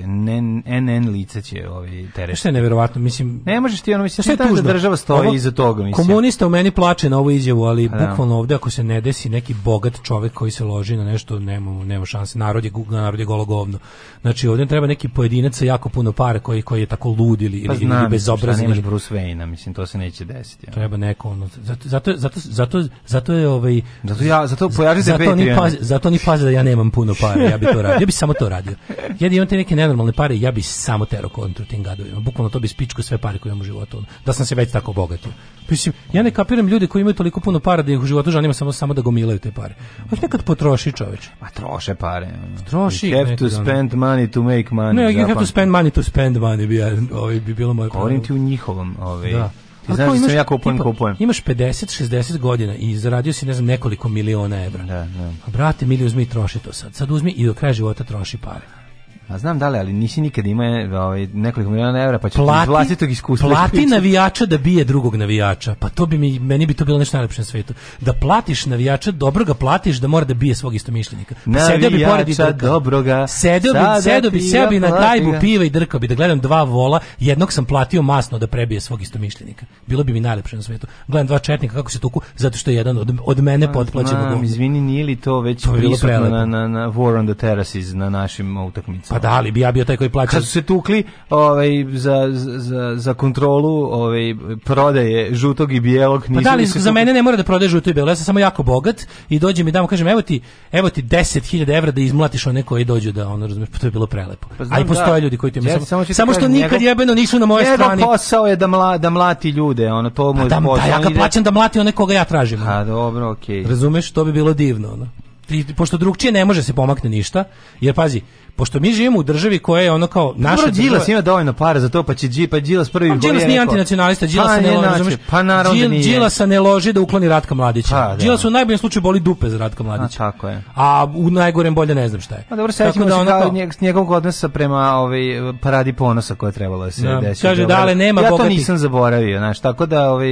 [0.66, 2.39] NN lice će ovaj teret.
[2.39, 4.62] Što je neverovatno, mislim, Ne možeš ti ono, mislim, Šta je šta da tužno?
[4.65, 6.06] država stoji Ovo- iza toga, mislim.
[6.06, 8.06] Komunista u meni plače na ovu izjavu, ali Pa da.
[8.06, 11.85] bukvalno ovde ako se ne desi neki bogat čovek koji se loži na nešto, nema,
[11.85, 12.39] nema šanse.
[12.39, 13.78] Narod je, narod je golo govno.
[14.20, 17.52] Znači ovde treba neki pojedinac sa jako puno para koji, koji je tako lud ili,
[17.59, 18.62] Pa ili, ili znam, šta bezobrazan.
[18.62, 20.66] nemaš Bruce Wayne-a, mislim, to se neće desiti.
[20.66, 20.74] ono.
[20.74, 25.24] Treba neko ono, zato, zato, zato, zato, zato je ovaj Zato ja, zato pojažite zato
[25.24, 25.59] Patreon.
[25.59, 28.01] paze, zato oni paze da ja nemam puno para, ja bi to radio.
[28.01, 28.74] Ja bi samo to radio.
[29.20, 32.20] Ja da imam te neke nenormalne pare, ja bi samo tero kontru tim gadovima.
[32.20, 34.02] Bukvalno to bi spičko sve pare koje imam u životu.
[34.26, 35.32] Da sam se već tako obogatio.
[35.68, 38.55] Mislim, ja ne kapiram ljude koji imaju toliko puno para da ih u životu žanima
[38.55, 39.74] samo samo da gomilaju te pare.
[40.10, 41.30] Hoće nekad potroši čoveče.
[41.40, 42.28] Ma troše pare.
[42.66, 44.94] Troši You have to spend money to make money.
[44.94, 47.88] Ne, you have to spend money to spend money bi, ja, ovaj, bi bilo moje
[47.88, 49.51] Govorim ti u njihovom, ovaj, Da.
[49.86, 51.16] Ti znaš da sam ja kupujem, tipa, kupujem.
[51.19, 54.85] Imaš 50-60 godina i zaradio si, ne znam, nekoliko miliona evra.
[54.85, 55.32] Da, da.
[55.47, 56.94] A brate, mili uzmi i troši to sad.
[56.94, 58.84] Sad uzmi i do kraja života troši pare.
[59.28, 62.68] A znam da li, ali nisi nikad imao ovaj, nekoliko miliona evra, pa ćeš iz
[62.68, 63.48] vlastitog iskustva.
[63.48, 63.90] plati ispričati.
[63.90, 65.74] navijača da bije drugog navijača.
[65.78, 67.74] Pa to bi mi, meni bi to bilo nešto najlepše na svetu.
[68.01, 71.34] Da platiš navijača, dobro ga platiš da mora da bije svog istomišljenika.
[71.52, 75.38] Pa sedeo bi pored i dobroga, Sedeo bi, sedeo bi, sedeo bi na ga.
[75.40, 79.02] piva i drkao bi da gledam dva vola, jednog sam platio masno da prebije svog
[79.02, 79.66] istomišljenika.
[79.86, 80.86] Bilo bi mi najlepše na svetu.
[81.09, 84.80] Gledam dva četnika kako se tuku, zato što je jedan od, od mene potplaćen izvini,
[84.80, 88.10] nije li to već To bi bilo na, na, na War on the Terraces na
[88.10, 89.13] našim utakmicama?
[89.14, 90.30] Pa da, ali bi ja bio taj koji plaća.
[90.30, 94.34] Kad su se tukli ovaj, za, za, za kontrolu ovaj,
[94.64, 97.94] prodaje žutog i bijelog, Pa da, ali za mene ne mora da prodaje žuto i
[97.94, 98.08] belo.
[98.08, 98.96] Ja sam samo jako bogat
[99.28, 100.40] i dođem i dam, kažem, evo ti,
[100.72, 103.90] evo ti 10.000 evra da izmlatiš one koji dođu da ono, razumeš, pa to je
[103.90, 104.48] bilo prelepo.
[104.58, 105.18] Pa znam, A i postoje da.
[105.18, 107.76] ljudi koji ti Ja samo, samo samo što nikad njegov- jebeno nisu na moje Njegov
[107.78, 108.02] strani.
[108.02, 110.76] posao je da, mla, da mlati ljude, ono, to mu Pa je da, posao.
[110.78, 112.62] da, ja ga ide- plaćam da mlati one koga ja tražim.
[112.62, 113.62] A dobro, okej.
[113.62, 115.08] Razumeš, to bi bilo divno, ono.
[115.46, 117.44] Ti, pošto drugčije ne može se pomakne ništa,
[117.80, 118.20] jer pazi,
[118.56, 121.52] pošto mi živimo u državi koja je ono kao naša Dobro, Đilas država- ima dovoljno
[121.52, 124.48] para za to, pa će Dži, pa Đilas prvi Pa Đilas je nije antinacionalista, Đilasa
[124.51, 125.16] Pa, ne, nije loži?
[125.26, 126.02] Pa naravno da Đil- nije.
[126.05, 127.90] Đilasa ne loži da ukloni Ratka Mladića.
[127.93, 128.16] Pa, da.
[128.16, 130.18] Đilas u najboljem slučaju boli dupe za Ratka A, Mladića.
[130.18, 130.62] tako je.
[130.74, 132.44] A u najgorem bolje ne znam šta je.
[132.48, 135.20] Pa dobro, sećamo da ono kao kao- njeg- njegovog odnosa prema ovaj
[135.60, 137.20] paradi ponosa koja je trebala da se Da.
[137.20, 137.43] desi.
[137.43, 137.81] Kaže, Beogradu.
[137.81, 138.59] dale, nema Ja to bogatih.
[138.59, 140.28] nisam zaboravio, znaš, tako da ovaj,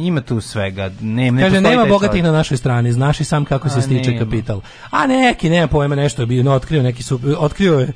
[0.00, 0.90] ima tu svega.
[1.00, 4.18] Ne, ne Kaže, nema bogatih na našoj strani, znaš i sam kako se A, stiče
[4.18, 4.60] kapital.
[4.90, 7.92] A neki, nema pojma, nešto je bio, no, otkrio neki su, otkrio je,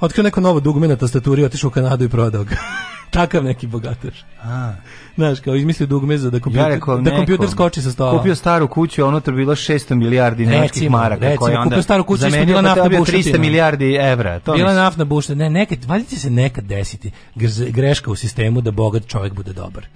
[0.00, 2.56] otkrio neko novo dugme na tastaturi, otišao u Kanadu i prodao ga.
[3.10, 4.24] Takav neki bogataš.
[4.42, 4.72] A.
[5.14, 8.18] Znaš, kao izmislio dugme za da kompjuter, Ja rekao, da kompjuter skoči sa stola.
[8.18, 11.24] Kupio staru kuću, a unutra bilo 600 milijardi nemačkih maraka.
[11.24, 13.22] recimo, koje onda kupio staru kuću, isto bila pa naftna dobio bušotina.
[13.22, 14.40] 300 milijardi evra.
[14.40, 15.44] To Bila naftna buština.
[15.44, 17.10] Ne, nekad, valjda će se nekad desiti
[17.70, 19.86] greška u sistemu da bogat čovjek bude dobar.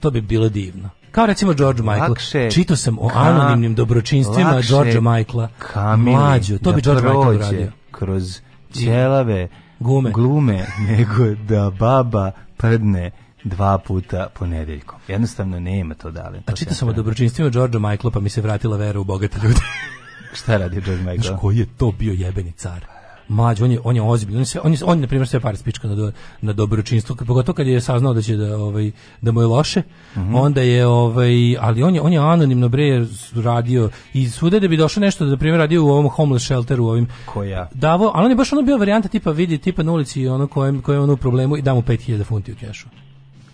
[0.00, 0.90] To bi bilo divno.
[1.10, 2.08] Kao recimo George Michael.
[2.08, 5.48] Lakše Čitao sam o anonimnim dobročinstvima George Michaela.
[5.96, 7.81] Mlađo, to da bi George Michael uradio.
[7.92, 8.40] Kroz
[8.72, 9.48] ćelave
[9.80, 10.10] Gume.
[10.10, 13.10] glume nego da baba prdne
[13.44, 14.98] dva puta ponedeljkom.
[15.08, 16.42] Jednostavno nema to dale.
[16.46, 19.60] A čitao sam o dobročinstvima George Michaela pa mi se vratila vera u bogate ljude.
[20.42, 21.22] Šta radi George Michael?
[21.22, 22.86] Znaš koji je to bio jebeni car?
[23.28, 25.40] Mlađ, on je, on je ozbiljan, on je, on je, on je na primjer sve
[25.40, 28.90] pare spička na, do, na dobročinstvo, pogotovo kad je saznao da će da, ovaj,
[29.20, 29.82] da mu je loše,
[30.16, 30.34] Mhm.
[30.34, 34.76] onda je, ovaj, ali on je, on je anonimno bre radio i svuda da bi
[34.76, 37.68] došlo nešto, da na primjer radio u ovom homeless shelteru, u ovim, Koja?
[37.74, 40.80] davo, ali on je baš ono bio varijanta tipa vidi tipa na ulici ono kojem
[40.82, 42.88] koje je ono u problemu i da mu 5000 funti u kešu.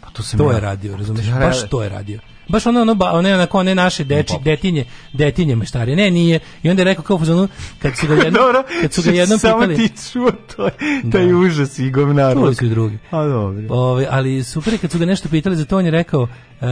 [0.01, 0.55] Pa to sam To ja.
[0.55, 1.27] je radio, razumiješ?
[1.29, 2.21] Ja Baš to je radio.
[2.49, 5.97] Baš ono, ono, ba- one, onako, one naše deči, detinje, detinje meštare.
[5.97, 6.41] Ne, nije.
[6.63, 7.49] I onda je rekao kao u fazonu,
[7.83, 9.77] kad su ga jednom, Dobro, kad su ga jednom samo pitali...
[9.77, 10.69] ti čuo to,
[11.13, 12.33] taj užas i govnar.
[12.35, 12.99] Čuli su i drugi.
[13.11, 13.63] A dobro.
[13.69, 16.29] Ove, ali super je kad su ga nešto pitali za to, on je rekao
[16.61, 16.67] e,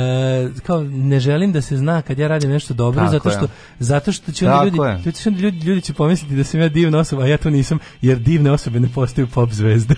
[0.66, 3.36] kao ne želim da se zna kad ja radim nešto dobro Tako zato je.
[3.36, 3.48] što
[3.78, 5.12] zato što će onda ljudi, je.
[5.26, 8.18] ljudi, ljudi, ljudi će pomisliti da sam ja divna osoba, a ja to nisam, jer
[8.18, 9.94] divne osobe ne postaju pop zvezde.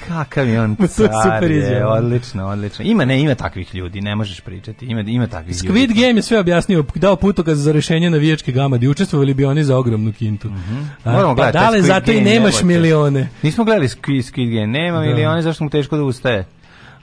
[0.00, 2.84] Kakav je on car, je, odlično, odlično.
[2.84, 5.68] Ima, ne, ima takvih ljudi, ne možeš pričati, ima, ima takvih ljudi.
[5.70, 8.88] Squid Game je sve objasnio, dao putokaz za rešenje navijačke gamade.
[8.88, 10.48] Učestvovali bi oni za ogromnu kintu.
[10.48, 10.80] A, Mhm.
[11.06, 12.64] Moramo pa gledati taj dale, Squid zato i Game, nemaš jebote.
[12.66, 13.28] milione.
[13.42, 15.04] Nismo gledali Squid, Squid Game, nema Da.
[15.04, 16.44] milione, zašto mu teško da ustaje?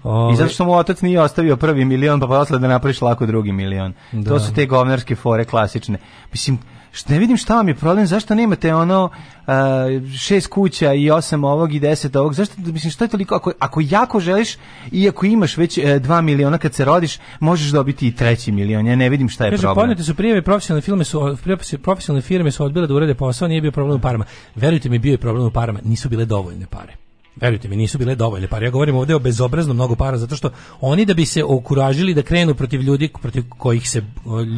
[0.08, 3.26] Ovaj- I zato što mu otac nije ostavio prvi milion, pa posle da napraviš lako
[3.26, 3.94] drugi milion.
[4.12, 4.30] Da.
[4.30, 5.98] To su te govnarske fore klasične.
[6.32, 6.60] Mislim,
[6.92, 9.10] što ne vidim šta vam je problem, zašto nemate ono
[9.48, 9.86] a,
[10.20, 13.82] šest kuća i osam ovog i deset ovog, zašto, mislim, što je toliko, ako, ako
[13.84, 14.58] jako želiš
[14.92, 18.88] i ako imaš već e, dva miliona kad se rodiš, možeš dobiti i treći milion,
[18.88, 19.84] ja ne vidim šta je Kaže, problem.
[19.84, 21.38] podnete su prijeve, profesionalne firme su
[21.84, 24.26] profesionalne firme su odbile da urede posao, nije bio problem u parama.
[24.56, 27.07] Verujte mi, bio je problem u parama, nisu bile dovoljne pare.
[27.42, 28.66] Verujte mi, nisu bile dovoljne pare.
[28.66, 30.50] Ja govorim ovdje o bezobrazno mnogo para zato što
[30.82, 34.04] oni da bi se okuražili da krenu protiv ljudi protiv kojih se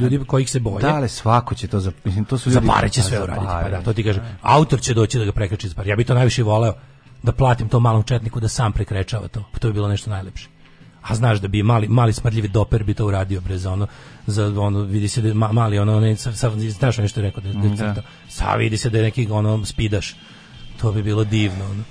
[0.02, 0.82] ljudi kojih se boje.
[0.82, 3.18] Da, ali svako će to za, mislim, to su Za ljudi- pare će Pa, sve
[3.18, 3.46] za uraditi.
[3.46, 3.64] pare.
[3.64, 4.24] Pa da, to ti kažem.
[4.42, 5.90] Autor će doći da ga prekreči za pare.
[5.90, 6.74] Ja bih to najviše voleo
[7.24, 9.44] da platim tom malom četniku da sam prekrečava to.
[9.60, 10.48] To bi bilo nešto najlepše.
[11.02, 13.88] A znaš da bi mali mali smrdljivi doper bi to uradio bre za ono
[14.28, 17.54] za ono vidi se da mali ono ne sa, sa, znaš nešto je rekao da,
[17.54, 18.02] da, da.
[18.40, 18.56] da.
[18.56, 20.16] Vidi se da je neki ono spidaš.
[20.82, 21.66] To bi bilo divno.
[21.66, 21.84] Ono.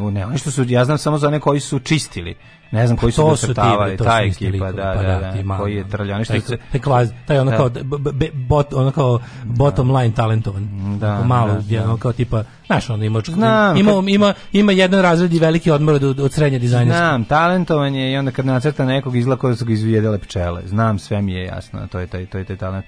[0.00, 2.34] U, ne, oni što su, ja znam samo za one koji su čistili.
[2.70, 5.60] Ne znam koji su to su docrtavali, ta ekipa, da, pa da, da, ti mali,
[5.60, 5.84] koji je
[6.24, 6.56] što taj, se...
[6.72, 7.56] taj, kvazi, taj ono Da.
[7.56, 10.68] kao b- b- bot, ono kao bottom line talentovan.
[10.98, 11.84] Da, malo, da, je da.
[11.84, 15.70] ono kao tipa, znaš, ono ima, Znam, ima, kad- ima, ima jedan razred i veliki
[15.70, 16.98] odmor od, od srednje dizajnerske.
[16.98, 20.62] Znam, talentovan je i onda kad nacrta nekog izgleda kao da su ga izvijedele pčele.
[20.66, 22.84] Znam, sve mi je jasno, to je taj, to je taj talent.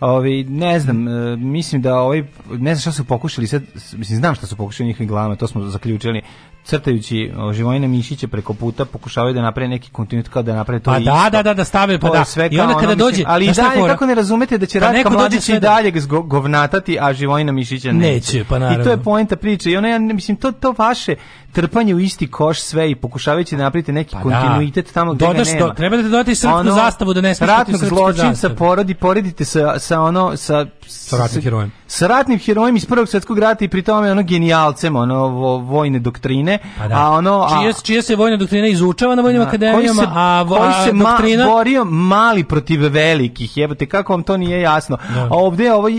[0.00, 4.34] Ovi, ne znam, e, mislim da ovaj, ne znam šta su pokušali sad, mislim, znam
[4.34, 6.22] šta su pokušali njihovim glavama, to smo zaključili,
[6.64, 10.90] crtajući o, Živojina Mišića preko puta, pokušavaju da naprave neki kontinuitet kao da naprave to
[10.90, 11.10] Pa isto.
[11.14, 12.24] da, da, da, da stave, pa da.
[12.24, 14.58] sve I onda kada ono, dođe, mislim, ali znaš šta je dalje kako ne razumete
[14.58, 18.10] da će Pa Ratka Mladić i da- dalje zgo- govnatati, a Živojina Mišića neće.
[18.10, 19.02] Neće, pa I to je naravno.
[19.04, 19.70] poenta priče.
[19.70, 21.14] I ono, ja mislim, to, to vaše
[21.52, 24.22] trpanje u isti koš sve i pokušavajući da napravite neki Pa da.
[24.40, 25.74] kontinuitet tamo gdje Dodaš ga nema.
[25.74, 30.36] treba da dodate srpsku zastavu, da ne smiješ ratnog zločinca porodi, poredite sa, sa ono,
[30.36, 31.70] sa, Sa ratnim herojem.
[31.88, 35.98] Sa ratnim herojem iz Prvog svjetskog rata i pri tome ono genijalcem, ono vo- vojne
[35.98, 36.94] doktrine, Pa da.
[36.96, 37.42] a ono...
[37.42, 40.72] a- čija, čija se vojna doktrina izučava na vojnim Da, akademijama, se, a, vo- koji
[40.84, 41.46] se ma- doktrina...
[41.46, 44.98] borio mali protiv velikih, jebote, kako vam to nije jasno.
[45.14, 45.20] Da.
[45.22, 45.92] A ovdje je ovaj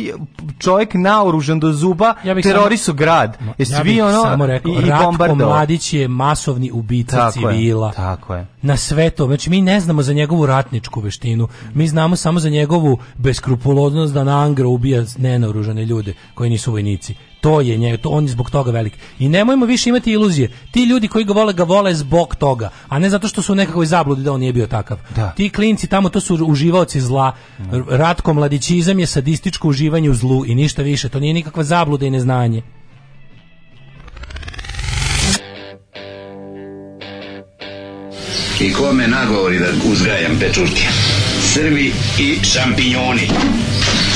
[0.59, 3.37] čovjek naoružan do zuba, Ja terorisu grad.
[3.49, 4.91] Je Ja svi ono samo rekao, i, i.
[5.37, 7.91] Mladić je masovni ubica Tako je, civila.
[7.91, 8.47] tako je.
[8.61, 9.25] Na sve to.
[9.25, 11.47] Znači, mi ne znamo za njegovu ratničku veštinu.
[11.73, 15.03] Mi znamo samo za njegovu beskrupuloznost da na Angra ubija
[15.77, 17.15] nenaoružane ljude koji nisu vojnici.
[17.41, 18.93] To je nje, to on je zbog toga velik.
[19.19, 20.49] I nemojmo više imati iluzije.
[20.71, 23.55] Ti ljudi koji ga vole, ga vole zbog toga, a ne zato što su u
[23.55, 24.97] nekakvoj zabludi da on nije bio takav.
[25.15, 25.33] Da.
[25.37, 27.35] Ti klinci tamo, to su uživaoci zla.
[27.89, 31.09] Ratko mladićizam je sadističko uživanje u zlu i ništa više.
[31.09, 32.61] To nije nikakva zabluda i neznanje.
[38.59, 40.87] I kome nagovori da uzgajam pečurke?
[41.53, 43.29] Srbi i šampinjoni.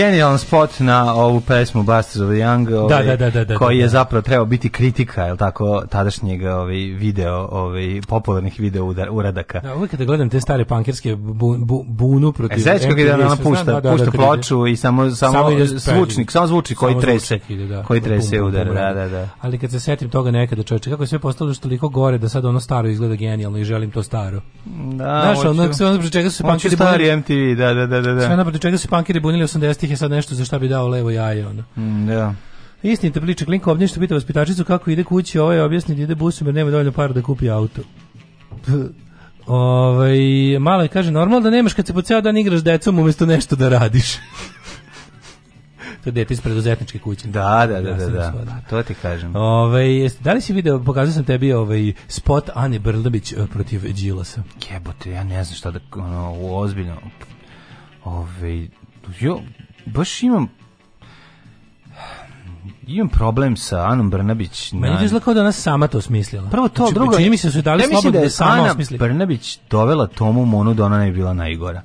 [0.00, 3.78] Genijalan spot na ovu pesmu Busters of the Young, ovaj, da, da, da, da, koji
[3.78, 3.88] je da.
[3.88, 9.60] zapravo trebao biti kritika, je tako, tadašnjeg ovaj, video, ovaj, popularnih video uradaka.
[9.60, 13.36] Da, uvijek kada gledam te stare pankerske bu, bu, bunu protiv E, ide MTV, ona
[13.36, 17.82] pušta, da, da, pušta da, ploču i samo, samo, zvučnik, samo zvučnik koji trese, da.
[17.82, 19.28] koji trese udar, da, da, da.
[19.40, 22.28] Ali kad se setim toga nekada čoveče, kako je sve postalo još toliko gore da
[22.28, 24.40] sad ono staro izgleda genijalno i želim to staro.
[24.92, 27.86] Da, Znaš, ono, sve ono čega su se hoću punkiri stari bunili- MTV, da, da,
[27.86, 28.12] da, da.
[28.12, 28.20] da.
[28.20, 30.88] Sve ono čega su se punkiri bunili 80-ih je sad nešto za šta bi dao
[30.88, 31.64] levo jaje, ono.
[31.76, 32.34] Mm, da.
[32.82, 36.54] Istinita priča, Klinko obnješto pita vaspitačicu kako ide kući, ovaj objasni da ide busom jer
[36.54, 37.82] nema dovoljno para da kupi auto.
[39.46, 40.18] Ovaj
[40.60, 43.56] malo je kaže normalno da nemaš kad se po ceo dan igraš decom umesto nešto
[43.56, 44.14] da radiš.
[46.04, 47.28] to je dete iz preduzetničke kuće.
[47.28, 48.60] Da, da, da, da, da.
[48.70, 49.36] To ti kažem.
[49.36, 53.92] Ovaj jeste da li si video, pokazao sam tebi ovaj spot Ane Brnabić eh, protiv
[53.92, 54.42] Đilasa.
[54.70, 56.96] Jebote, ja ne znam šta da, ono, ozbiljno,
[58.04, 58.66] ove,
[59.20, 59.40] jo,
[59.86, 60.48] baš imam,
[62.86, 64.72] imam problem sa Anom Brnabić.
[64.72, 66.50] Meni to izgleda kao da ona sama to smislila.
[66.50, 68.52] Prvo to, Znači, drugo, čini mi se da su dali slobodno da da, je sama
[68.52, 68.98] Ana osmisli.
[68.98, 71.82] Brnabić dovela Tomu Monu da ona ne bi bila najgora.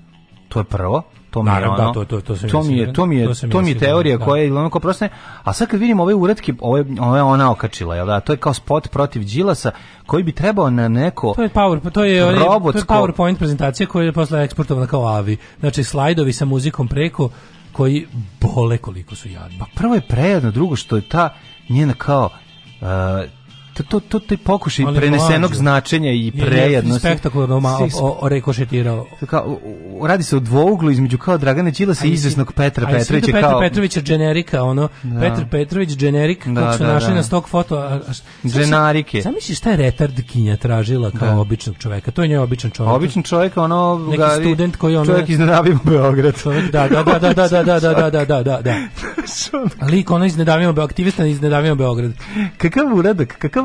[0.50, 1.02] To je prvo.
[1.32, 3.28] To mi je Naravno, ono, da, to- to- to to mi je, to mi je,
[3.52, 4.26] To mi je teorija da.
[4.26, 5.12] koja je ono kao prosto ne,
[5.44, 8.54] a sad kad vidim ove uretke, ove, ove ona okačila, jel da, to je kao
[8.54, 9.72] spot protiv Đilasa,
[10.06, 13.38] koji bi trebao na neko To je power, to je, onaj- to je robotsko- PowerPoint
[13.38, 15.38] prezentacija koja je posle eksportovana kao AVI.
[15.60, 17.30] Znači slajdovi sa muzikom preko
[17.76, 18.08] koji
[18.42, 19.60] bole koliko su jadni.
[19.60, 21.34] Pa prvo je prejedno, drugo što je ta
[21.70, 22.88] njena kao uh,
[23.76, 25.56] to, to, to, taj pokušaj Ali prenesenog mlađo.
[25.56, 27.00] značenja i Je prejednosti.
[27.00, 29.06] spektakularno ma- Si- o- o- rekošetirao.
[29.28, 29.58] Kao,
[30.04, 34.02] radi se o dvouglu između kao Dragane Đilasa i izvesnog Petra Petrovića Petra kao Petrovića
[34.02, 35.20] generika, ono, Da.
[35.20, 37.16] Petar Petrović generik, Da, kako su da, našli da.
[37.16, 37.76] na stok foto.
[37.76, 38.00] A, a,
[38.44, 39.22] zamisli- Dženarike.
[39.22, 41.38] Zamisli šta je retardkinja tražila kao Da.
[41.38, 42.12] običnog čoveka.
[42.12, 42.94] To je njoj običan čovek.
[42.94, 46.36] običan čovjek, ono Neki gari- student koji ono- čovjek iznenavimo Beograd.
[46.36, 48.76] Čovjek, da, da, da, da, da, da, da, da, da, da, da, da.
[49.86, 52.12] Lik ono iznedavimo, Be- aktivista iznedavimo Beograd.
[52.58, 53.65] Kakav uradak, kakav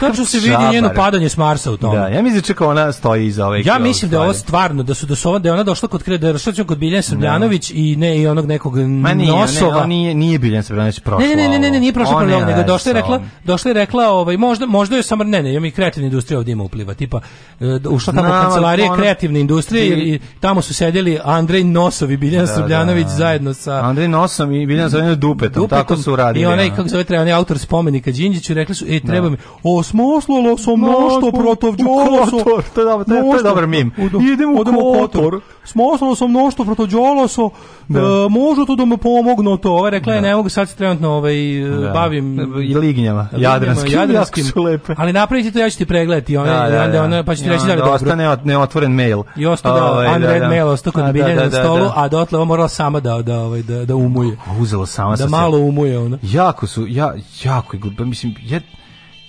[0.00, 1.98] Tačno se vidi njeno padanje s Marsa u tome.
[1.98, 4.82] Da, ja mislim da čeka ona stoji iza ove Ja mislim da je ovo stvarno
[4.82, 7.70] da su da su da je ona došla kod kre- da je kod Biljana Srbljanović
[7.74, 9.80] i ne i onog nekog Ma nije, nosova.
[9.80, 11.28] ne, nije, nije Biljan Srbljanović prošlo.
[11.28, 14.08] Ne, ne, ne, ne, ne, nije prošla ovog, nego došla je rekla, došla je rekla,
[14.08, 17.20] ovaj možda možda je samo ne, ne, ja mi kreativna industrija ovdje ima upliva, tipa
[17.60, 22.46] e, ušla tamo kancelarije kreativne industrije i, i tamo su sedjeli Andrej Nosov i Biljana
[22.46, 23.10] Da, Srbljanović da.
[23.12, 26.42] zajedno sa Andrej Nosom i Biljan Srbljanović dupetom, tako su radili.
[26.42, 29.36] I onaj, kako se zove, treba, onaj autor spomenika Đinđiću, rekli su, e, treba mi,
[29.74, 32.30] osmoslalo sam nešto protiv Đolasa.
[32.30, 33.92] Kotor, to je dobar- to je- to je dobar mim.
[34.32, 35.40] Idemo u Kotor.
[35.64, 37.42] Smoslalo sam nešto protiv Đolasa,
[37.88, 38.00] Da.
[38.00, 39.68] e, možete da me pomognete.
[39.68, 41.90] Ova rekla je, ne mogu, sad se trenutno ovaj, e, Da.
[41.90, 42.38] bavim...
[42.62, 44.94] I lignjama, jadranskim, jako su lepe.
[44.98, 47.02] Ali napraviti to, ja ću ti pregledati, ona, Da, da, da.
[47.02, 47.92] ona, pa ću ti reći da li dobro.
[47.92, 49.22] ostane ot- neotvoren mail.
[49.36, 50.48] I ostao da, Ovaj, unread da.
[50.48, 51.92] mail ostao kod da, da, na da, stolu, da.
[51.96, 54.36] a dotle ova morala sama da, da, ovaj, da, da umuje.
[54.60, 56.18] Uzelo sama Da malo umuje ona.
[56.22, 57.14] Jako su, ja,
[57.44, 57.76] jako.
[57.98, 58.60] Pa mislim, ja,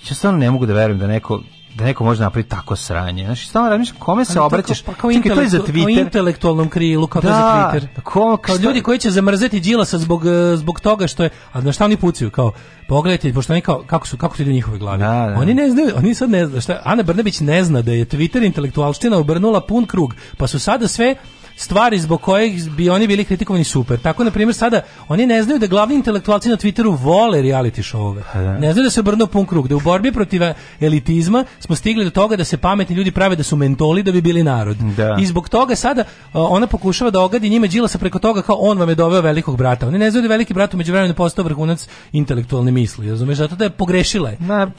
[0.08, 1.42] ja stvarno ne mogu da verujem da neko
[1.76, 3.26] da neko može napraviti tako sranje.
[3.26, 4.82] Znači, stvarno razmišljam kome se to obraćaš.
[4.82, 6.00] Pa kao, Čekaj, to je za Twitter.
[6.02, 8.02] intelektualnom krilu, kao je za Da, Twitter.
[8.04, 11.72] ko- kao ljudi koji će zamrzeti Đilasa zbog, e, zbog toga što je, a na
[11.72, 12.52] šta oni pucaju, kao,
[12.88, 15.00] pogledajte, pošto oni kao, kako su, kako to ide u njihove glavi.
[15.00, 15.40] Da, da.
[15.40, 18.46] Oni ne znaju, oni sad ne znaju, šta, Ana Brnabić ne zna da je Twitter
[18.46, 21.16] intelektualština obrnula pun krug, pa su sada sve
[21.56, 24.00] stvari zbog kojih bi oni bili kritikovani super.
[24.00, 28.22] Tako, na primjer, sada oni ne znaju da glavni intelektualci na Twitteru vole reality showove.
[28.60, 30.42] Ne znaju da se obrnuo pun krug, da u borbi protiv
[30.82, 34.22] elitizma smo stigli do toga da se pametni ljudi prave da su mentoli da bi
[34.22, 34.78] bili narod.
[34.78, 35.18] Da.
[35.20, 36.02] I zbog toga sada
[36.34, 39.58] a, ona pokušava da ogadi njima Đilasa preko toga kao on vam je doveo velikog
[39.58, 39.88] brata.
[39.88, 43.10] Oni ne znaju da je veliki brat umeđu vremenu postao vrhunac intelektualne misli.
[43.10, 43.38] Razumeš?
[43.38, 44.38] Zato da je pogrešila je.
[44.40, 44.72] Na,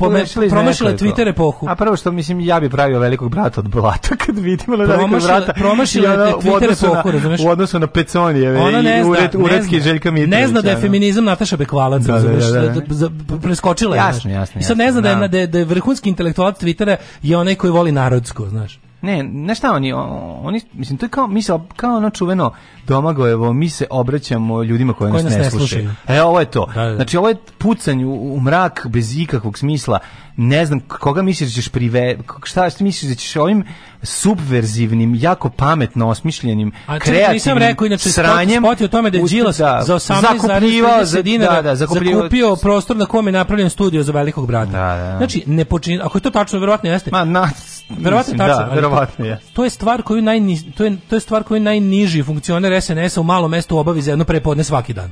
[0.45, 0.93] iz promašila.
[0.93, 1.67] Twitter epohu.
[1.69, 5.21] A prvo što mislim ja bi pravio velikog brata od blata kad vidimo na velikog
[5.23, 5.53] brata.
[5.53, 7.37] promašila ono, je u Twitter odnosu na-?
[7.45, 9.81] U odnosu na Peconijeve Ona ne i zna, ured, ne uredski.
[9.81, 10.41] Željka Mitrovića.
[10.41, 12.69] Ne zna da je feminizam Nataša Bekvalac, Da, da, razumeš, da, da.
[12.69, 13.99] da- da- preskočila je.
[13.99, 14.33] Jasno, znaš.
[14.33, 15.29] jasno, I sad ne jasno, zna da je, da.
[15.29, 18.79] da je, da je vrhunski intelektualac Twittera je onaj koji voli narodsko, znaš.
[19.03, 22.53] Ne, ne šta oni, oni, mislim, to je kao, mi se, kao ono čuveno
[22.87, 25.69] Domagojevo, mi se obraćamo ljudima koji, Koji nas, nas ne ne slušaju.
[25.69, 26.19] slušaju.
[26.19, 26.67] E, ovo je to.
[26.75, 26.97] Da, da.
[26.97, 29.99] Znači, ovo je pucanj u, u mrak bez ikakvog smisla.
[30.37, 32.17] Ne znam, koga misliš da ćeš prive...
[32.45, 33.65] Šta, šta misliš da ćeš ovim
[34.03, 38.63] subverzivnim, jako pametno osmišljenim, A kreativnim nisam rekao, inače, sranjem...
[38.63, 42.57] spot je o tome da je Đilas da- za zakupljivao 18,30 dinara da, da, zakupio
[42.57, 44.71] prostor na kome je napravljen studio za velikog brata.
[44.73, 45.17] Da, da.
[45.17, 47.11] Znači, ne počini, ako je to tačno, verovatno jeste.
[47.11, 47.51] Ma, na,
[47.89, 48.67] Verovatno mislim, tačno.
[48.67, 49.39] Da, verovatno je.
[49.53, 53.25] To je stvar koju najni, to je to je stvar koju najniži funkcioner SNS-a u
[53.25, 55.11] malom mestu obavi za jedno prepodne svaki dan.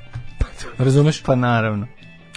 [0.78, 1.22] Razumeš?
[1.22, 1.86] Pa naravno.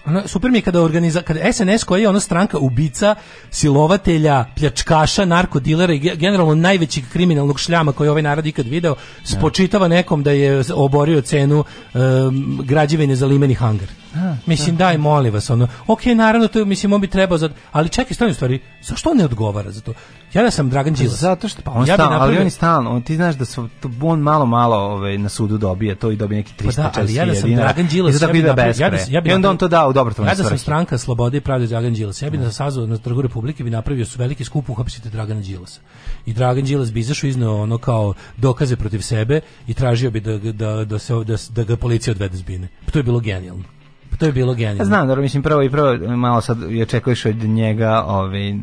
[0.07, 3.15] Ono, super mi je kada organiza, kada SNS koja je ona stranka ubica,
[3.49, 8.95] silovatelja, pljačkaša, narkodilera i ge- generalno najvećeg kriminalnog šljama koji je ovaj narod ikad video,
[9.23, 13.87] spočitava nekom da je oborio cenu um, građevine za limeni hangar.
[14.45, 17.89] Mislim, daj, molim vas, ono, ok, naravno, to, je, mislim, on bi trebao, za, ali
[17.89, 19.93] čekaj, stvarno stvari, zašto on ne odgovara za to?
[20.37, 21.19] Ja da sam Dragan Đilas.
[21.19, 23.35] Zato što pa on ja bi stalno, ali napravio- on je stalno, on, ti znaš
[23.35, 23.69] da su,
[24.01, 27.13] on malo malo ovaj, na sudu dobije to i dobije neki 300 Pa da, ali
[27.13, 27.55] ja da sam.
[27.55, 29.05] Dragan Đilas, ja bi ide napravio- bez ja da, pre.
[29.09, 31.41] ja bi I onda on to da u dobrotvorne Ja da sam stranka Slobode i
[31.41, 32.21] pravde Dragan Đilas.
[32.21, 35.81] Ja bi na sazvao na trgu Republike bi napravio su veliki skup uhapsite Dragana Đilasa.
[36.25, 40.37] I Dragan Đilas bi izašao izneo ono kao dokaze protiv sebe i tražio bi da,
[40.37, 42.67] da, da, se, da, da ga policija odvede s bine.
[42.85, 43.63] Pa to je bilo genijalno.
[44.11, 44.81] Pa to je bilo genijalno.
[44.81, 48.53] Ja znam, dobro, mislim, prvo i prvo, malo sad je očekuješ od njega ovaj,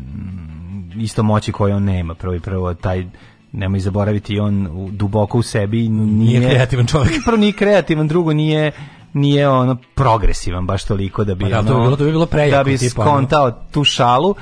[0.95, 2.13] isto moći koje on nema.
[2.15, 3.05] Prvo i prvo, taj,
[3.51, 6.39] nemoj zaboraviti, on u- duboko u sebi nije...
[6.39, 7.13] Nije kreativan čovjek.
[7.25, 8.71] Prvo nije kreativan, drugo nije
[9.13, 12.11] nije ono progresivan baš toliko da bi Pa da, ono, to bi bilo- to bi
[12.11, 13.11] bilo prejako, da bi tipa, ono.
[13.11, 14.35] skontao tu šalu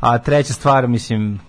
[0.00, 1.40] a treća stvar mislim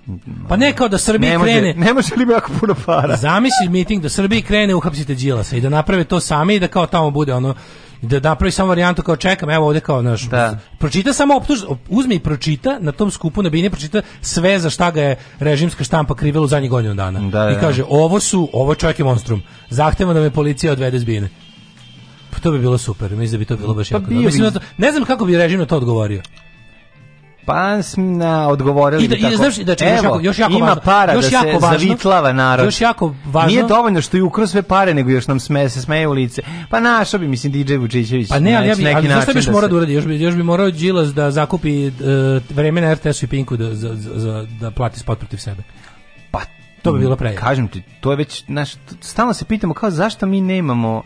[0.48, 1.74] Pa ne kao da Srbiji ne može, krene.
[1.86, 5.70] ne može li jako puno para Zamisli miting da Srbiji krene uhapsite Đilasa i da
[5.70, 7.56] naprave to sami i da kao tamo bude ono
[8.02, 10.58] da napravi samo varijantu kao čekam, evo ovde kao naš Da.
[10.78, 11.60] pročita samo optuž,
[11.90, 15.84] uzme i pročita na tom skupu na bini pročita sve za šta ga je režimska
[15.84, 17.20] štampa krivila u zadnjih godinu dana.
[17.22, 17.60] Da, I da.
[17.60, 19.42] kaže ovo su, ovo čovjek je monstrum.
[19.70, 21.30] Zahtevam da me policija odvede s bine.
[22.32, 24.06] Pa to bi bilo super, mislim da bi to bilo baš Pa jako.
[24.06, 24.20] dobro.
[24.20, 26.22] Mislim bi- da ne znam kako bi režim na to odgovorio.
[27.46, 29.36] Pa na odgovorili I da- bi i tako.
[29.36, 30.82] znaš, da čekaj, još Evo, jako- još jako ima važno.
[30.82, 31.80] para Još da jako se važno.
[31.80, 32.66] zavitlava narod.
[32.66, 33.48] Još jako važno.
[33.48, 36.42] Nije dovoljno što je ukrao sve pare, nego još nam sme, se smeje u lice.
[36.70, 38.30] Pa našao bi, mislim, DJ Vučićević.
[38.30, 39.94] Pa ne, ali ja bi, neki ali znaš šta biš da morao da uradi?
[39.94, 41.94] Još bi, još bi morao Đilas da zakupi uh,
[42.50, 45.64] vreme na RTS-u i Pinku da, za, za, da plati spot protiv sebe.
[46.32, 46.42] Pa,
[46.82, 47.42] To bi bilo prejako.
[47.42, 48.70] Kažem ti, to je već, znaš,
[49.02, 51.04] stalno se pitamo kao zašto mi nemamo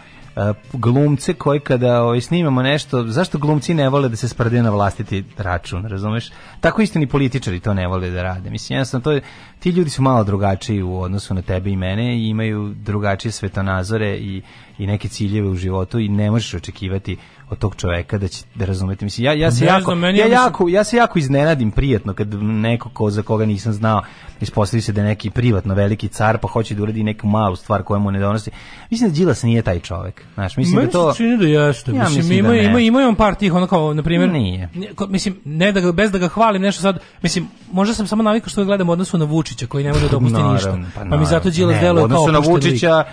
[0.74, 5.24] glumce koji kada ovaj, snimamo nešto, zašto glumci ne vole da se sprde na vlastiti
[5.38, 6.32] račun, razumeš?
[6.60, 8.50] Tako isto ni političari to ne vole da rade.
[8.50, 9.22] Mislim, jednostavno, to je,
[9.60, 14.18] ti ljudi su malo drugačiji u odnosu na tebe i mene i imaju drugačije svetonazore
[14.18, 14.42] i,
[14.78, 17.18] i neke ciljeve u životu i ne možeš očekivati
[17.50, 19.06] od tog čoveka da će da razumete.
[19.06, 22.14] Mislim, ja, ja se Ne jako, znam, ja mislim- jako ja se jako iznenadim prijetno
[22.14, 24.02] kad neko ko za koga nisam znao
[24.42, 27.84] ispostavi se da je neki privatno veliki car pa hoće da uradi neku malu stvar
[27.84, 28.52] koja mu ne donosi.
[28.92, 30.24] Mislim da Đilas nije taj čovek.
[30.34, 31.92] Znaš, mislim Meni da to se čini da jeste.
[31.92, 34.70] Ja mislim, mislim ima, da ima, ima on par tih, ono kao, na primjer, Nije.
[35.10, 38.50] mislim, ne da ga, bez da ga hvalim nešto sad, mislim, možda sam samo navikao
[38.50, 40.78] što ga gledam u odnosu na Vučića, koji ne može da opusti Naravno, ništa.
[40.96, 41.50] pa Pa, mi zato.
[41.50, 43.06] Đilas deluje kao odnosu na Vučića, lik.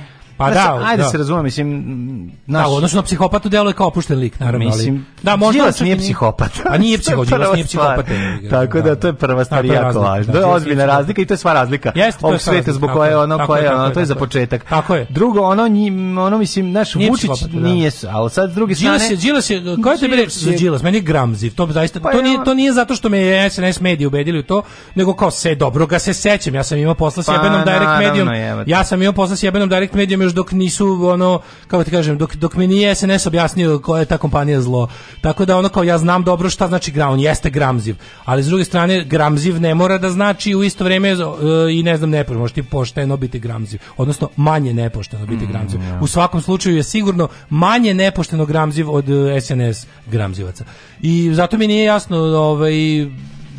[0.42, 1.08] Pa da, da, ajde da.
[1.08, 5.22] se razume, mislim, Da, u odnosu na psihopatu deluje kao opušten lik, naravno, Mislim, ali...
[5.22, 6.52] Da, možda Đilas i nije psihopat.
[6.64, 8.06] Pa nije To je psiho, Đilas nije psihopat.
[8.50, 10.32] Tako da to je prva stvar Da, jako važna.
[10.32, 11.92] da, To je ozbiljna nije razlika i to je sva razlika.
[11.94, 14.64] Jeste, ovog sveta zbog koje je, ono koje je, ono to je za početak.
[14.64, 15.06] Tako je.
[15.08, 15.62] Drugo ono
[16.22, 17.60] ono mislim naš Vučić psihopat, da.
[17.60, 20.82] nije, ali sad s druge strane Đilas je, koja tebi reč za Đilas?
[20.82, 23.80] Meni je gramziv, to zaista, Pa to, nije, to nije zato što me je SNS
[23.80, 24.62] mediji ubedili u to,
[24.94, 27.98] nego kao se dobro ga se sećam, ja sam imao posla s Pa, jebenom Direct
[27.98, 28.28] Medijom,
[28.66, 32.18] ja sam imao posla s jebenom Direct Medijom još dok nisu, ono, kako ti kažem,
[32.18, 34.88] dok, dok mi nije SNS objasnio koja je ta kompanija zlo.
[35.20, 38.46] Tako da ono kao ja znam dobro šta znači gram, on jeste gramziv, ali s
[38.46, 41.14] druge strane gramziv ne mora da znači u isto vrijeme e,
[41.72, 45.80] i ne znam ne može ti pošteno biti gramziv, odnosno manje nepošteno biti gramziv.
[46.00, 50.64] U svakom slučaju je sigurno manje nepošteno gramziv od e, SNS gramzivaca.
[51.00, 52.72] I zato mi nije jasno ovaj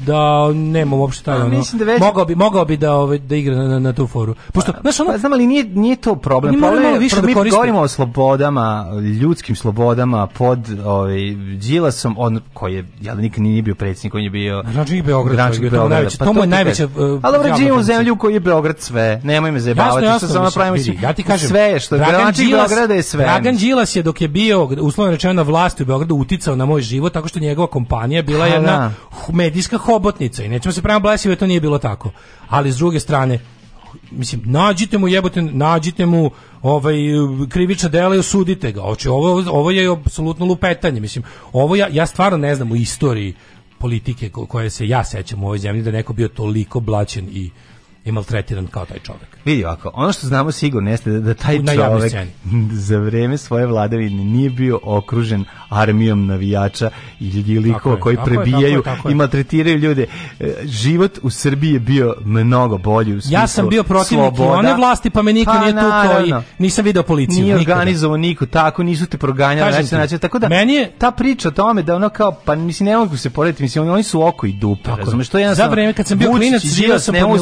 [0.04, 0.20] da
[0.54, 3.64] nema uopšte taj ono, da već- mogao bi mogao bi da ovaj da igra na,
[3.64, 4.36] na, na tu foru.
[4.54, 6.54] Pošto znaš ono Pa znam, ali nije, nije to problem.
[6.54, 8.86] Problem malo je, više da mi govorimo o slobodama,
[9.22, 11.18] ljudskim slobodama pod ovaj,
[11.60, 14.62] Đilasom, on, koji je, jel, nikad nije bio predsjednik, on je bio...
[14.62, 15.96] Gradonačelnik Beograda, gradonačelnik Beograda.
[15.96, 18.80] najveći- Pa to mu je najveća, uh, Ali dobro, živimo u zemlju koji je Beograd
[18.80, 19.22] sve.
[19.24, 19.96] Nemoj me zajebavati.
[19.96, 22.94] Jasno, što jasno, samo mislim, pravimo vidi, mislim, ja ti kažem, sve što gradonačelnik Beograda
[22.94, 23.24] je sve.
[23.24, 26.82] Dragan Đilas je dok je bio uslovno rečeno na vlasti u Beogradu uticao na moj
[26.82, 28.92] život tako što njegova kompanija bila Pa jedna da.
[29.34, 32.12] medijska hobotnica i nećemo se prema blesivo to nije bilo tako.
[32.50, 33.40] Ali s druge strane
[34.12, 36.96] mislim nađite mu jebote nađite mu ovaj
[37.50, 38.82] krivična dela i osudite ga.
[38.82, 41.24] Hoće ovo ovo je apsolutno lupetanje, mislim.
[41.54, 43.34] Ovo ja ja stvarno ne znam u istoriji
[43.78, 47.50] politike ko- koje se ja sećam u ovoj zemlji da neko bio toliko blaćen i
[48.06, 49.28] i maltretiran kao taj čovjek.
[49.46, 52.14] Vidi ovako, ono što znamo sigurno jeste da, da taj čovek
[52.88, 56.90] za vreme svoje vladavine nije bio okružen armijom navijača
[57.20, 59.12] i likova je, koji tako je, prebijaju tako je, tako je.
[59.12, 60.06] i maltretiraju ljude.
[60.40, 64.74] E, Život u Srbiji je bio mnogo bolji u smislu Ja sam bio protivnik one
[64.74, 67.44] vlasti, pa me niko Pa, nije tukao i nisam video policiju.
[67.44, 71.48] Nije organizovao niko, tako nisu te proganjali ti, način, tako da meni je- ta priča
[71.48, 74.46] o tome da ono kao pa mislim ne mogu se porediti, mislim oni su oko
[74.46, 75.06] i dupe, Tako je.
[75.06, 75.30] razumeš?
[75.30, 77.38] To je Za jednostavno vreme kad sam bio klinac, Đilas sam kod mogu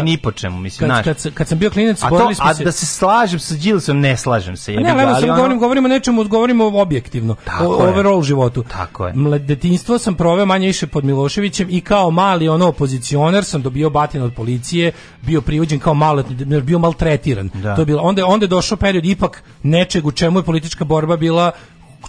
[0.00, 2.10] se porediti ni po čemu, mislim, Kad, kad, sam- kad sam bio klinac, A, to,
[2.10, 2.64] borili smo a se...
[2.64, 4.66] da se slažem sa Đilasom, ne slažem se.
[4.66, 7.36] Pa jebi Ne, ali ali samo ono- govorim, govorimo o nečemu, govorimo objektivno.
[7.44, 7.88] Tako je.
[7.88, 8.62] overall životu.
[8.62, 9.14] Tako je.
[9.38, 14.22] Detinjstvo sam proveo manje više pod Miloševićem i kao mali ono opozicioner sam dobio batin
[14.22, 17.50] od policije, bio privođen kao maloletni, bio maltretiran.
[17.54, 17.74] Da.
[17.74, 21.16] To je bilo onda onda je došao period ipak nečeg u čemu je politička borba
[21.16, 21.52] bila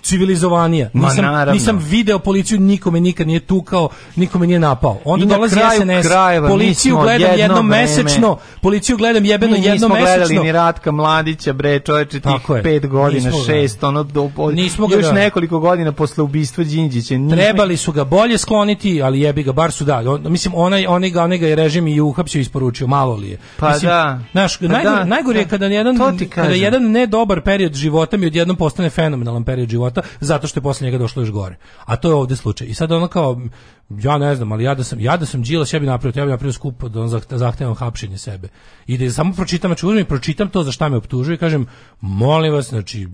[0.01, 0.89] civilizovanija.
[0.93, 4.99] Nisam, nisam video policiju, nikome nikad nije tukao, nikome nije napao.
[5.05, 9.87] Onda na dolazi SNS, krajeva policiju gledam jedno mesečno, policiju gledam jebeno Mi jednom nismo
[9.89, 10.43] gledali mesečno.
[10.43, 12.63] ni Ratka Mladića, bre, čoveče, tih je.
[12.63, 15.11] pet godina, Nismo šest, ono, do, Nismo još da.
[15.11, 17.13] nekoliko godina posle ubistva Đinđića.
[17.13, 19.97] nismo- Trebali su ga bolje skloniti, ali jebi ga, bar su da.
[19.97, 23.29] On, mislim, onaj, onaj, ga, onaj ga je režim i uhapsio i isporučio, malo li
[23.29, 23.37] je.
[23.57, 24.19] Pa mislim, da.
[24.31, 25.49] Znaš, Pa najgore, da, najgore je da.
[25.49, 25.97] kada jedan,
[26.29, 29.80] kada jedan ne dobar period života mi odjednom postane fenomenalan period života,
[30.19, 31.57] zato što je posle njega došlo još gore.
[31.85, 32.67] A to je ovde slučaj.
[32.67, 33.41] I sad ono kao,
[33.89, 36.25] ja ne znam, ali ja da sam, ja da sam Đilas, ja bi napravio, ja
[36.25, 38.49] bi napravio skup da on zahte- zahtevam hapšenje sebe.
[38.87, 41.67] I da samo pročitam, znači uzmem i pročitam to za šta me optužuju i kažem,
[42.01, 43.07] molim vas, znači,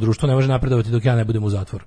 [0.00, 1.84] društvo ne može napredovati dok ja ne budem u zatvoru.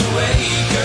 [0.00, 0.81] awake.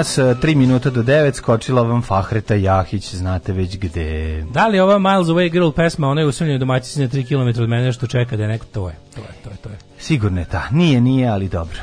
[0.00, 4.42] Nas, 3 minuta do 9, skočila vam Fahreta Jahić, znate već gde.
[4.54, 7.68] Da li ova Miles Away Girl pesma, ona je usamljena domaćici na 3 km od
[7.68, 9.78] mene što čeka da je neko, to je, to je, to je, to je.
[9.98, 10.62] Sigurno je ta.
[10.70, 11.78] Nije, nije, ali dobro.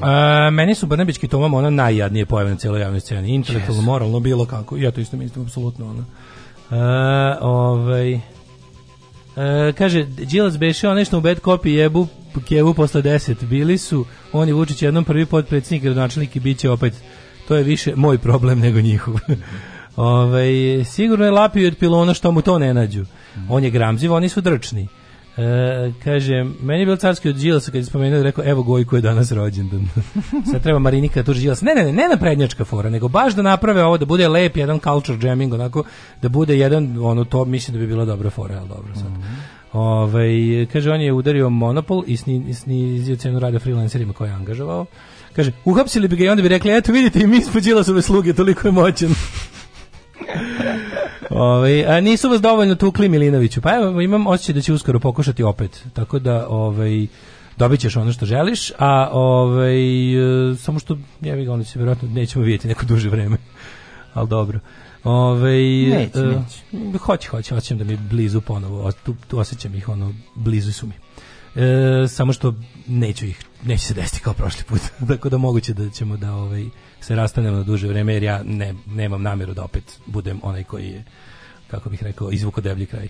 [0.00, 3.34] A, meni su Brnebićki Tomam ona najjadnije pojave na cijeloj javnoj sceni.
[3.34, 4.76] Intelektualno, moralno, bilo kako.
[4.76, 5.86] Ja to isto mislim, apsolutno.
[5.90, 6.04] Ono.
[6.70, 8.20] A, ovaj,
[9.36, 12.06] E, kaže, Đilas beše onaj što u bad copy jebu
[12.48, 13.46] Kevu posle 10.
[13.46, 16.94] Bili su, on je Vučić jednom prvi potpredsjednik, gradonačelnik i bit će opet,
[17.48, 19.14] to je više moj problem nego njihov.
[19.96, 20.50] Ovaj
[20.84, 23.04] sigurno je lapio od pilona što mu to ne nađu.
[23.48, 24.88] On je gramziv, oni su drčni.
[25.36, 29.02] E, kaže, meni je bilo carski od Đilasa kad je spomenuo, rekao, evo Gojko je
[29.02, 29.88] danas rođendan.
[30.50, 31.62] Sad treba Marinika tuži Đilas.
[31.62, 34.56] Ne, ne, ne, ne na prednjačka fora, nego baš da naprave ovo, da bude lep
[34.56, 35.84] jedan culture jamming, onako,
[36.22, 39.10] da bude jedan, ono, to mislim da bi bila dobra fora, ali dobro sad.
[39.72, 40.30] Ovaj,
[40.72, 44.86] kaže, on je udario monopol i sni, snizio cenu rada freelancerima koje je angažovao.
[45.36, 48.32] Kaže, uhapsili bi ga i onda bi rekli, eto vidite i mi smo Đilasove sluge,
[48.32, 49.14] toliko je moćan.
[51.30, 53.60] Ovaj a nisu vas dovoljno tukli Milinoviću.
[53.60, 55.84] Pa evo imam osjećaj da će uskoro pokušati opet.
[55.92, 57.06] Tako da ovaj
[57.56, 60.14] dobićeš ono što želiš, a ovaj
[60.52, 63.36] e, samo što ja bih onda se verovatno nećemo vidjeti neko duže vreme.
[64.14, 64.60] Al dobro.
[65.04, 66.98] Ovaj Neće, e, neće.
[66.98, 68.92] Hoće, hoće, hoćem da mi blizu ponovo.
[68.92, 70.94] Tu, tu osjećam ih ono blizu su mi.
[71.62, 72.54] E, samo što
[72.86, 74.80] neću ih, neće se desiti kao prošli put.
[75.08, 76.64] Tako da moguće da ćemo da ovaj
[77.00, 80.88] se rastanemo na duže vreme jer ja ne, nemam namjeru da opet budem onaj koji
[80.88, 81.04] je
[81.72, 83.08] kako bih rekao, izvuko deblji kraj.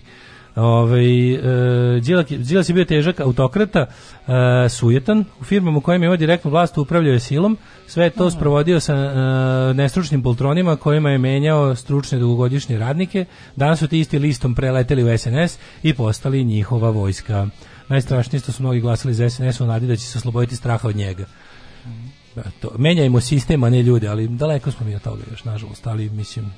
[0.55, 1.99] Ovaj e,
[2.39, 6.77] Đilas je- bio težak autokrata, e, sujetan, u firmama u kojima je imao direktnu vlast
[6.77, 12.19] upravljao je silom, sve je to sprovodio sa e, nestručnim poltronima kojima je menjao stručne
[12.19, 13.25] dugogodišnje radnike,
[13.55, 17.47] danas su ti isti listom preleteli u SNS i postali njihova vojska.
[17.89, 20.95] Najstrašnije što su mnogi glasali za SNS u nadi da će se osloboditi straha od
[20.95, 21.25] njega.
[22.35, 25.87] Da, to, menjajmo sistem, a ne ljude, ali daleko smo mi od toga još, nažalost,
[25.87, 26.53] ali mislim,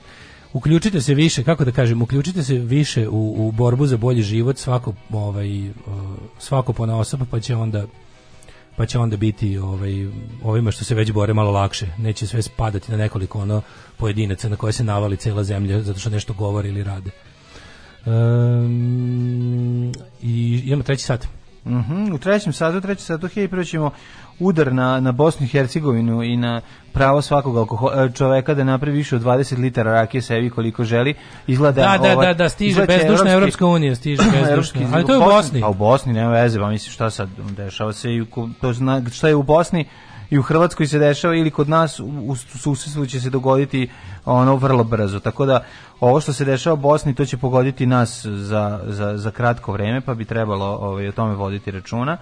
[0.53, 4.57] uključite se više, kako da kažem, uključite se više u, u borbu za bolji život,
[4.57, 5.73] svako, ovaj, uh,
[6.39, 7.85] svako pona osoba, pa će onda
[8.77, 10.07] pa će onda biti ovaj
[10.43, 11.87] ovima što se već bore malo lakše.
[11.97, 13.61] Neće sve spadati na nekoliko ono
[13.97, 17.11] pojedinaca na koje se navali cela zemlja zato što nešto govore ili rade.
[18.05, 19.91] Um,
[20.21, 21.27] I idemo treći sat.
[21.65, 23.91] Mhm, u trećem satu, treći satu, hej, prvo ćemo
[24.39, 26.61] udar na, na Bosnu i Hercegovinu i na
[26.91, 31.13] pravo svakog e, čoveka da napravi više od 20 litara rakije sebi koliko želi.
[31.47, 34.81] Izgleda Da, da, ovaj- da, da, stiže bezdušna Evropska unija, stiže bezdušna.
[34.93, 35.61] Ali to je u Bosni.
[35.61, 38.25] Pa u Bosni nema veze, pa mislim šta sad dešava se i
[38.61, 39.85] to zna, šta je u Bosni
[40.29, 43.89] i u Hrvatskoj se dešava ili kod nas u, u susedstvu će se dogoditi
[44.25, 45.19] ono vrlo brzo.
[45.19, 45.63] Tako da
[45.99, 50.01] ovo što se dešava u Bosni to će pogoditi nas za, za, za kratko vreme,
[50.01, 52.17] pa bi trebalo ovaj, o tome voditi računa.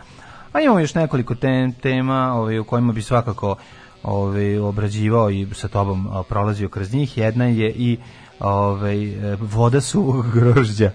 [0.53, 3.55] A imamo još nekoliko te- tema ovaj, o kojima bi svakako
[4.03, 7.17] ovaj, obrađivao i sa tobom prolazio kroz njih.
[7.17, 7.97] Jedna je i
[8.39, 10.91] ovaj, e, voda suvog grožđa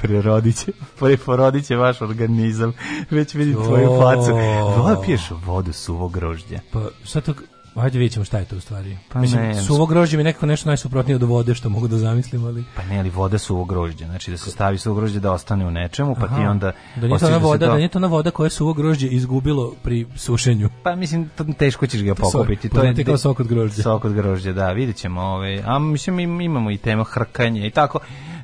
[0.00, 2.72] prerodit će, preporodit će vaš organizam.
[3.10, 4.30] Već vidim tvoju facu.
[4.76, 6.58] Voda piješ vodu suvog grožđa.
[6.72, 7.34] Pa sad to,
[7.74, 8.96] ajde vidjet ćemo šta je to u stvari.
[9.08, 11.98] Pa Mislim, ne, suvo grožđe mi je nekako nešto najsuprotnije od vode što mogu da
[11.98, 12.64] zamislim, ali...
[12.76, 14.06] Pa ne, ali voda suvog grožđa.
[14.06, 16.50] Znači da se stavi suvo grožđe da ostane u nečemu, pa ti Aha.
[16.50, 16.72] onda...
[16.96, 18.72] Da nije to ona se voda, to- da nije to ona voda koja je suvo
[18.72, 20.68] grožđe izgubilo pri sušenju.
[20.82, 22.68] Pa mislim to teško ćeš ga To pokupiti.
[22.68, 23.82] poznati kao sok od grožđa.
[23.82, 25.20] Sok od grožđa, da, vidjet ćemo.
[25.22, 27.98] Ovaj, a mislim im- imamo i temu hrkanje i tako.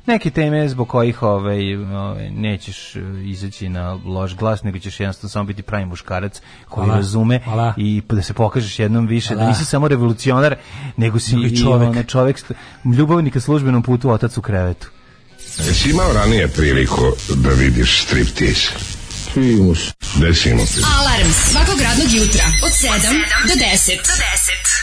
[0.09, 5.29] Neke teme zbog kojih ovaj, ovaj, nećeš e, izaći na loš glas, nego ćeš jednostavno
[5.29, 6.97] samo biti pravi muškarac koji Hvala.
[6.97, 7.73] razume Hvala.
[7.77, 9.49] i da se pokažeš jednom više, da Hvala.
[9.49, 10.55] nisi samo revolucionar,
[10.97, 11.89] nego si i čovek.
[11.89, 12.53] ono, čovek, st-
[12.87, 14.87] ljubavnik na službenom putu, otac u krevetu.
[15.57, 17.01] Jesi imao ranije priliku
[17.35, 18.71] da vidiš striptease?
[19.33, 19.93] Primus.
[20.15, 20.81] Desimo ti.
[20.99, 22.89] Alarm svakog radnog jutra od 7
[23.47, 23.97] do 10.
[23.97, 24.79] Do 10.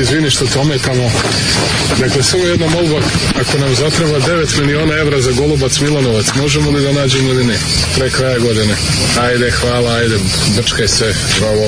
[0.00, 1.10] se izvini što te ometamo.
[2.00, 3.00] Dakle, samo jedna molba,
[3.40, 7.58] ako nam zatreba 9 miliona evra za Golubac Milanovac, možemo li da nađemo ili ne?
[7.96, 8.74] Pre kraja godine.
[9.20, 10.18] Ajde, hvala, ajde,
[10.56, 11.66] brčkaj se, bravo.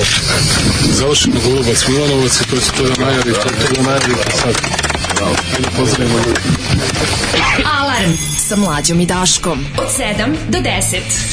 [0.91, 4.55] Završimo Golubac Milanovac i to je to da najavi, to je to da najavi sad.
[5.21, 6.39] Ajde, pozdravimo ljudi.
[7.79, 9.65] Alarm sa mlađom i Daškom.
[9.77, 11.32] Od 7 do 10.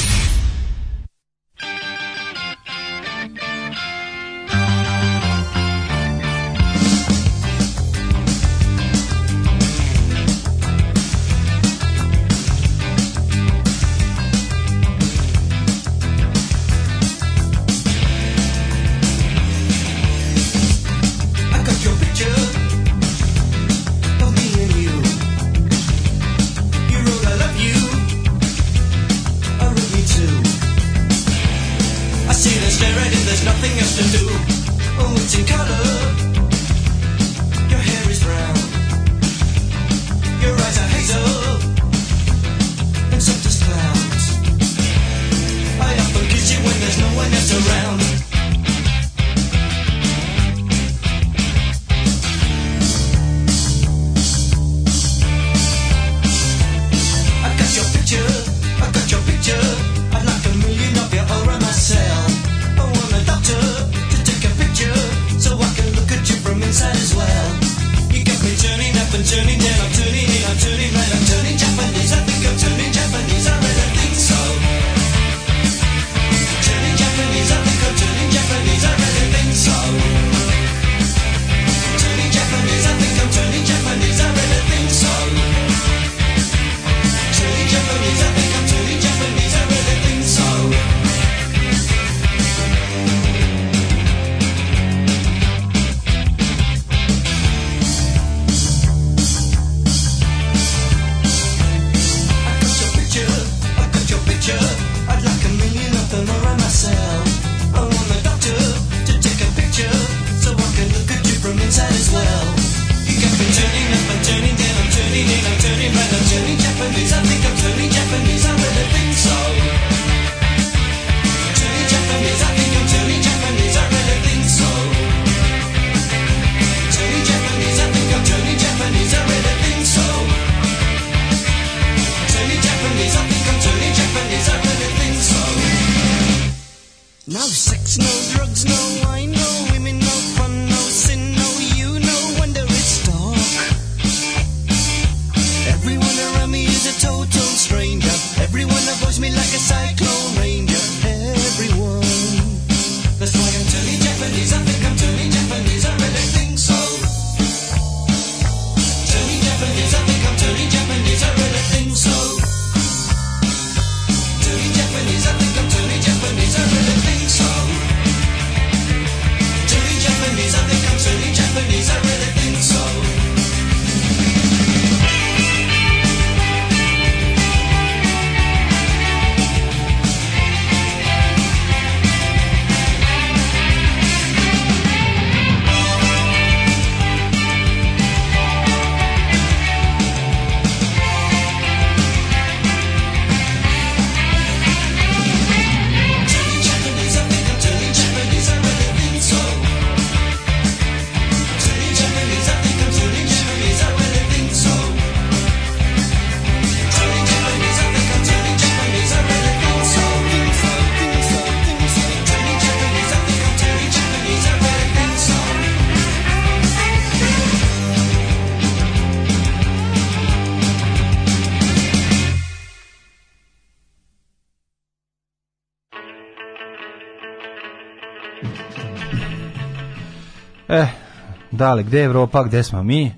[231.60, 233.12] dale, gde je Evropa, gde smo mi?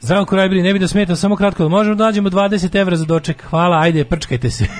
[0.00, 3.42] Zdravko Rajbri, ne bi da smetam, samo kratko, možemo da nađemo 20 evra za doček.
[3.42, 4.66] Hvala, ajde, prčkajte se.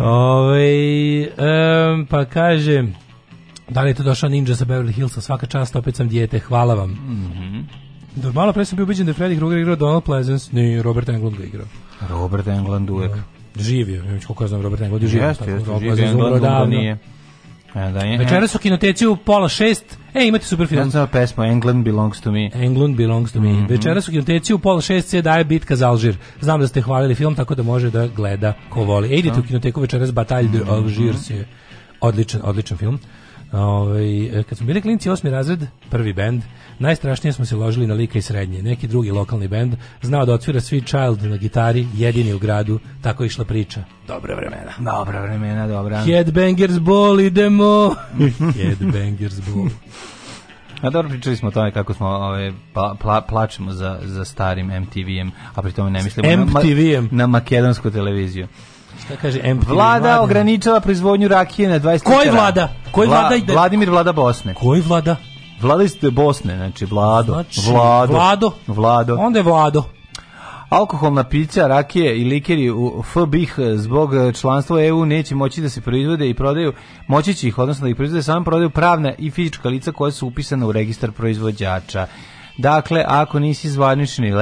[0.00, 2.84] Ove, em, pa kaže,
[3.68, 6.74] da li je to došao ninja sa Beverly Hillsa, svaka čast, opet sam dijete, hvala
[6.74, 6.90] vam.
[6.90, 7.60] Mhm.
[8.16, 11.08] Do, malo pre sam bio ubiđen da je Freddy Krueger igrao Donald Pleasance, ni Robert
[11.08, 11.66] Englund ga igrao.
[12.08, 13.12] Robert Englund uvek.
[13.56, 15.28] Živio, ja već koliko ja znam, Robert Englund je živio.
[15.28, 16.98] Jeste, jeste, Robert živi Pleasance umro Englund, nije.
[17.74, 19.98] E, da je, Večeras su kinoteci u pola šest.
[20.14, 20.90] E, imate super film.
[20.90, 22.50] znam pesmu England belongs to me.
[22.54, 23.52] England belongs to me.
[23.52, 23.66] Mhm.
[23.66, 26.16] Večeras u kinoteci u pola šest se daje bitka za Alžir.
[26.40, 29.08] Znam da ste hvalili film, tako da može da gleda ko voli.
[29.08, 30.70] E, idite u kinoteku večeras Batalj de Mhm.
[30.70, 31.48] Algiers je
[32.00, 32.98] odličan, odličan film.
[33.52, 36.42] Ovaj, kad smo bili klinci osmi razred, prvi bend,
[36.78, 38.62] najstrašnije smo se ložili na lika i srednje.
[38.62, 43.22] Neki drugi lokalni bend znao da otvira Sweet Child na gitari, jedini u gradu, tako
[43.22, 43.84] je išla priča.
[44.06, 44.72] Dobra vremena.
[44.78, 46.04] Dobra vremena, dobra.
[46.04, 47.94] Headbangers Ball, idemo!
[48.58, 49.68] Headbangers Ball.
[50.82, 54.66] A dobro, pričali smo o tome kako smo ove, pa, pla, plačemo za, za starim
[54.66, 58.48] MTV-em, a pri tome ne mislimo na, na makedonsku televiziju.
[59.04, 59.72] Šta kaže MTV?
[59.72, 62.68] Vlada ograničava proizvodnju rakije na 20 Koji vlada?
[62.92, 63.52] Koji vlada ide?
[63.52, 64.54] Vladimir vlada Bosne.
[64.54, 65.16] Koji vlada?
[65.60, 67.32] Vlada iz Bosne, znači Vlado.
[67.32, 68.12] Znači, Vlado.
[68.12, 68.52] Vlado.
[68.66, 69.16] Vlado.
[69.18, 69.84] Onda je Vlado.
[70.70, 74.10] Alkoholna pića, rakije i likeri u FBIH zbog
[74.40, 76.72] članstva EU neće moći da se proizvode i prodaju,
[77.06, 80.26] moći će ih, odnosno da ih proizvode samo prodaju pravna i fizička lica koja su
[80.26, 82.06] upisana u registar proizvođača.
[82.58, 84.32] Dakle, ako nisi zvanični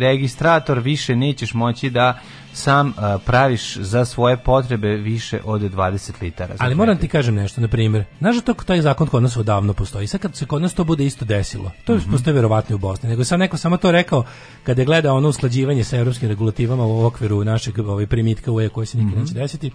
[0.00, 2.18] registrator, više nećeš moći da
[2.54, 6.54] sam a, praviš za svoje potrebe više od 20 litara.
[6.58, 9.72] Ali moram ti kažem nešto, na primjer, znaš da to taj zakon kod nas odavno
[9.72, 10.06] postoji.
[10.06, 12.10] Sad kad se kod nas to bude isto desilo, to Mhm.
[12.10, 14.24] postoji verovatno i u Bosni, nego sam neko samo to rekao
[14.62, 18.86] kada je gledao ono usklađivanje sa evropskim regulativama u okviru našeg ovaj, primitka UE koje
[18.86, 19.20] se nikad Mhm.
[19.20, 19.70] neće desiti.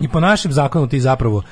[0.00, 1.42] I po našem zakonu ti zapravo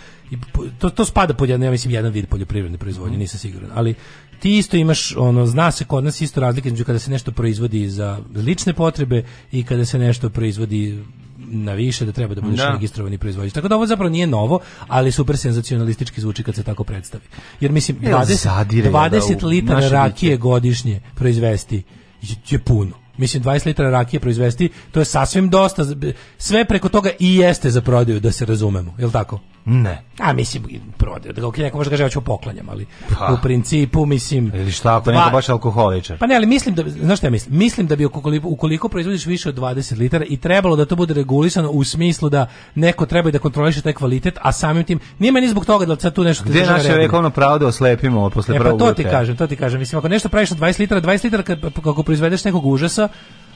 [0.78, 3.94] to to spada pod jedan ja mislim jedan vid poljoprivredne proizvodnje, nisam siguran, ali
[4.40, 7.88] ti isto imaš ono zna se kod nas isto razlika između kada se nešto proizvodi
[7.88, 11.04] za lične potrebe i kada se nešto proizvodi
[11.38, 12.70] na više da treba da budeš Da.
[12.70, 13.52] registrovani proizvođač.
[13.52, 17.24] Tako da ovo zapravo nije novo, ali super senzacionalistički zvuči kad se tako predstavi.
[17.60, 21.82] Jer mislim Jel 20, zadire, 20 da, u litara rakije godišnje proizvesti
[22.22, 22.92] je, je puno.
[23.20, 25.84] Mislim 20 litara rakije proizvesti, to je sasvim dosta.
[26.38, 29.40] Sve preko toga i jeste za prodaju da se razumemo, je tako?
[29.64, 30.02] Ne.
[30.18, 30.64] A mislim
[30.96, 32.86] prodaju, da ga neko može kaže ja ću poklanjam, ali
[33.18, 33.32] Pa.
[33.32, 36.18] u principu mislim Ili šta, ako neko baš alkoholičar?
[36.18, 37.58] pa ne, ali mislim da, znaš šta ja mislim?
[37.58, 41.14] Mislim da bi ukoliko, ukoliko proizvodiš više od 20 litara i trebalo da to bude
[41.14, 45.32] regulisano u smislu da neko treba i da kontroliše taj kvalitet, a samim tim, nije
[45.32, 46.44] meni zbog toga da sad tu nešto...
[46.44, 49.80] Gde naše vekovno pravo da oslepimo posle E pa to ti kažem, to ti kažem.
[49.80, 53.08] Mislim, ako nešto praviš od 20 litara, 20 litara kako proizvedeš nekog užasa,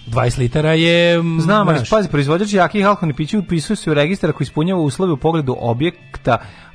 [0.07, 1.23] 20 litara je...
[1.41, 5.17] Znam, ali pazi, proizvođač jakih alkoholnih pića upisuje se u registar koji ispunjava uslove u
[5.17, 6.01] pogledu objekta,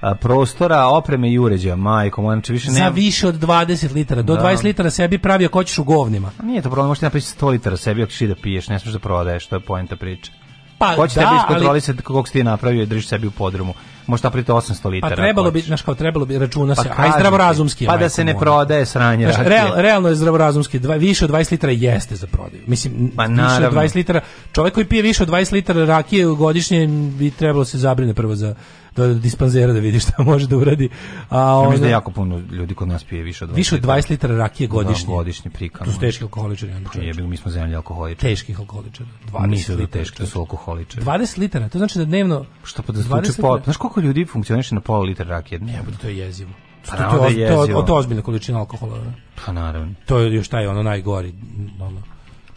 [0.01, 1.75] a, prostora, opreme i uređaja.
[1.75, 2.89] Majko, moja, znači više za nema...
[2.89, 4.21] više od 20 litara.
[4.21, 4.41] Do Da.
[4.43, 6.31] 20 litara sebi pravi ako hoćeš u govnima.
[6.39, 8.79] A Nije to problem, možeš ti napraviti 100 litara sebi ako ćeš da piješ, ne
[8.79, 10.31] smiješ da prodaješ, to je poenta priče.
[10.77, 13.31] Pa Ko će da, tebi ali- iskontrolisati kako si ti napravio i držiš sebi u
[13.31, 13.73] podrumu.
[14.07, 15.15] Možeš napraviti 800 litara.
[15.15, 17.85] Pa trebalo bi, znaš kao trebalo bi računa se, Pa kažem ti, zdravorazumski.
[17.85, 21.51] Pa da se ne prodaje sranje Znaš, real, realno je zdravorazumski, dva, više od 20
[21.51, 22.63] litara jeste za prodaju.
[22.67, 23.81] Mislim, Pa više od naravno.
[23.81, 28.13] 20 litara, čovjek koji pije više od 20 litara rakije godišnje bi trebalo se zabrine
[28.13, 28.55] prvo za
[29.07, 30.89] do dispanzera da vidi šta može da uradi.
[31.29, 33.75] A Ja ono, mislim da jako puno ljudi kod nas pije više od 20 više
[33.75, 35.07] od 20 litara rakije godišnje.
[35.07, 35.85] Da, godišnje prikano.
[35.85, 36.73] To su teški alkoholičari.
[36.73, 38.29] onda Pa jebili, mi smo zemlja alkoholičari.
[38.29, 39.09] Teških alkoholičara.
[39.31, 41.05] 20 Nisu da litara, teški, to su alkoholičari.
[41.05, 42.45] 20 litara, to znači da dnevno...
[42.63, 43.59] Što pa da 20 zvuči pol...
[43.63, 45.79] Znaš koliko ljudi funkcioniše na pola litra rakije dnevno?
[45.79, 46.51] Jebote, to je jezivo.
[46.89, 47.81] Pa to, to, da to, to, jezivo.
[47.81, 48.97] to, je ozbiljna količina alkohola.
[48.97, 49.13] ne?
[49.45, 49.93] Pa naravno.
[50.05, 51.33] To je još taj ono najgori.
[51.79, 52.01] Ono.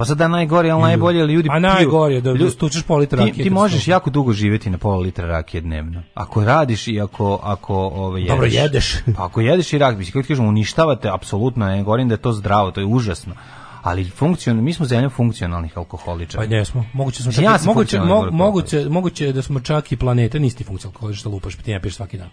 [0.02, 3.18] Pa sad da najgore, ali najbolje, ali ljudi A najgore da Lju- stučeš pol litra
[3.18, 3.90] Ti, rakije ti kad možeš stupi.
[3.90, 6.02] jako dugo živjeti na pola litra rakije dnevno.
[6.14, 8.34] Ako radiš i ako, ako ove, jedeš.
[8.34, 8.96] Dobro, jedeš.
[9.16, 12.18] Pa ako jedeš i rak, mislim, kako ti kažem, uništavate, apsolutno, ne govorim da je
[12.18, 13.34] to zdravo, to je užasno.
[13.82, 16.46] Ali funkcion, mi smo zemlja funkcionalnih alkoholičara.
[16.48, 16.84] Pa jesmo.
[16.92, 20.64] Moguće smo čak, Ja moguće, mo, moguće, moguće da smo čak i planete, nisi ti
[20.64, 22.28] funkcionalni alkoholičar što lupaš, pa ti ne piješ svaki dan.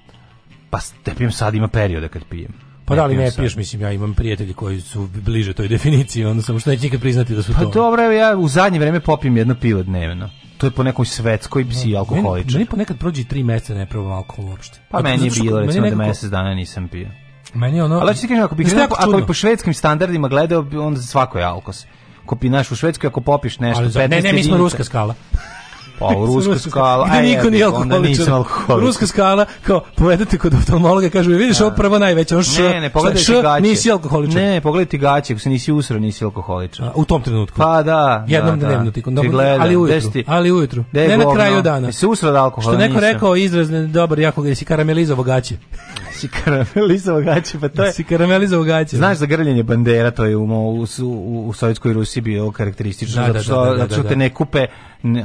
[0.69, 2.68] Pa te pijem sad, ima perioda kad pijem.
[2.90, 6.44] Pa da li ne piješ, mislim, ja imam prijatelji koji su bliže toj definiciji, onda
[6.44, 7.70] samo što neće nikad priznati da su Pa to.
[7.72, 10.30] dobro, evo ja u zadnje vreme popijem jedno pivo dnevno.
[10.57, 12.53] To je po nekoj svetskoj psi Meni, alkoholičar.
[12.53, 14.80] meni ponekad prođe tri meseca ne probam alkohol uopšte.
[14.90, 17.10] Pa Zato- meni je bilo meni recimo da nekako- mesec dana nisam pio.
[17.53, 17.95] Meni ono...
[17.95, 21.38] Ali hoću ti kažem, ako bi, kako ako bi po švedskim standardima gledao, onda svako
[21.38, 21.86] je alkos.
[22.26, 24.57] Ko pi naš u Švedskoj, ako popiš nešto, Ali za- 15 ne, ne, mi smo
[24.57, 25.16] ruska skala.
[25.99, 28.26] Pa, ruska Ruska- skala, Gde aj, niko nije alkoholičar.
[28.69, 32.89] Ruska skala, kao, povedete kod oftalmologa, kažu, vidiš, ovo prvo najveće, ono š, Ne, ne,
[32.89, 33.61] pogledaj š, gaće.
[33.61, 34.35] nisi alkoholičar.
[34.35, 36.85] Ne, ne, pogledaj ti gaće, ako se nisi usro, nisi alkoholičar.
[36.85, 37.57] A, u tom trenutku.
[37.57, 38.91] Pa da, Jednom da, dnevno da.
[38.91, 40.23] ti, Ti gledam, ali ujutru, ti?
[40.27, 40.84] ali ujutru.
[40.93, 41.34] Ne na govno?
[41.34, 41.88] kraju dana.
[41.88, 42.73] Jesi usro od alkohola?
[42.73, 43.03] Što neko Nisam.
[43.03, 45.55] rekao izraz ne, dobar, jako ga si karamelizovao gaće.
[46.11, 47.93] Si karamelizovao gaće, pa to je...
[47.93, 48.97] Si karamelizovao gaće.
[48.97, 53.27] Znaš za grljenje bandera, to je u, u, u, u Sovjetskoj Rusiji bilo karakteristično, Da,
[53.27, 54.15] zato da, što, da, da, što da, te da.
[54.15, 54.67] ne kupe n-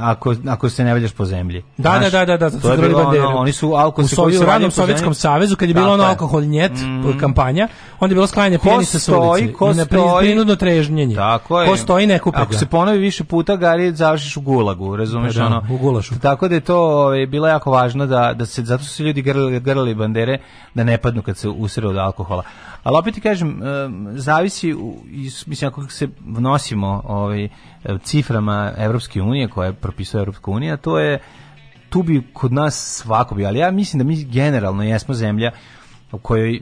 [0.01, 1.62] ako, ako se ne valjaš po zemlji.
[1.76, 3.24] Da, Znaš, da, da, da, da, to je bilo bandere.
[3.24, 4.70] ono, oni su alkohol se koji zemlji.
[4.70, 6.09] Sovjetskom savezu kad je bilo ono je.
[6.09, 7.18] alkohol njet Mm.
[7.18, 7.68] kampanja,
[8.01, 9.52] onda je bilo sklanjanje pijanista sa stoji, ulice.
[9.52, 9.86] ko na
[10.20, 11.14] prinudno trežnjenje.
[11.16, 11.68] Tako je.
[11.68, 12.59] Ko stoji ne kupe Ako ga.
[12.59, 15.62] se ponovi više puta, Gari, završiš u gulagu, razumeš Da, da, ono?
[15.70, 16.18] u gulašu.
[16.18, 19.22] Tako da je to ovaj, bilo jako važno da, da se, zato su se ljudi
[19.22, 20.38] grlili, grlili bandere
[20.74, 22.42] da ne padnu kad se usre od alkohola.
[22.85, 24.74] Ali opet ti kažem, em, zavisi,
[25.47, 27.48] mislim, ako se nosimo ovaj,
[27.98, 31.19] ciframa Evropske unije, koje propisuje Evropska unija, to je,
[31.89, 35.51] tu bi kod nas svako bi, ali ja mislim da mi generalno jesmo zemlja
[36.12, 36.61] u kojoj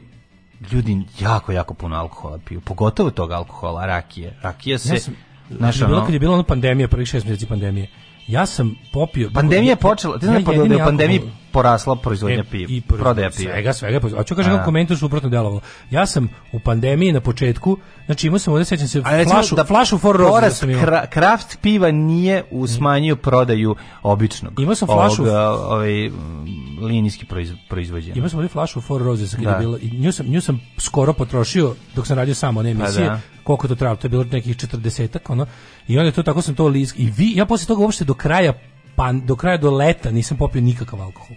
[0.73, 4.39] ljudi jako, jako puno alkohola piju, pogotovo tog alkohola, rakije.
[4.43, 5.15] Rakija se, Ja sam,
[5.51, 7.89] znaš, bilo kad je bila ona pandemija, prvih šest mjeseci pandemije,
[8.27, 9.31] ja sam popio...
[9.35, 10.89] Pandemija je počela, ti znaš Ja da je
[11.20, 13.53] alkohol- porasla proizvodnja E, piva, i pro- prodaja piva.
[13.53, 14.01] Svega, svega.
[14.16, 15.61] A ću kažem A, kako to suprotno delovalo.
[15.90, 19.64] Ja sam u pandemiji na početku, znači imao sam ovdje, sećam se, A flašu, da
[19.64, 20.85] flašu for da porast sam imao.
[20.85, 24.61] kra, kraft piva nije u smanjio prodaju običnog.
[24.61, 25.29] Imao sam flašu- ovog,
[25.63, 26.45] ovaj mm,
[26.81, 28.16] linijski proiz, proizvođen.
[28.16, 29.51] Imao sam ovdje flašu Four Roses kad Da.
[29.51, 33.06] je bila, i nju sam, nju sam skoro potrošio dok sam radio samo one emisije,
[33.06, 33.21] Pa da.
[33.45, 35.47] koliko to trajalo, to je bilo nekih 40 ono,
[35.89, 38.53] i onda to tako sam to lisk, i vi, ja posle toga uopšte do kraja,
[38.96, 41.37] pa do kraja do leta nisam popio nikakav alkohol.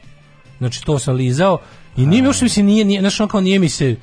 [0.58, 1.58] Znači to sam lizao
[1.98, 3.96] i nije mi uopšte mislim nije, nije, znaš, ono kao nije mi se,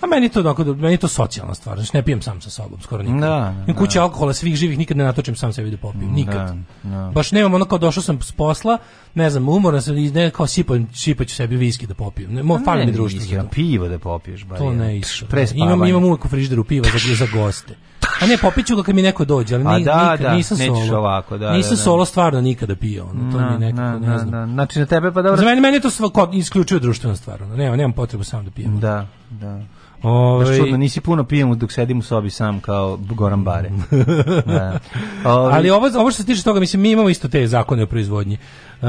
[0.00, 3.02] a meni to onako, meni to socijalna stvar, znači ne pijem sam sa sobom, skoro
[3.02, 3.20] nikad.
[3.20, 6.34] Da, da, kuće alkohola svih živih, nikad ne natočim sam sebi da popijem, nikad.
[6.34, 7.10] Da, da.
[7.14, 8.78] Baš nemam ono kao došao sam s posla,
[9.14, 12.34] ne znam, umoran sam i ne kao sipam, sipaću sebi viski da popijem.
[12.34, 13.20] Ne, mo, fali mi društvo.
[13.20, 14.44] viski, pivo da popiješ.
[14.44, 15.26] bar To ne isto.
[15.26, 17.74] Pre imam, imam uvijek u frižideru piva za, za goste.
[18.20, 20.86] A ne, popiću ga kad mi neko dođe, ali ni, da, nikad, da, nisam nećeš
[20.86, 20.98] solo.
[20.98, 21.82] ovako, da, nisam da, da.
[21.82, 23.04] solo stvarno nikada pio.
[23.04, 24.30] Ono, to mi Da, nekako, da, ne znam.
[24.30, 24.46] da.
[24.46, 25.36] Znači na tebe pa dobro.
[25.36, 27.42] Za mene, meni je to sva, kod- isključivo društvena stvar.
[27.42, 27.56] Ono.
[27.56, 28.80] Nemam, nemam potrebu sam da pijem.
[28.80, 29.60] Da, da.
[30.02, 33.70] Ovaj- Baš čudno, nisi puno pijem dok sedim u sobi sam kao Goran Bare.
[34.46, 34.78] da.
[35.24, 37.86] Ovaj, Ali ovo, ovo što se tiče toga, mislim, mi imamo isto te zakone o
[37.86, 38.38] proizvodnji.
[38.82, 38.86] E,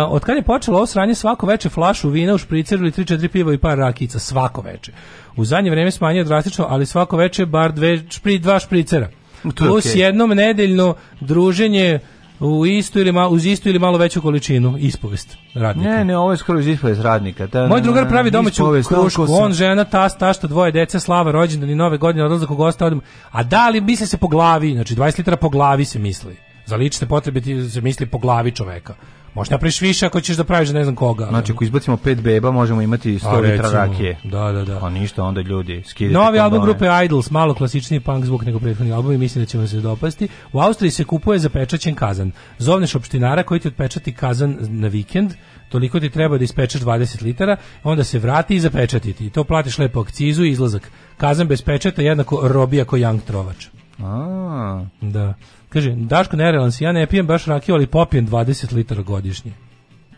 [0.00, 3.54] od kad je počelo ovo sranje svako veče flašu vina u špriceru ili 3-4 piva
[3.54, 4.92] i par rakica, svako veče.
[5.38, 9.08] U zadnje vreme smanjio drastično, ali svako veče bar dve, špri, dva špricera.
[9.42, 10.00] To je Plus okej.
[10.00, 12.00] jednom nedeljno druženje
[12.40, 15.90] u istu ili malo, uz istu ili malo veću količinu ispovest radnika.
[15.90, 17.46] Ne, ne, ovo je skoro iz ispovest radnika.
[17.46, 21.00] Da, Moj da, drugar da, pravi domaću ispovest, krušku, on, žena, tas, tašta, dvoje dece,
[21.00, 23.00] slava, rođendan i nove godine, odlazak u goste, odem.
[23.30, 26.36] A da li misli se po glavi, znači 20 litara po glavi se misli.
[26.66, 28.94] Za lične potrebe ti se misli po glavi čoveka.
[29.34, 31.26] Možda napraviš više ako ćeš da praviš ne znam koga.
[31.26, 34.16] Znači, ako izbacimo pet beba, možemo imati 100 A, litra rakije.
[34.24, 34.78] Da, da, da.
[34.80, 38.92] Pa ništa, onda ljudi, skidite Novi album grupe Idols, malo klasičniji punk zvuk nego prethodni
[38.92, 40.28] album i mislim da će vam se dopasti.
[40.52, 42.32] U Austriji se kupuje zapečaćen kazan.
[42.58, 45.32] Zovneš opštinara koji ti otpečati kazan na vikend,
[45.68, 49.30] toliko ti treba da ispečeš 20 litara, onda se vrati i zapečati ti.
[49.30, 50.90] To platiš lepo akcizu i izlazak.
[51.16, 53.66] Kazan bez pečata jednako robija ko Young Trovač.
[54.02, 55.34] A, Da.
[55.68, 59.52] Kaže, Daško nerealan si, ja ne pijem baš rakiju, ali popijem 20 litara godišnje.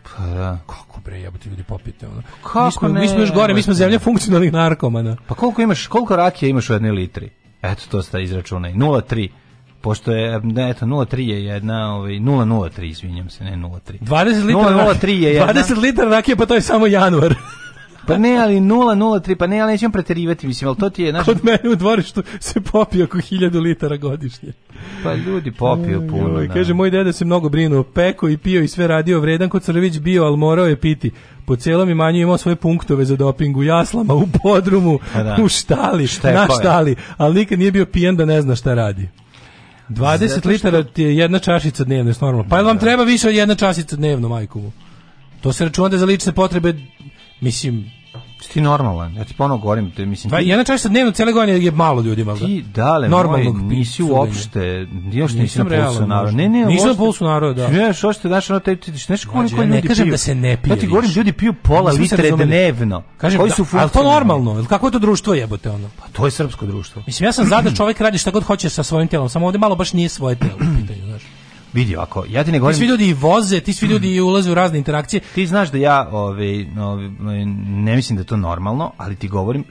[0.03, 0.59] pa da.
[0.67, 2.21] Kako bre, jebote ljudi popijete ono.
[2.43, 5.17] Kako mi smo, ne, mi smo još gore, mi smo zemlja funkcionalnih narkomana.
[5.27, 7.29] Pa koliko imaš, koliko rakije imaš u jednoj litri?
[7.61, 8.73] Eto, to sta izračunaj.
[8.73, 9.29] 0,3.
[9.81, 13.99] Pošto je, ne, eto, 0,3 je jedna, ovaj, 0,03, izvinjam se, ne 0,3.
[13.99, 15.53] 20 litara, 0,03 je jedna.
[15.53, 17.35] 20 litara rakije, pa to je samo januar.
[18.07, 21.25] Pa ne, ali 0,03, pa ne, ali nećemo preterivati, mislim, ali to ti je, znaš,
[21.25, 24.53] Kod mene u dvorištu se popije oko 1000 litara godišnje.
[25.03, 26.39] pa ljudi popiju puno.
[26.39, 26.53] Da.
[26.53, 29.99] Kaže, moj deda se mnogo brinuo, peko i pio i sve radio vredan kod Crvić
[29.99, 31.11] bio, ali morao je piti.
[31.45, 35.37] Po celom imanju imao svoje punktove za doping u jaslama, u podrumu, Pa da.
[35.43, 36.33] u štali, Štekove.
[36.33, 39.09] na štali, ali nikad nije bio pijan da ne zna šta radi.
[39.89, 42.49] 20 Zato što- litara ti je jedna čašica dnevno, je normalno.
[42.49, 44.71] Pa jel vam treba više od jedna čašica dnevno, majku mu?
[45.41, 46.73] To se računa da za lične potrebe,
[47.41, 47.91] mislim,
[48.53, 51.59] ti normalan, ja ti ponovo govorim, te, mislim, dva, ti, jedna čašica dnevno cijele godine
[51.59, 52.33] je malo ljudima.
[52.33, 52.39] da?
[52.39, 56.31] ti dale, Normalnog moj, nisi uopšte, još nisi na pulsu naroda.
[56.31, 57.67] Ne, ne, Nisam na pulsu naroda, da.
[57.67, 60.11] Ne, što ste, znaš, ono, te, ti, znaš koliko ljudi ne kažem piju?
[60.11, 63.03] da se ne pije Ja ti govorim, ljudi piju pola litre dnevno.
[63.17, 65.89] Kažem, Koji da, su ali to normalno, jel kako je to društvo jebote ono?
[65.99, 67.03] Pa to je srpsko društvo.
[67.07, 69.59] Mislim, ja sam za da čovjek radi šta god hoće sa svojim telom, samo ovdje
[69.59, 71.21] malo baš nije svoje telo u pitanju, znaš.
[71.73, 72.77] Vidi ovako, ja ti ne Ti govorim...
[72.77, 75.19] svi ljudi voze, ti svi ljudi i ulaze u razne interakcije.
[75.35, 79.65] Ti znaš da ja ovaj, ovaj, ne mislim da je to normalno, ali ti govorim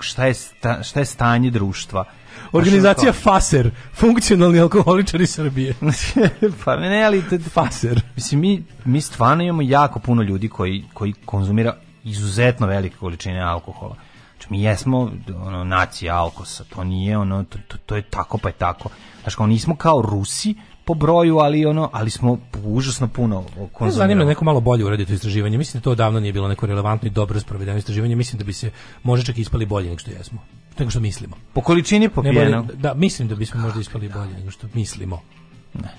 [0.00, 2.04] šta je, sta, šta je stanje društva.
[2.52, 5.74] Organizacija FASER, funkcionalni alkoholičari Srbije.
[6.64, 8.00] pa ne, ali FASER.
[8.16, 13.96] Mislim, mi, mi stvarno imamo jako puno ljudi koji, koji konzumira izuzetno velike količine alkohola.
[14.36, 15.10] Znači, mi jesmo
[15.44, 18.88] ono, nacija alkosa, to nije ono, to, to, to je tako pa je tako.
[19.22, 20.54] Znači, kao nismo kao Rusi
[20.84, 23.44] po broju, ali ono, ali smo užasno puno
[23.80, 25.58] Ne zanima neko malo bolje uraditi istraživanje.
[25.58, 28.16] Mislim da to davno nije bilo neko relevantno i dobro sprovedeno istraživanje.
[28.16, 28.70] Mislim da bi se
[29.02, 30.40] možda čak ispali bolje nego što jesmo.
[30.78, 31.36] Nego što mislimo.
[31.52, 32.72] Po količini Ne popijenog.
[32.72, 35.20] da, mislim da bismo možda ispali bolje nego što mislimo.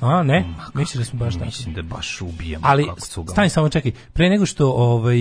[0.01, 0.45] A, ne?
[0.73, 1.45] Mislim da smo baš tako.
[1.45, 3.31] Mislim da baš ubijamo Ali kako cugamo.
[3.31, 5.17] stani samo čekaj, pre nego što ovaj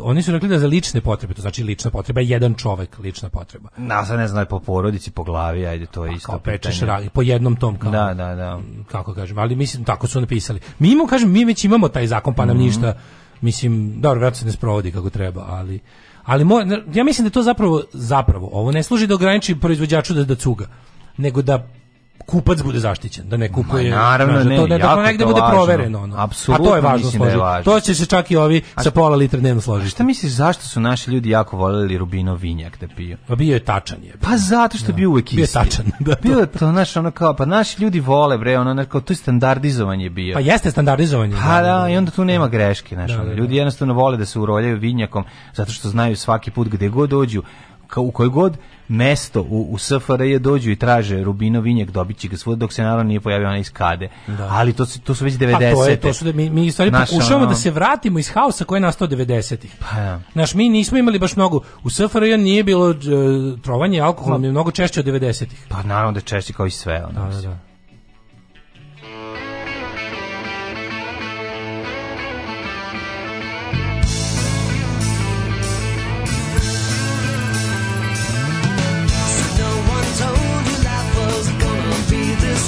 [0.00, 3.28] oni su rekli da za lične potrebe, to znači lična potreba je jedan čovek, lična
[3.28, 3.68] potreba.
[3.76, 7.08] Na, sad ne znam, po porodici, po glavi, ajde, to je isto Kao pečeš ragi,
[7.08, 7.90] po jednom tom kao.
[7.90, 8.60] Da, da, da.
[8.86, 10.60] Kako kažem, ali mislim tako su napisali.
[10.78, 12.64] Mi imamo kažem, mi već imamo taj zakon, pa nam Mhm.
[12.64, 12.94] ništa
[13.40, 15.80] mislim, dobro, vjerojatno se ne sprovodi kako treba, ali
[16.24, 16.62] ali mo-
[16.94, 20.66] ja mislim da to zapravo zapravo ovo ne služi da ograniči proizvođaču da da cuga,
[21.16, 21.66] nego da
[22.22, 23.90] kupac bude zaštićen, da ne kupuje.
[23.90, 25.56] Ma, naravno, znaš, da ne, to, da, da jako to negde to bude važno.
[25.56, 26.00] provereno.
[26.00, 26.16] Ono.
[26.18, 27.38] Apsolutno A to je važno da složiti.
[27.38, 27.72] važno.
[27.72, 29.90] To će se čak i ovi sa pola litra dnevno složiti.
[29.90, 33.16] Šta misliš zašto su naši ljudi jako voljeli Rubino vinjak da piju?
[33.26, 34.12] Pa bio je tačan je.
[34.20, 35.54] Pa zato što je bio uvek Bio je isti.
[35.54, 36.20] tačan, da, to.
[36.22, 39.12] Bio je to, znaš, ono kao, pa naši ljudi vole, bre, ono, ono, kao, to
[39.12, 40.34] je standardizovanje bio.
[40.34, 41.36] Pa jeste standardizovanje.
[41.36, 43.32] Pa da, i onda tu nema greške, znaš, Da, da, da.
[43.32, 47.42] ljudi jednostavno vole da se uroljaju vinjakom, zato što znaju svaki put gde god dođu,
[47.96, 48.56] u koje god
[48.88, 52.82] mesto u, u SFRJ dođu i traže Rubino vinjak, dobit će ga svud, dok se
[52.82, 54.08] naravno nije pojavio onaj iz kade.
[54.28, 54.48] Da.
[54.50, 55.52] Ali to, to su već 90.
[55.52, 58.18] Pa to je, to su da mi, mi stvari Znaš, pokušavamo ono- da se vratimo
[58.18, 59.76] iz haosa koji je nastao 90-ih.
[59.80, 60.20] Pa da.
[60.32, 62.94] Znaš, mi nismo imali baš mnogo, u SFRJ nije bilo e,
[63.62, 65.66] trovanje alkoholom, je mnogo češće od 90-ih.
[65.68, 67.04] Pa naravno da češće kao i sve.
[67.04, 67.71] Ono, Da, da, da.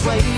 [0.04, 0.33] Be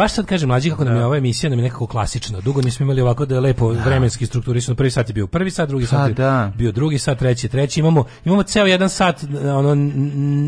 [0.00, 2.40] baš sad kažem mlađi kako nam je ova emisija nam je nekako klasična.
[2.40, 4.76] Dugo nismo imali ovako da je lepo vremenski strukturisano.
[4.76, 6.52] Prvi sat je bio prvi sat, drugi Pa sat je da.
[6.56, 7.80] bio drugi sat, treći, treći.
[7.80, 9.74] Imamo imamo ceo jedan sat ono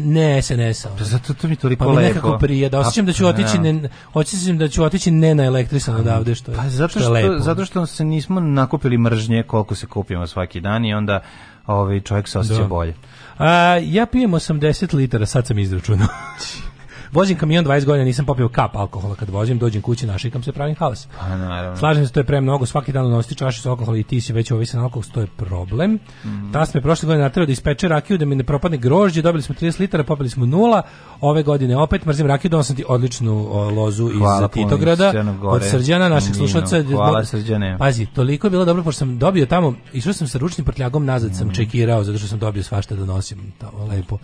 [0.06, 0.88] ne SNS-a.
[0.98, 2.08] Pa zato to mi toliko Pa mi lepo.
[2.08, 3.62] nekako prije da osjećam da ću A, otići da.
[3.62, 6.56] ne osjećam da ću otići ne na elektrisan odavde što je.
[6.56, 7.38] Pa zato što je što, lepo.
[7.40, 11.20] zato što se nismo nakupili mržnje koliko se kupimo svaki dan i onda
[11.66, 12.68] ovaj čovjek se osjeća Da.
[12.68, 12.94] bolje.
[13.38, 13.50] A,
[13.82, 16.08] ja pijem 80 litara, sad sam izračunao.
[17.12, 20.76] Vozim kamion 20 godina, nisam popio kap alkohola kad vozim, dođem kući, našikam se, pravim
[20.78, 21.08] haos.
[21.20, 21.76] Pa naravno.
[21.76, 24.32] Slažem se, to je pre mnogo, svaki dan nositi čašu sa alkohola i ti si
[24.32, 25.98] već ovisan alkohol, to je problem.
[26.24, 26.52] Mhm.
[26.52, 29.54] Tas me prošle godine naterao da ispeče rakiju, da mi ne propadne grožđe, dobili smo
[29.54, 30.82] 30 litara, popili smo nula,
[31.20, 35.62] ove godine opet mrzim rakiju, donao sam ti odličnu o, lozu Hvala iz Titograda, od
[35.70, 36.82] Srđana, Nino, slušaca.
[36.82, 37.78] hvala, Srđane.
[37.78, 41.36] Pazi, toliko je bilo dobro, pošto sam dobio tamo, išao sam sa ručnim prtljagom nazad,
[41.36, 44.18] sam čekirao, zato što sam dobio svašta da nosim, tamo lepo.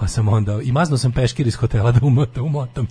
[0.00, 2.00] Pa sam onda, i mazno sam peškir iz hotela da
[2.36, 2.86] umotam, umotam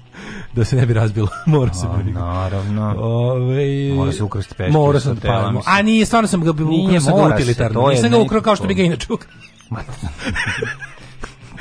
[0.53, 1.27] da se ne bi razbilo.
[1.45, 1.91] Morao sam.
[1.91, 2.95] A, naravno.
[2.97, 7.15] Ove, Mora se ukrasti iz sam, hotela, pa, a nije, stvarno sam ga ukrao sam
[7.15, 7.81] ga mora se, utilitarno.
[7.81, 9.31] to Nisam ga ukrao kao što bi ga inače ukrao.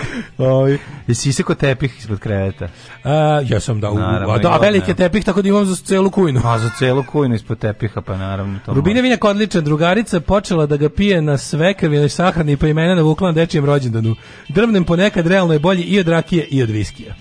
[0.39, 0.79] Ovi.
[1.07, 2.69] Jesi isekao tepih ispod kreveta?
[3.05, 4.95] A, ja sam da, u, Naravno, a da, a je ne.
[4.95, 6.41] tepih, tako da imam za celu kujnu.
[6.43, 8.59] Pa za celu kujnu ispod tepiha, pa naravno.
[8.67, 13.29] To Rubine vinjak odličan, drugarica počela da ga pije na svekrvinoj sahrani pa imena navukla
[13.29, 14.15] na dečijem rođendanu.
[14.49, 17.15] Drvnem ponekad realno je bolji i od rakije i od viskija.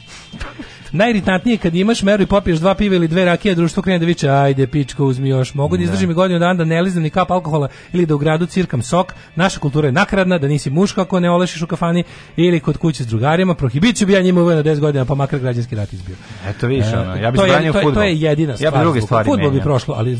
[0.91, 4.05] Najiritantnije je kad imaš meru i popiješ dva piva ili dve rakije, društvo krene da
[4.05, 5.53] viče, ajde, pičko, uzmi još.
[5.53, 8.17] Mogu da izdržim i godinu dana da ne liznem ni kap alkohola ili da u
[8.17, 9.13] gradu cirkam sok.
[9.35, 12.03] Naša kultura je nakradna, da nisi muško ako ne olešiš u kafani
[12.37, 13.55] ili kod kuće s drugarima.
[13.55, 16.15] Prohibiciju bi ja njima uveo na 10 godina, pa makar građanski rat izbio.
[16.47, 17.93] Eto više, E, ono, ja bih zabranio je- fudbal.
[17.93, 18.71] To je jedina Ja stvar.
[18.73, 20.17] bih druge stvari Fudbal bi prošlo, ali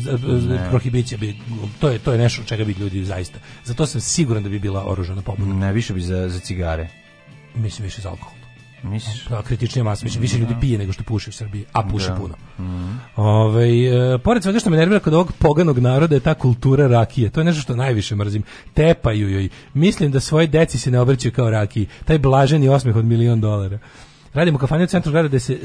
[0.70, 1.36] prohibicija bi,
[1.80, 3.38] to je, to je nešto čega bi ljudi zaista.
[3.64, 5.54] Zato sam siguran da bi bila oružana pobuna.
[5.56, 6.88] Ne, više bi za, za cigare.
[7.54, 8.35] Mislim više za alkohol.
[8.90, 9.24] Misliš?
[9.28, 12.14] Da, kritičnija masa, više, više ljudi pije nego što puši u Srbiji, a puši Da.
[12.14, 12.34] puno.
[13.16, 17.30] Ovaj, e, pored svega što me nervira kod ovog poganog naroda je ta kultura rakije.
[17.30, 18.42] To je nešto što najviše mrzim.
[18.74, 19.48] Tepaju joj.
[19.74, 21.86] Mislim da svoje deci se ne obraćaju kao rakiji.
[22.04, 23.78] Taj blaženi osmeh od milion dolara.
[24.36, 25.58] Radimo kafane u centru grada gde se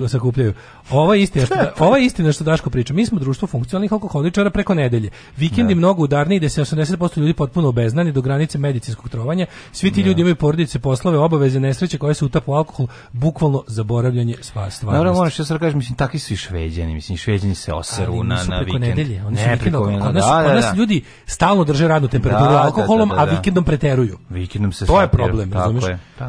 [0.00, 0.54] e, sakupljaju.
[0.90, 2.94] Ovo je istina što da, ovo je istina što Daško priča.
[2.94, 5.10] Mi smo društvo funkcionalnih alkoholičara preko nedelje.
[5.36, 9.46] Vikendi mnogo udarniji gde se 80% ljudi potpuno obeznani do granice medicinskog trovanja.
[9.72, 14.34] Svi ti ljudi imaju porodice, poslove, obaveze, nesreće koje se utapu u alkohol, bukvalno zaboravljanje
[14.40, 14.98] sva stvarnosti.
[14.98, 18.34] Dobro, moraš ja sad kažem, mislim, takvi su i šveđani, mislim, šveđani se oseru na,
[18.34, 18.84] na preko vikend.
[18.84, 19.84] nedelje, oni su ne, vikendom.
[19.84, 20.74] preko nas, da, da, da.
[20.76, 23.32] ljudi stalno drže radnu temperaturu Da, da, alkoholom, da, da, a da.
[23.32, 24.18] vikendom preteruju.
[24.30, 25.72] Vikendom se To je problem, tako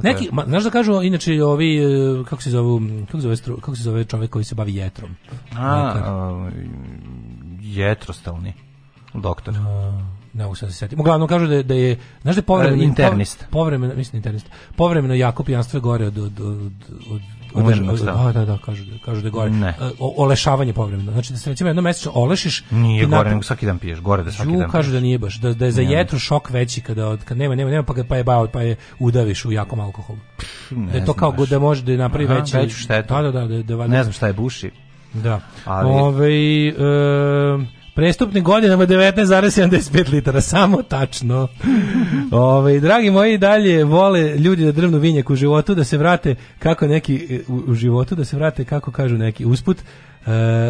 [0.03, 1.88] Neki, znaš da kažu inače ovi
[2.29, 5.15] kako se zove kako se zove kako se zove čovjek koji se bavi jetrom.
[5.57, 6.49] A, a,
[7.61, 8.53] jetrostalni
[9.13, 9.53] doktor.
[10.33, 11.01] ne mogu se setiti.
[11.01, 13.45] Uglavnom kažu da je, da je znaš da je povremeno E, internist.
[13.51, 14.49] Povremeno, mislim internist.
[14.75, 16.71] Povremeno jako pijanstvo je gore od od od
[17.11, 17.21] od
[17.53, 18.31] od, stava.
[18.31, 19.49] da, da, da, kažu da, kažu da je gore.
[19.51, 19.67] Ne.
[19.69, 21.11] E, O, olešavanje povremeno.
[21.11, 24.23] Znači da se recimo jednom mesečno olešiš Nije gore, napre- nego svaki dan piješ, gore
[24.23, 25.91] da svaki Ju, dan kažu da nije baš, da, da je za Ne.
[25.91, 28.61] jetru šok veći kada od, kad nema, nema, nema, pa, ga, pa je bao, pa
[28.61, 30.19] je udaviš u jakom alkoholu.
[30.71, 31.49] ne da je to kao baš.
[31.49, 33.13] da može da napravi Aha, veći, veću štetu.
[33.13, 34.71] Da, da, da, da, da, valjda- Ne znam šta je buši.
[35.13, 35.39] Da.
[35.65, 36.73] Ali- Ovaj, e,
[37.99, 41.47] prestupni godinama 19,75 litara, samo tačno.
[42.31, 46.87] Ovaj, dragi moji, dalje vole ljudi da drvnu vinjak u životu, da se vrate kako
[46.87, 49.77] neki, u, u životu, da se vrate kako kažu neki usput.
[49.77, 49.83] E,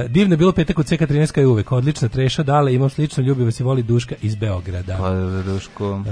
[0.08, 3.64] divno je bilo petak u CK13 je uvek, odlična treša, dale imam slično ljubivo se
[3.64, 4.98] voli Duška iz Beograda.
[4.98, 5.12] Pa,
[5.52, 6.04] Duško.
[6.08, 6.12] E,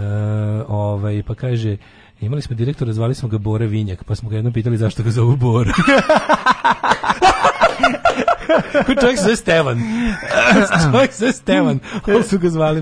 [0.68, 1.78] ovaj, pa kaže,
[2.22, 5.12] imali smo direktora, zvali smo ga Bore Vinjak, pa smo ga jednom pitali zašto ga
[5.12, 5.74] zovu Bora.
[9.02, 9.82] Čovjek se zove Stevan.
[10.92, 12.82] Čovjek se zove Stevan, ali su ga zvali.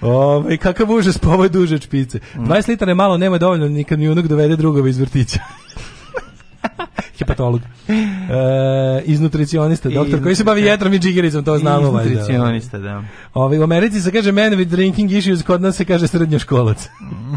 [0.00, 2.18] Ovaj kakav užas, pa ovo je duže špice.
[2.36, 5.40] 20 litara je malo, nema dovoljno ni kad mi unog dovede drugova iz vrtića.
[7.18, 7.60] Hepatolog.
[7.88, 11.86] E, iz nutricionista, doktor koji se bavi jetrom i džigericom, to znamo.
[11.86, 13.02] Iz nutricionista, da.
[13.34, 16.88] Ovaj, u Americi se kaže man with drinking issues, kod nas se kaže srednjoškolac.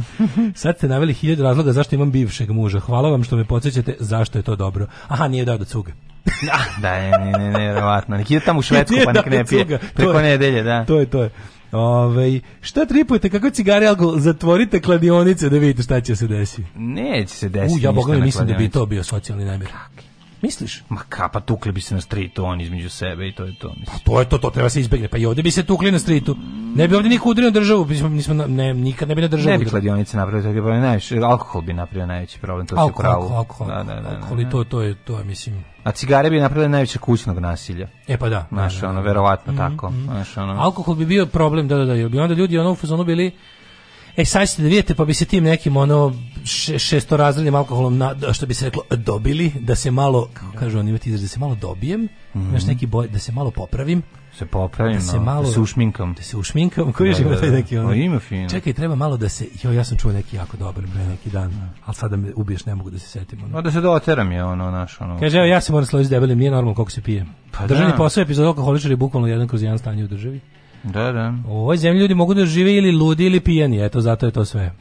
[0.56, 2.80] Sad ste naveli hiljadu razloga zašto imam bivšeg muža.
[2.80, 4.88] Hvala vam što me podsjećate zašto je to dobro.
[5.08, 5.92] Aha, nije dao da cuga.
[6.82, 8.18] Da, ne, ne, ne, ne, verovatno.
[8.18, 9.80] Nek ide tamo u Švedsku, pa nek ne da pije.
[9.94, 10.86] Preko nedelje, da.
[10.86, 11.30] To je, to je.
[11.72, 16.64] Ove, šta tripujete, kako cigare, alkohol, zatvorite kladionice da vidite šta će se desiti.
[16.76, 19.70] Neće se desiti U, ja boga mislim da bi to bio socijalni namjer.
[20.42, 20.84] Misliš?
[20.90, 23.74] Ma kapa, tukli bi se na streetu on između sebe i to je to.
[23.80, 24.00] Mislim.
[24.04, 25.08] To je to, to treba se izbegne.
[25.08, 26.36] Pa i ovdje bi se tukli na stritu.
[26.76, 29.52] Ne bi ovdje niko udario na državu, bismo, nismo, ne, nikad ne bi na državu.
[29.52, 32.84] Ne bi kladionice napravili, to bi najviše, alkohol bi napravio najveći problem, to se u
[32.84, 35.64] Alkohol, alkohol, alkohol, Da, da, da, alkohol da, i to, to je, to je, mislim,
[35.84, 37.88] A cigare bi napravile najviše kućnog nasilja.
[38.08, 38.48] E pa da.
[38.52, 39.08] Znaš, da, da, ono, da.
[39.08, 39.90] verovatno Mhm, tako.
[39.90, 40.04] mhm.
[40.04, 40.54] Znaš, ono...
[40.54, 43.32] Alkohol bi bio problem, da, da, da, jer bi onda ljudi ono u fazonu bili
[44.18, 46.14] E, sad ćete da vidite, pa bi se tim nekim ono
[46.46, 50.90] še, šestorazrednim alkoholom, na, što bi se reklo, dobili, da se malo, kako kažu oni
[50.90, 54.02] imati izraz, da se malo dobijem, znaš neki boj, da se malo popravim,
[54.42, 56.14] Se popravim, da se malo da se ušminkam.
[56.14, 57.56] da se ušminkam, koji Da, ima da, taj da.
[57.56, 57.90] neki ono.
[57.90, 58.50] O, ima fino.
[58.50, 61.70] Čekaj, treba malo da se, jo, ja sam čuo neki jako dobar pre neki dan,
[61.86, 63.40] ali sada me ubiješ, ne mogu da se setim.
[63.44, 63.54] Ono.
[63.54, 65.20] No, da se doteram je ono, naš, ono.
[65.20, 67.26] Kaže, evo, ja se moram složiti s debelim, nije normalno koliko se pije.
[67.52, 67.98] Pa Državni da.
[67.98, 70.40] posao epizod alkoholičar je bukvalno jedan kroz jedan stanje u državi.
[70.84, 71.34] Da, da.
[71.48, 74.46] U ovoj zemlji ljudi mogu da žive ili ludi ili pijani, eto, zato je to
[74.46, 74.72] sve.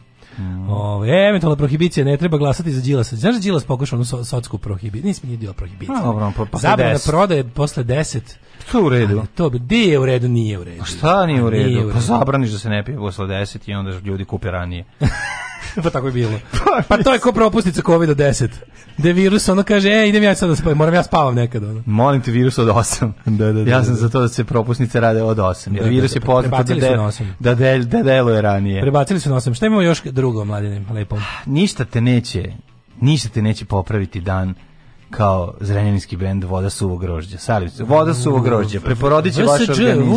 [0.40, 0.70] Mm.
[0.70, 3.16] Ove, e, eventualna prohibicija, ne treba glasati za Đilasa.
[3.16, 5.06] Znaš da Đilas pokušao onu so, sotsku prohibiciju?
[5.06, 5.98] Nisam nije dio prohibicija.
[5.98, 7.10] A, dobro, pa- Zabrana 10.
[7.10, 8.20] prodaje posle 10.
[8.72, 9.18] To je u redu.
[9.18, 10.82] Ali to bi, di je u redu, nije u redu.
[10.82, 11.90] A šta nije u A, redu?
[11.92, 14.84] Pa zabraniš da se ne pije posle 10 i onda ljudi kupe ranije.
[15.82, 16.40] pa tako je bilo.
[16.88, 18.48] Pa to je ko propusnica COVID-10.
[18.98, 21.64] Da virus ono kaže, e, idem ja sad da spavam, moram ja spavam nekad.
[21.64, 21.82] Ono.
[21.86, 23.12] Molim te virus od 8.
[23.24, 24.00] Da, da, da, ja sam da.
[24.00, 25.66] za to da se propusnice rade od 8.
[25.66, 27.36] Jer Da, da, virus da, je poznat da, prebacili su de, na osam.
[27.38, 28.80] da, del, da deluje ranije.
[28.80, 29.54] Prebacili su na osam.
[29.54, 31.16] Šta imamo još drugo, mladine, lepo?
[31.46, 32.52] Ništa te neće,
[33.00, 34.54] ništa te neće popraviti dan
[35.10, 37.38] kao zrenjaninski bend Voda suvog grožđa.
[37.38, 37.84] Salim se.
[37.84, 38.80] Voda suvog grožđa.
[38.80, 40.12] Preporodit će vaš organizam.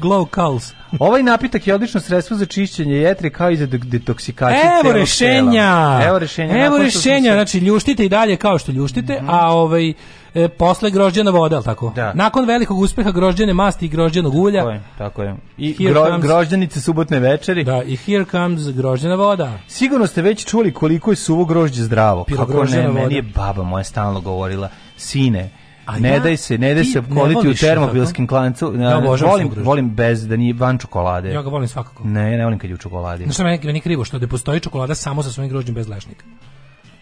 [0.00, 0.72] Glow Culls.
[1.00, 5.50] Ovaj napitak je odlično sredstvo za čišćenje jetre kao i za de- detoksikaciju Evo rešenja.
[5.52, 6.04] tela.
[6.06, 6.64] Evo rešenja.
[6.66, 9.92] Evo rešenja, znači ljuštite i dalje kao što ljuštite, a ovaj
[10.34, 11.92] e, posle grožđana voda, al tako?
[11.96, 12.12] Da.
[12.14, 14.60] Nakon velikog uspeha grožđane masti i grožđanog ulja.
[14.60, 15.36] Tako je, tako je.
[15.56, 17.64] I gro, comes- grožđanice subotne večeri.
[17.64, 19.58] Da, i here comes grožđana voda.
[19.68, 22.24] Sigurno ste već čuli koliko je suvo grožđe zdravo.
[22.36, 23.00] Kako ne, voda.
[23.00, 25.50] meni je baba moja stalno govorila, sine,
[25.86, 28.74] A ne ja- daj se, ne daj se ne opkoliti u termobilskim klancu.
[28.78, 31.30] Ja obožavam volim, volim bez da nije van čokolade.
[31.30, 32.04] Ja ga volim svakako.
[32.04, 33.24] Ne, ne volim kad je u čokoladi.
[33.24, 35.88] Znaš šta meni, meni je krivo što da postoji čokolada samo sa svojim grožđem bez
[35.88, 36.24] lešnika.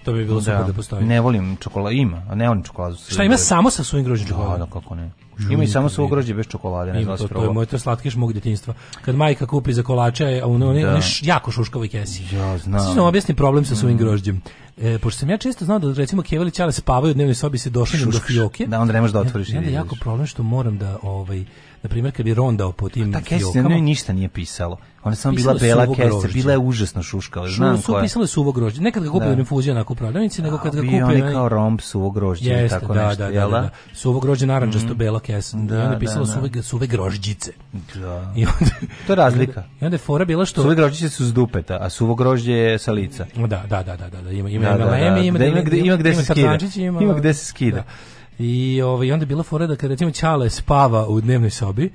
[0.07, 1.05] To bi bilo super da postoji.
[1.05, 2.97] Ne volim čokoladu, ima, a ne volim čokoladu.
[3.09, 4.65] Šta ima samo sa svojim grožđem Da, čokolada?
[4.65, 5.11] da, kako ne.
[5.51, 7.67] Ima i samo suvo grožđe bez čokolade, ne znam Ima da to, to je moj
[7.67, 8.75] to slatkiš mog djetinjstva.
[9.03, 10.81] Kad majka kupi za kolače, a ono, Da.
[10.81, 11.01] da.
[11.23, 12.37] jako šuškavoj kesi.
[12.37, 12.97] Ja znam.
[12.97, 14.43] Vam objasniti problem sa svojim grožđem.
[14.83, 17.71] E, pošto sam ja često znao da recimo Kevali Ćale spavaju u dnevnoj sobi se
[17.71, 18.67] došli do fioke.
[18.67, 21.45] Da, onda ne možeš da otvoriš i je da jako problem što moram da, ovaj,
[21.87, 24.77] na primjer, kad bi rondao po tim Ta na fiokama, njoj ništa nije pisalo.
[25.03, 26.33] Ona samo bila bela grožđe.
[26.35, 27.49] bila je užasno šuškava.
[27.49, 28.03] Znam su koja.
[28.03, 28.83] pisale suvo grožđe.
[28.83, 29.35] Nekad ga kupio Da.
[29.35, 29.85] da.
[29.89, 31.07] u prodavnici, nego kad ga Bio kupio...
[31.07, 33.61] oni kao romb suvo grožđe ili Jeste, tako da, nešto, da, da, da, da?
[33.61, 33.71] da.
[33.95, 34.99] Suvo grožđe naranđasto Mhm.
[34.99, 35.57] bela kesa.
[35.57, 36.33] Da, I onda da, je pisalo da.
[36.33, 37.53] suve, suve grožđice.
[37.95, 38.33] Da.
[38.37, 38.75] I onda,
[39.07, 39.63] To je razlika.
[39.81, 40.63] I onda je fora bila što...
[40.63, 43.27] Suve grožđice su s dupeta, a suvo grožđe je sa lica.
[43.37, 45.39] Da, da, da, da, da, ima ima ima ima ima
[45.77, 46.35] ima skida.
[46.49, 47.15] tarzančić, ima Ima
[48.39, 51.91] I ovaj onda bila fora da kad recimo Ćale spava u dnevnoj sobi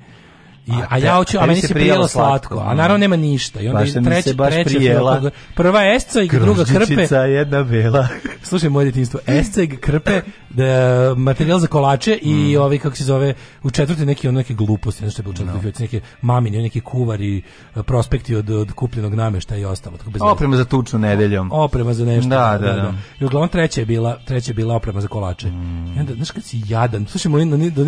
[0.66, 2.76] I, A a, ja hoću, a meni se prijelo slatko, slatko, a mm.
[2.76, 3.60] naravno nema ništa.
[3.60, 4.90] I onda Baš treći, baš treći
[5.54, 5.80] Prva
[6.24, 7.16] i druga krpe.
[7.16, 8.08] Jedna bela.
[8.42, 12.60] Slušaj moje djetinjstvo, esceg, krpe, da, materijal za kolače i Mm.
[12.60, 15.82] ovaj kako se zove u četvrti neki on neke gluposti, nešto je bilo četvrti fioci,
[15.82, 17.42] neke mamine, neki kuvari,
[17.86, 19.96] prospekti od, od kupljenog nameštaja i ostalo.
[19.96, 20.22] Tako bez.
[20.22, 21.50] Oprema za tuču nedeljom.
[21.52, 22.28] Oprema za nešto.
[22.28, 22.94] Da, da, da.
[23.20, 25.48] I uglavnom treća je bila, treća je bila oprema za kolače.
[25.96, 27.42] I onda, znaš kad si jadan, slušaj moj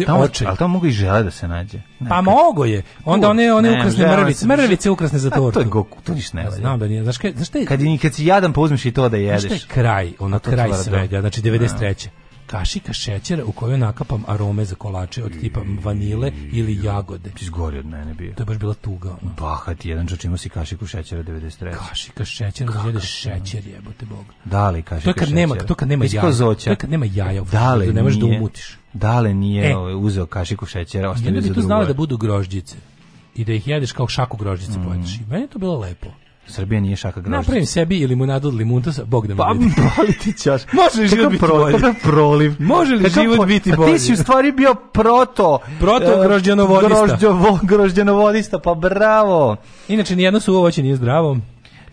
[0.09, 0.45] oče.
[0.47, 1.81] ali tamo mogu i žele da se nađe.
[2.09, 2.21] Pa
[2.65, 2.83] je.
[3.05, 5.71] Onda one one Ne, ukrasne mrvice, mrvice ukrasne za A, to je tortu.
[5.71, 6.57] go- to ništa ne valja.
[6.57, 7.03] Znam da nije.
[7.03, 9.09] Znaš kaj, znaš šta je, Kad, je, kad si jadan, pa uzmeš i to da
[9.09, 9.45] znaš jedeš.
[9.45, 12.09] šta je kraj, ono A to kraj svega, znači 93.
[12.55, 17.31] Kašika šećera u kojoj nakapam arome za kolače od tipa vanile ili jagode.
[17.31, 18.33] Ti zgori od mene bio.
[18.33, 19.09] To je baš bila tuga.
[19.23, 19.33] Ono.
[19.33, 21.73] Bahat jedan čoč imao si kašiku šećera 93.
[21.89, 24.25] Kašika šećera, da jede šećer jebote bog.
[24.45, 25.41] Da li kašiku To je kad šećera?
[25.41, 26.21] nema, to kad nema jaja.
[26.57, 27.43] To je kad nema jaja.
[27.43, 28.79] Da li frižideru, ne možeš da umutiš.
[28.93, 29.77] Da nije E.
[29.77, 31.87] ovaj, uzeo kašiku šećera, ostavio za bi tu znali drugove?
[31.87, 32.77] da budu grožđice
[33.35, 34.85] i da ih jedeš kao šaku grožđice Mm.
[34.85, 35.15] pojedeš.
[35.15, 36.09] I meni je to bilo lepo.
[36.47, 37.37] Srbija nije šaka grožđa.
[37.37, 39.75] Napravim sebi i limunadu od limuntosa, Bog da me Pa vidi.
[39.97, 40.63] boli ti ćaš.
[40.73, 41.75] Može li život biti bolji?
[41.75, 42.55] Kakav proliv.
[42.59, 43.93] Može li život biti Pa bolji?
[43.93, 45.59] Ti si u stvari bio proto.
[45.81, 47.19] Proto e, grožđanovodista.
[47.63, 49.57] Grožđanovodista, pa bravo.
[49.89, 51.39] Inače, nijedno suvo voće nije zdravo.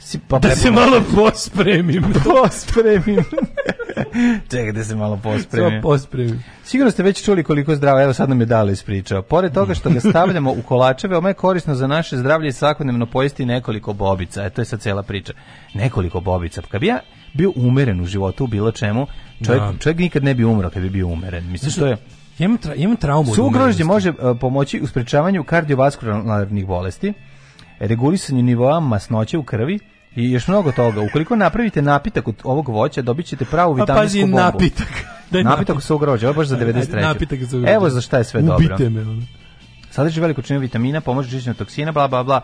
[0.01, 2.03] Si, pa Da se malo pospremim.
[2.25, 3.23] pospremim.
[4.51, 5.69] Čekaj da se malo pospremim.
[5.69, 6.43] Samo pospremim.
[6.63, 9.21] Sigurno ste već čuli koliko zdravo, evo sad nam je Dale ispričao.
[9.21, 13.05] Pored toga što ga stavljamo u kolače, veoma je korisno za naše zdravlje i svakodnevno
[13.05, 14.43] pojesti nekoliko bobica.
[14.43, 15.33] E, to je sad cela priča.
[15.73, 16.61] Nekoliko bobica.
[16.61, 16.99] Kad bi ja
[17.33, 19.07] bio umeren u životu u bilo čemu,
[19.45, 19.73] čovjek, Da.
[19.79, 21.51] čovjek nikad ne bi umro kad bi bio umeren.
[21.51, 21.97] Mislim, to je...
[22.39, 23.29] Imam, tra, imam traumu.
[23.31, 23.83] od Suvo grožđe umerenosti.
[23.83, 27.13] može e, pomoći u sprečavanju kardiovaskularnih bolesti,
[27.87, 29.79] regulisanju nivoa masnoće u krvi
[30.15, 31.01] i još mnogo toga.
[31.01, 34.37] Ukoliko napravite napitak od ovog voća, dobit ćete pravu Pa vitaminsku pazi, bombu.
[34.37, 34.87] napitak.
[35.31, 37.01] Daj Napitak su grožđe, ovo baš za 93.
[37.01, 37.63] Napitak za.
[37.67, 38.75] Evo za šta je sve dobro.
[38.75, 39.01] Ubite me.
[39.01, 39.21] ono.
[39.89, 42.41] Sadrži veliku činu vitamina, pomože čišćenju toksina, bla, bla, bla.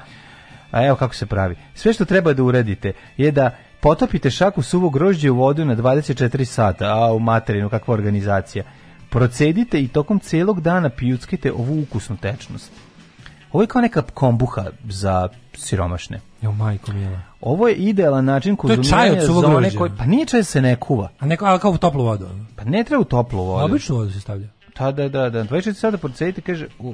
[0.72, 1.56] A evo kako se pravi.
[1.74, 6.46] Sve što treba da uradite je da potopite šaku suvog grožđa u vodu na 24
[6.46, 8.64] sata, a u materinu, kakva organizacija.
[9.10, 12.72] Procedite i tokom celog dana pijuckajte ovu ukusnu tečnost.
[13.51, 16.19] Ovo je kao neka kombuha za siromašne.
[16.42, 17.19] Jo, majko mila.
[17.42, 19.77] Ovo je idealan način To je čaj konzumiranja od suvog za one grožđa.
[19.77, 19.92] koji...
[19.98, 21.09] Pa nije čaj da se ne kuva.
[21.19, 22.27] A neko, ali kao u toplu vodu.
[22.56, 23.66] Pa ne treba u toplu vodu.
[23.66, 24.48] Običnu vodu se stavlja.
[24.80, 25.43] Da, da, da, da.
[25.43, 26.93] 24 sata procedite, kaže, u,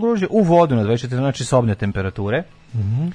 [0.00, 2.44] grožđe, u vodu na 24, znači sobne temperature.
[2.74, 3.08] Mhm.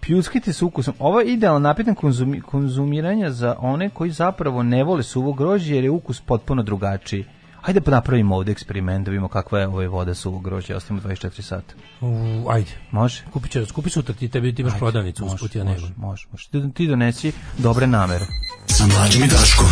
[0.00, 0.94] Pljuskajte s ukusom.
[0.98, 5.84] Ovo je idealan napitan konzumi, konzumiranja za one koji zapravo ne vole suvo grožđe jer
[5.84, 7.24] je ukus potpuno drugačiji.
[7.66, 10.76] Hajde pa napravimo ovde eksperiment da vidimo kakva je ova voda suvo grožđe.
[10.76, 11.74] Ostavimo 24 sata.
[12.00, 12.70] U, ajde.
[12.90, 13.22] Može?
[13.32, 15.94] Kupit će, kupi sutra ti, tebi ti imaš Ajde, prodavnicu može, usput, ja može, nemam.
[15.96, 16.48] Može, može.
[16.48, 18.26] Ti, ti donesi dobre namere.
[18.66, 19.66] Sa mlađom i Daškom.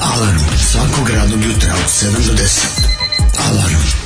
[0.00, 2.88] Alarm svakog radnog jutra od 7 do 10.
[3.50, 4.01] Alarm.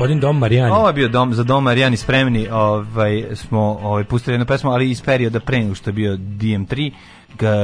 [0.00, 0.72] Gospodin Dom Marijani.
[0.72, 4.90] Ovo je bio dom za dom Marijani spremni, ovaj smo ovaj pustili jednu pesmu, ali
[4.90, 6.96] iz perioda pre nego što je bio DM3, g-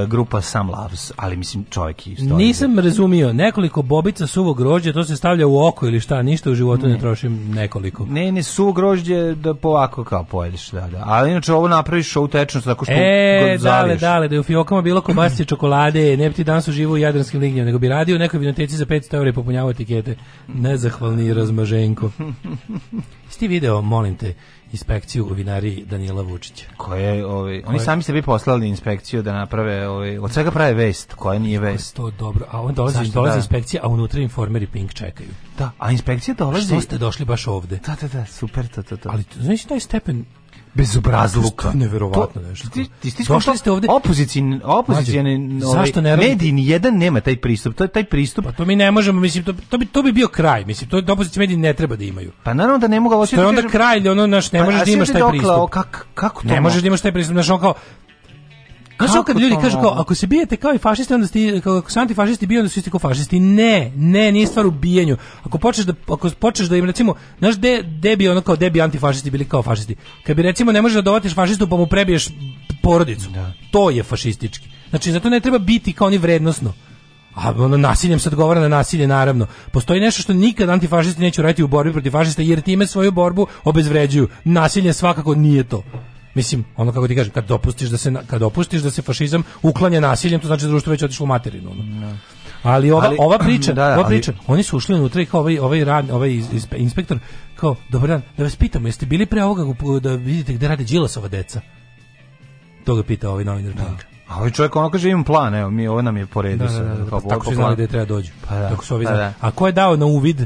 [0.09, 2.37] grupa Sam Loves, ali mislim čovjek isto.
[2.37, 6.55] Nisam razumio, nekoliko bobica suvog grožđa, to se stavlja u oko ili šta, ništa u
[6.55, 8.07] životu ne, trošim nekoliko.
[8.07, 11.03] Ne, ne, suvo grožđe da po ovako kao pojedeš, da, da.
[11.07, 14.83] Ali inače ovo napraviš ovu tečnost tako što E, dale, dale, da je u fiokama
[14.83, 18.19] bilo kobasice čokolade, ne bi ti danas uživo u jadranskim lignjama, nego bi radio u
[18.19, 20.17] nekoj vinoteci za 500 eura i popunjavao etikete.
[20.49, 22.11] Nezahvalni razmaženko.
[23.27, 24.35] Jesi ti video, molim te,
[24.77, 26.65] inspekciju u vinari Danila Vučića?
[26.77, 30.75] Koje, ovaj, oni Koje- sami sebi poslali inspekciju da naprave naprave, ovaj, od svega prave
[30.75, 31.97] vest, koja nije vest.
[31.97, 33.13] To dobro, a on dolazi, Zašto?
[33.13, 33.39] dolazi Da.
[33.39, 35.29] inspekcija, a unutra informeri Pink čekaju.
[35.59, 36.67] Da, a inspekcija dolazi...
[36.67, 37.79] Što ste došli baš ovde?
[37.87, 39.09] Da, da, da, super, to, to, to.
[39.13, 40.25] Ali znaš taj stepen
[40.77, 41.63] bezobrazluka.
[41.63, 42.69] To je neverovatno To- nešto.
[42.69, 46.95] Ti, ti, ti Došli ste ovde opozicin, opozicijane Mlađe, ovaj, zašto ne mediji ni jedan
[46.95, 47.75] nema taj pristup.
[47.75, 48.45] To je taj pristup.
[48.45, 51.03] Pa to mi ne možemo, mislim, to, to, bi, to bi bio kraj, mislim, to
[51.09, 52.33] opozicijski mediji ne treba da imaju.
[52.43, 54.59] Pa naravno da ne mogu hoću To je da onda kažem- kraj, ono, naš, ne
[54.59, 55.51] Pa, možeš da imaš taj dokle, pristup.
[55.53, 57.75] o, kak- kako to Ne mo- možeš da imaš taj pristup, znaš, on kao,
[58.99, 61.61] Znaš ono kad Kako ljudi kažu kao, ako se bijete kao i fašisti, onda ste,
[61.61, 63.41] kao, ako su antifašisti bio, onda su isti kao fašisti.
[63.41, 65.17] Ne, ne, nije stvar u bijenju.
[65.43, 68.71] Ako počneš da, ako počneš da im recimo, znaš, de, de bi ono kao, de
[68.71, 69.97] bi antifašisti bili kao fašisti.
[70.27, 72.29] Kad bi recimo ne možeš da dovatiš fašistu pa mu prebiješ
[72.83, 73.31] porodicu.
[73.71, 74.69] To je fašistički.
[74.91, 76.73] Znači, zato ne treba biti kao oni vrednosno.
[77.35, 79.47] A ono nasiljem se odgovara na nasilje naravno.
[79.73, 83.47] Postoji nešto što nikad antifašisti neće raditi u borbi protiv fašista jer time svoju borbu
[83.65, 84.29] obezvređuju.
[84.45, 85.83] Nasilje svakako nije to.
[86.37, 90.01] Mislim, ono kako ti kažem, kad dopustiš da se kad dopustiš da se fašizam uklanja
[90.01, 91.71] nasiljem, to znači da društvo već otišlo u materinu.
[91.71, 92.17] ono.
[92.63, 95.41] Ali ova, Ali- ova priča, da, ova ali- priča, oni su ušli unutra i kao
[95.41, 97.19] ovaj, ovaj, rad, ovaj iz- iz- inspektor,
[97.57, 99.65] kao, dobar dan, da vas pitamo, jeste bili pre ovoga
[100.01, 101.61] da vidite gde rade Đilasova deca?
[102.85, 104.05] To ga pita ovaj novinar Pink.
[104.29, 106.73] A ovaj čovjek ono kaže imam plan, evo, mi ovo nam je po redu Da,
[106.73, 107.77] da, da, da, kao pa tako su znali planu.
[107.77, 108.33] da treba dođu.
[108.49, 109.33] Pa da, Tako su ovi pa da.
[109.41, 110.41] A ko je dao na uvid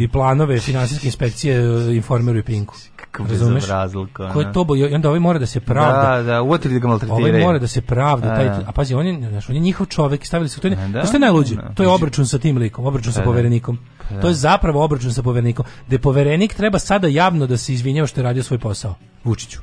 [0.00, 1.62] i planove finansijske inspekcije
[1.96, 2.74] informeru i Pinku?
[3.10, 3.64] Kakav Razumeš?
[3.64, 4.32] ono.
[4.32, 6.16] Ko je to bo- i onda ovaj mora da se pravda.
[6.16, 7.26] Da, da, da ga maltretiraju.
[7.26, 8.62] Ovaj mora da se pravda, Da, taj, da.
[8.66, 10.68] a pazi, on je, znaš, on je njihov čovek, stavili su to.
[10.68, 11.54] je- Da, što je najluđe?
[11.56, 11.72] da.
[11.74, 13.24] To je obračun sa tim likom, obračun sa da.
[13.24, 13.78] poverenikom.
[14.00, 14.20] Pa da.
[14.20, 15.64] To je zapravo obračun sa poverenikom.
[15.88, 18.94] Da poverenik treba sada javno da se izvinjava što je radio svoj posao.
[19.24, 19.58] Vučiću.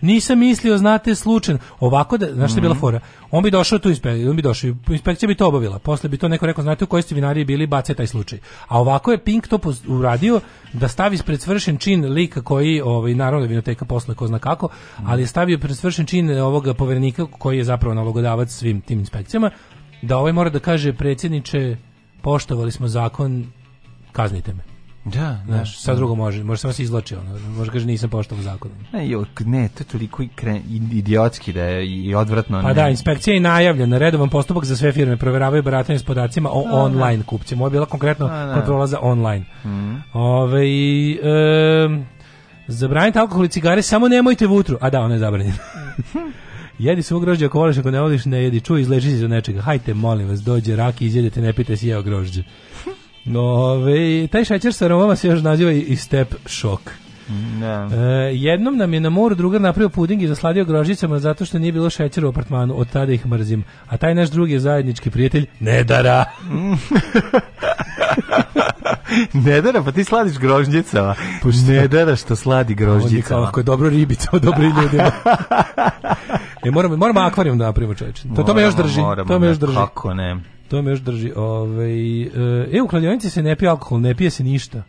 [0.00, 1.60] Nisam mislio, znate, slučajno.
[1.80, 2.80] Ovako da, znaš šta je bila Mhm.
[2.80, 3.00] fora?
[3.30, 5.78] On bi došao tu inspekcija, on bi došao, inspekcija bi to obavila.
[5.78, 8.38] Posle bi to neko rekao, znate u kojoj ste vinariji bili, bace taj slučaj.
[8.68, 9.58] A ovako je Pink to
[9.88, 10.40] uradio
[10.72, 14.68] da stavi pred svršen čin lika koji, ovaj, naravno je vinoteka posle ko zna kako,
[15.06, 19.50] ali je stavio pred svršen čin ovoga poverenika koji je zapravo nalogodavac svim tim inspekcijama,
[20.02, 21.76] da ovaj mora da kaže predsjedniče,
[22.22, 23.46] poštovali smo zakon,
[24.12, 24.73] kaznite me.
[25.04, 25.42] Da, da.
[25.46, 28.70] Znaš, sad drugo može, može samo se izlači, ono, može kaže nisam poštovao zakon.
[28.92, 30.60] Ne, jo, ne, to je toliko i kre,
[30.92, 32.62] idiotski da je i odvratno.
[32.62, 32.74] Pa ne.
[32.74, 36.70] da, inspekcija je najavljena, redovan postupak za sve firme, proveravaju baratanje s podacima o A,
[36.70, 36.76] da.
[36.76, 37.60] online kupcima.
[37.60, 38.54] Ovo je bila konkretno A, da.
[38.54, 39.44] kontrola za online.
[39.64, 39.94] Mhm.
[40.12, 42.06] Ove, em,
[42.66, 44.76] zabranite alkohol i cigare, samo nemojte vutru.
[44.80, 45.56] A da, ono je zabranjeno.
[46.78, 48.60] Jedi svog grožđa ako voliš, ako ne voliš, ne jedi.
[48.60, 49.60] Čuj, izleži se za nečega.
[49.60, 52.42] Hajte, molim vas, dođe raki, izjedete, ne pite si jeo grožđe.
[53.36, 56.80] Ove, taj šećer sa aromama se još naziva i, step šok.
[57.60, 57.88] Da.
[57.96, 61.72] E, jednom nam je na moru drugar napravio puding i zasladio grožđicama zato što nije
[61.72, 62.74] bilo šećera u apartmanu.
[62.78, 63.64] Od tada ih mrzim.
[63.88, 66.24] A taj naš drugi je zajednički prijatelj Nedara.
[69.32, 71.14] Nedara, pa ti sladiš grožđicama.
[71.68, 73.48] Nedara što sladi grožđicama.
[73.48, 75.10] ako je dobro ribica, dobri ljudima.
[76.64, 78.22] e, moramo, moramo akvarijum da napravimo čoveče.
[78.36, 79.00] To, to me još drži.
[79.00, 79.74] moramo, to me još ne, drži.
[79.74, 80.53] Kako ne?
[80.74, 81.32] To me još drži.
[81.36, 82.22] Ovaj
[82.76, 84.82] e, u kladionici se ne pije alkohol, ne pije se ništa.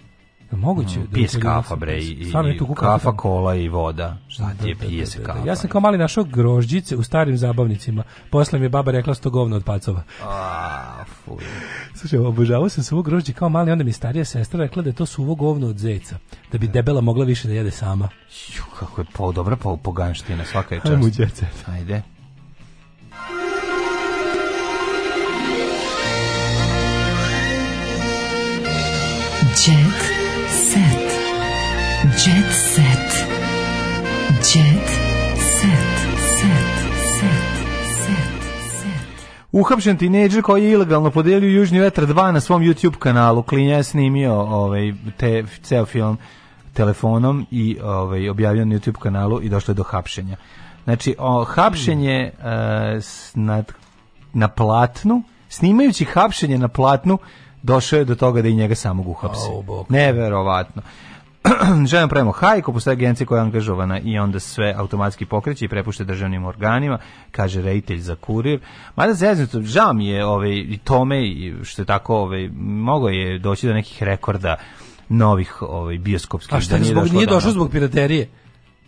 [0.52, 1.00] Je Moguće.
[1.00, 3.18] da u Pije se kladionici kafa, bre, i, i tu kafa, tamo.
[3.18, 4.18] kola i voda.
[4.28, 5.34] Šta ti je, Da, da, pije da, se da, da.
[5.34, 5.48] kafa.
[5.48, 8.04] Ja sam kao mali našao grožđice u starim zabavnicima.
[8.30, 10.04] Posle mi je baba rekla sto govna od pacova.
[10.24, 11.44] A, fuj.
[11.96, 15.06] Slušaj, obožavao sam suvo grožđe kao mali, onda mi starija sestra rekla da je to
[15.06, 16.18] suvo govno od zeca.
[16.52, 18.10] Da bi debela mogla više da jede sama.
[18.58, 20.92] Ju, kako je po, dobra po, poganština, svaka je čast.
[20.94, 22.15] Ajmo u
[29.58, 30.02] jet
[30.50, 31.06] set.
[32.16, 33.28] Jet set.
[34.46, 34.88] Jet
[35.40, 35.96] set.
[36.32, 36.76] Set.
[37.12, 37.46] Set.
[37.98, 38.44] Set.
[38.72, 39.16] Set.
[39.52, 43.44] Uhapšen tinejdžer koji je ilegalno podelio Južni vetar 2 na svom YouTube kanalu.
[43.44, 46.18] Klinja je snimio ovaj, te, ceo film
[46.74, 50.38] telefonom i ovaj, objavio na YouTube kanalu i došlo je do hapšenja.
[50.84, 52.50] Znači, o, hapšenje Hmm.
[52.50, 53.64] e, s- na,
[54.34, 57.18] na platnu, snimajući hapšenje na platnu,
[57.66, 59.48] došao je do toga da i njega samog uhapse.
[59.48, 59.86] Au, bog.
[59.90, 60.82] Neverovatno.
[61.88, 66.04] Želim pravimo hajku, postoje agencija koja je angažovana i onda sve automatski pokreće i prepušta
[66.04, 66.98] državnim organima,
[67.32, 68.60] kaže rejtelj za kurir.
[68.96, 73.40] Mada zeznuto, žao mi je ovaj, i tome, i što je tako, ovaj, mogo je
[73.40, 74.56] doći do nekih rekorda
[75.10, 76.54] novih ovaj, bioskopskih.
[76.54, 78.28] A šta, da zbog, nije do došlo zbog piraterije?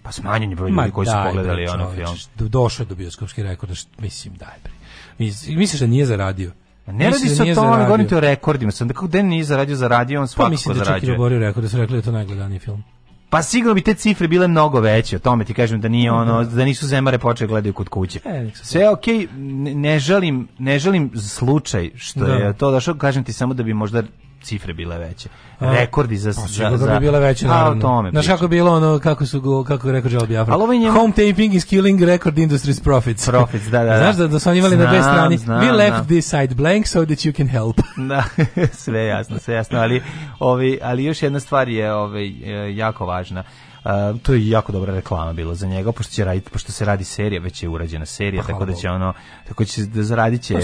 [0.04, 2.16] Pa smanjen je broj ljudi koji su daj, pogledali ono film.
[2.36, 4.74] do- Došao je do bioskopskih rekorda, št- mislim, daj bre.
[5.20, 6.52] Mis- Misliš da nije zaradio?
[6.88, 8.72] Ne radi da se o tome, govorim ti o rekordima.
[8.72, 11.16] Sam da kako den nije zaradio, zaradio, on Pa svakako mislim da čak i zarađuje.
[11.16, 12.84] oborio rekord, da su rekli da je to najgledaniji film.
[13.30, 16.44] Pa sigurno bi te cifre bile mnogo veće, o tome ti kažem da nije ono,
[16.44, 18.20] da nisu zemare počeli gledaju kod kuće.
[18.26, 22.34] E, Sve je okej, ne, ne želim, ne želim slučaj što Da.
[22.34, 24.04] je to došao, kažem ti samo da bi možda
[24.42, 25.30] cifre bile veće.
[25.60, 26.32] A, Rekordi za...
[26.32, 27.78] Pa, za, za bi bile veće, A, naravno.
[27.78, 30.56] o tome Znaš kako je bilo ono, kako su go, kako rekao Joel Biafra?
[30.56, 33.26] Ovaj njemu- Home taping is killing record industry's profits.
[33.30, 33.98] Profits, da, da, da.
[33.98, 36.06] Znaš da, da su oni imali na dve Znam, strani, znam, we left znam.
[36.06, 37.76] this side blank so that you can help.
[38.10, 38.24] Da,
[38.74, 40.02] sve jasno, sve jasno, ali,
[40.40, 43.44] ovi, ali još jedna stvar je ovaj, e, jako važna.
[43.88, 47.04] Uh, to je jako dobra reklama bilo za njega, pošto će raditi, pošto se radi
[47.04, 49.14] serija, već je urađena serija, Pa, tako da će ono,
[49.48, 50.62] tako će da zaradit će je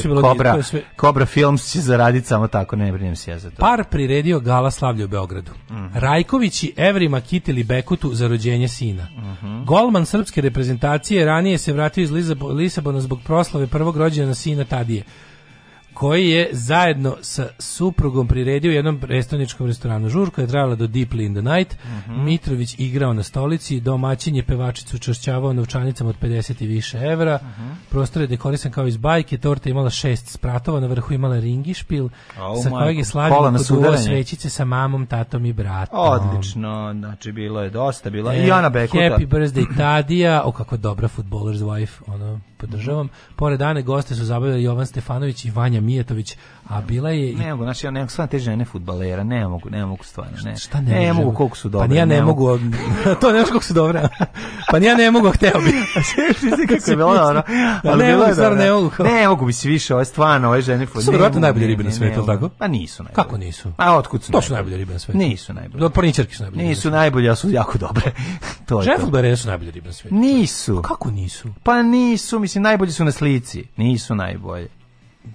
[0.64, 3.56] sve- Cobra Films će zaraditi samo tako, ne brinem se ja za to.
[3.56, 5.52] Par priredio gala slavlja u Beogradu.
[5.72, 5.86] Mhm.
[5.94, 9.08] Rajković i Evrima kitili Bekutu za rođenje sina.
[9.66, 12.12] Golman srpske reprezentacije ranije se vratio iz
[12.52, 15.04] Lisabona zbog proslave prvog rođena sina Tadije
[15.94, 20.10] koji je zajedno sa suprugom priredio u jednom prestoničkom restoranu.
[20.10, 21.78] Žurka je trajala do Deeply in the Night.
[21.86, 22.24] Mhm.
[22.24, 27.40] Mitrović igrao na stolici, domaćin je pevačicu čašćavao novčanicama od 50 i više evra.
[27.44, 27.70] Mhm.
[27.90, 32.10] Prostor je dekorisan kao iz bajke, torta je imala šest spratova, na vrhu imala ringišpil,
[32.38, 33.98] Au, sa kojeg je slavio sudaranje.
[33.98, 36.00] svećice sa mamom, tatom i bratom.
[36.00, 39.00] Odlično, znači bilo je dosta, bila E, i Ana Bekuta.
[39.00, 43.10] Happy birthday Tadija, o kako dobra futboler's wife, ono, podržavam.
[43.36, 46.38] Pored Ane goste su zabavljali Jovan Stefanović i Vanja Mijetović,
[46.70, 49.70] a bila je Ne mogu, znači ja ne mogu, stvarno te žene fudbalera, ne mogu,
[49.70, 50.58] ne mogu stvarno, ne.
[50.58, 51.88] Šta ne, ne mogu koliko su dobre.
[51.88, 52.60] Pa ja ne, mogu,
[53.22, 54.02] to ne koliko su dobre.
[54.72, 55.72] pa ja ne mogu, a hteo bi.
[56.68, 57.44] kako je bilo dobro.
[57.84, 58.92] Da, ne bilo mogu, stvarno ne mogu.
[59.00, 61.84] Ne mogu mi se više, ovo je stvarno, ove žene To su verovatno najbolje ribe
[61.84, 62.50] na svetu, jel tako?
[62.50, 63.16] Pa nisu najbolje.
[63.16, 63.72] Kako nisu?
[63.78, 64.64] A otkud su To su najbolje?
[64.64, 65.18] najbolje ribe na svetu.
[65.18, 65.80] Nisu najbolje.
[65.80, 66.64] Do porničarke su najbolje.
[66.64, 68.12] Nisu najbolje, ali su jako dobre.
[68.66, 70.16] to je Žene fudbalere su najbolje ribe na svetu.
[70.16, 70.82] Nisu.
[70.82, 71.50] Kako nisu?
[71.64, 73.64] Pa nisu, mislim, najbolji su na slici.
[73.78, 74.68] Nisu najbolje.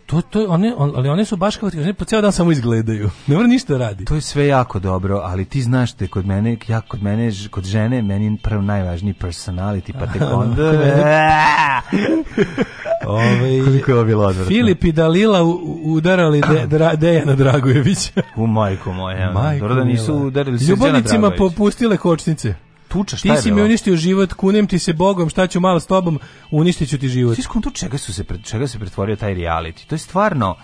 [0.06, 3.10] To, to, one, on, ali one su baš kao ti po ceo dan samo izgledaju.
[3.26, 4.04] Ne mora ništa da radi.
[4.04, 7.30] To je sve jako dobro, ali ti znaš da je kod mene, ja kod mene,
[7.50, 10.72] kod žene, meni prvo najvažniji personality, pa tek onda...
[13.06, 14.48] Ove, Koliko je ovo bilo odvratno.
[14.48, 18.22] Filip i Dalila u- u- udarali de, dra, Dejana Dragojevića.
[18.36, 22.54] U majko moje, Majko dobro da nisu udarili Ljubavnicima popustile kočnice.
[22.88, 25.80] Tuča, šta Ti je si mi uništio život, kunem ti se Bogom, šta ću malo
[25.80, 27.36] s tobom, uništit ću ti život.
[27.36, 29.86] Ti skonto čega su se čega se pretvorio taj reality?
[29.86, 30.56] To je stvarno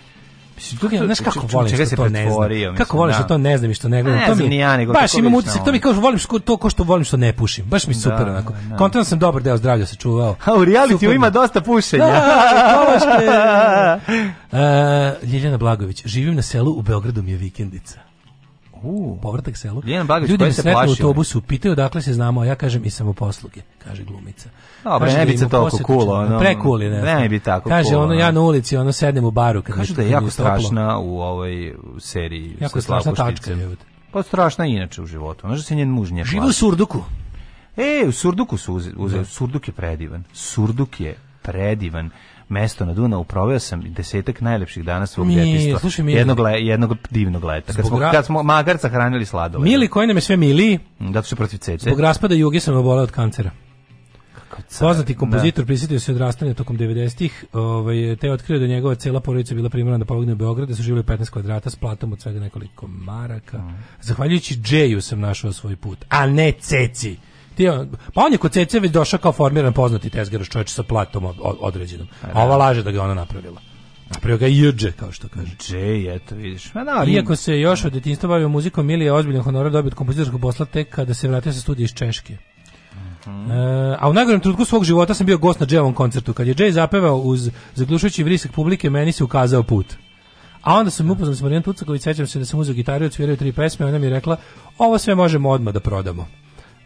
[0.57, 2.49] Mislim, to, znaš kako volim čega što se to ne znam.
[2.49, 3.29] mislim, Kako volim što da.
[3.29, 4.21] to ne znam i što ne gledam.
[4.21, 6.71] Ne to mi ja, nego baš imam utisak, to mi kao volim što to ko
[6.71, 7.65] što volim što ne pušim.
[7.65, 8.55] Baš mi super Da, onako.
[8.89, 9.05] da.
[9.05, 10.37] Sam dobar deo zdravlja sačuvao.
[10.45, 12.07] A u realitiju ima dosta pušenja.
[12.07, 14.01] Da,
[14.53, 18.14] E, Ljeljana Blagović, živim na selu u Beogradu mi je vikendica.
[18.85, 19.19] U.
[19.23, 19.83] Povratak selu.
[19.85, 22.85] Ljeljana Blagović, Ljudi me se sretnu u autobusu, pitaju odakle se znamo, a ja kažem
[22.85, 24.49] i samoposluge, kaže glumica.
[24.85, 27.03] Dobro, Kaže ne da bi se toliko cool, ono, Pre cool je, ne.
[27.15, 28.15] ne bi tako Kaže, cool, ono, ono.
[28.15, 29.63] ja na ulici, ono, sednem u baru.
[29.63, 33.51] Kad Kažu mi- da je jako strašna u ovoj seriji Jako sa je strašna tačka,
[33.53, 33.85] jebote.
[34.13, 35.41] Pa strašna inače u životu.
[35.41, 36.53] Znaš da se njen muž nje Živi u?
[36.53, 37.05] Surduku.
[37.77, 40.25] E, u Surduku su uze, uze- Surduk je predivan.
[40.33, 42.11] Surduk je predivan.
[42.49, 46.05] Mesto na Dunavu proveo sam desetak najlepših dana svog djetinjstva.
[46.05, 46.19] Mili.
[46.19, 47.73] jednog, le, jednog divnog leta.
[47.73, 49.65] Kad smo, kad smo magarca hranili sladoled.
[49.65, 51.91] Mili koji nam je sve miliji, Da su protiv cece.
[51.91, 53.51] zbog raspada Juge sam oboleo od kancera.
[54.81, 59.55] Poznati kompozitor prisjetio se odrastanja tokom 90-ih, ovaj, te je otkrio da njegova cela porodica
[59.55, 62.41] bila primorana da pobegne u Beograd, da su živjeli 15 kvadrata s platom od svega
[62.41, 63.73] nekoliko maraka.
[64.01, 67.17] Zahvaljujući Džeju sam našao svoj put, a ne Ceci.
[67.55, 70.83] Ti, on- pa on je kod Cece već došao kao formiran poznati tezgaraš čovječ sa
[70.83, 72.07] platom od- od- određenom.
[72.33, 73.61] A ova laže da ga ona napravila.
[74.11, 75.57] Napravio ga Jđe, kao što kaže.
[75.59, 76.75] Džej, eto vidiš.
[76.75, 79.95] Ma da, Iako se još od detinjstva bavio muzikom, Milija je ozbiljan honorar dobio od
[79.95, 82.37] kompozitorskog posla tek kada se vratio sa studija iz Češke.
[83.27, 86.33] E, a u najgorem trenutku svog života sam bio gost na Dževom koncertu.
[86.33, 89.87] Kad je Džej zapevao uz zaglušujući vrisak publike, meni se ukazao put.
[90.63, 93.53] A onda sam upoznao s Marijan Tucaković, sećam se da sam uzeo gitaru odsvirao tri
[93.53, 94.37] pesme, ona mi je rekla,
[94.79, 96.27] ovo sve možemo odmah da prodamo.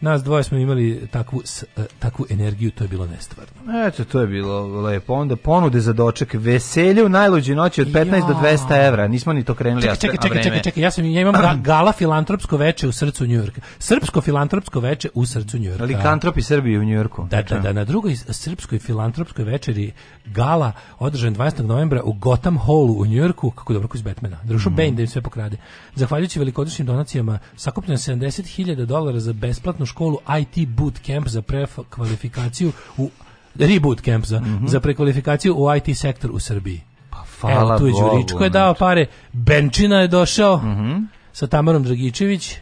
[0.01, 3.53] Nas dvoje smo imali takvu, s- e, takvu energiju, to je bilo nestvarno.
[3.87, 5.13] Eto, to je bilo lepo.
[5.15, 6.35] Onda ponude za doček.
[6.35, 9.09] Veselje u najluđoj noći od 15 do 200 evra.
[9.09, 9.83] Nismo ni to krenuli.
[9.83, 13.27] Čekaj, čekaj, čekaj, čekaj, čekaj, ja sam ja imam ga- gala filantropsko veče u srcu
[13.27, 13.61] Njujorka.
[13.79, 15.85] Srpsko filantropsko veče u srcu Njujorka.
[15.87, 17.27] Likantropi Srbije u Njujorku.
[17.31, 19.93] Da, da, da, na drugoj srpskoj filantropskoj večeri
[20.27, 21.63] gala održan 12.
[21.63, 24.37] novembra u Gotham Hallu u Njujorku, kako dobro koji iz Batmana.
[24.45, 25.57] Drušao Bane da im sve pokrade.
[25.95, 33.11] Zahvaljujući velikodušnim donacijama sakupljeno 70.000 dolara za besplatnu školu IT bootcamp za prekvalifikaciju u
[33.57, 36.81] reboot camp za, za prekvalifikaciju u IT sektor u Srbiji.
[37.11, 40.97] Pa hvala Evo, tu je Đuričko je dao pare, Benčina je došao Mhm.
[41.33, 42.57] sa Tamarom Dragičević,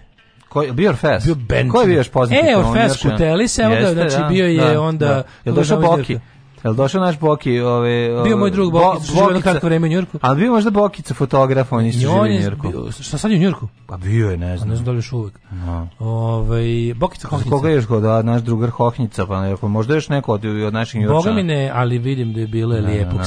[0.48, 1.24] Ko je bio Orfeas?
[1.24, 1.72] bio Benčina.
[1.72, 2.42] Ko je bio još poznati?
[2.42, 2.62] E, jedan?
[3.10, 5.06] Kutelis, evo ga, znači da, bio je da, onda...
[5.06, 5.22] da.
[5.44, 6.18] Jel došao Boki?
[6.64, 7.60] Jel došao naš Boki?
[7.60, 10.18] Ove, Bio moj drug živio jedno Bokica- kratko vreme u Njujorku.
[10.20, 12.68] Ali bio možda Bokica fotograf, on I živi u Njujorku.
[12.70, 13.68] bio- šta sad je u Njujorku?
[13.86, 14.70] Pa bio je, ne A ne znam.
[14.70, 15.40] znam da li još uvek.
[15.52, 15.88] No.
[15.98, 16.64] Ovaj
[16.96, 17.50] Bokica Hohnica.
[17.50, 21.00] koga je još da, naš drugar Hohnjica, pa ne, možda još neko od, od naših
[21.00, 21.20] Njujorčana.
[21.20, 23.24] Boga mi ne, ali vidim da je bilo lijepog da,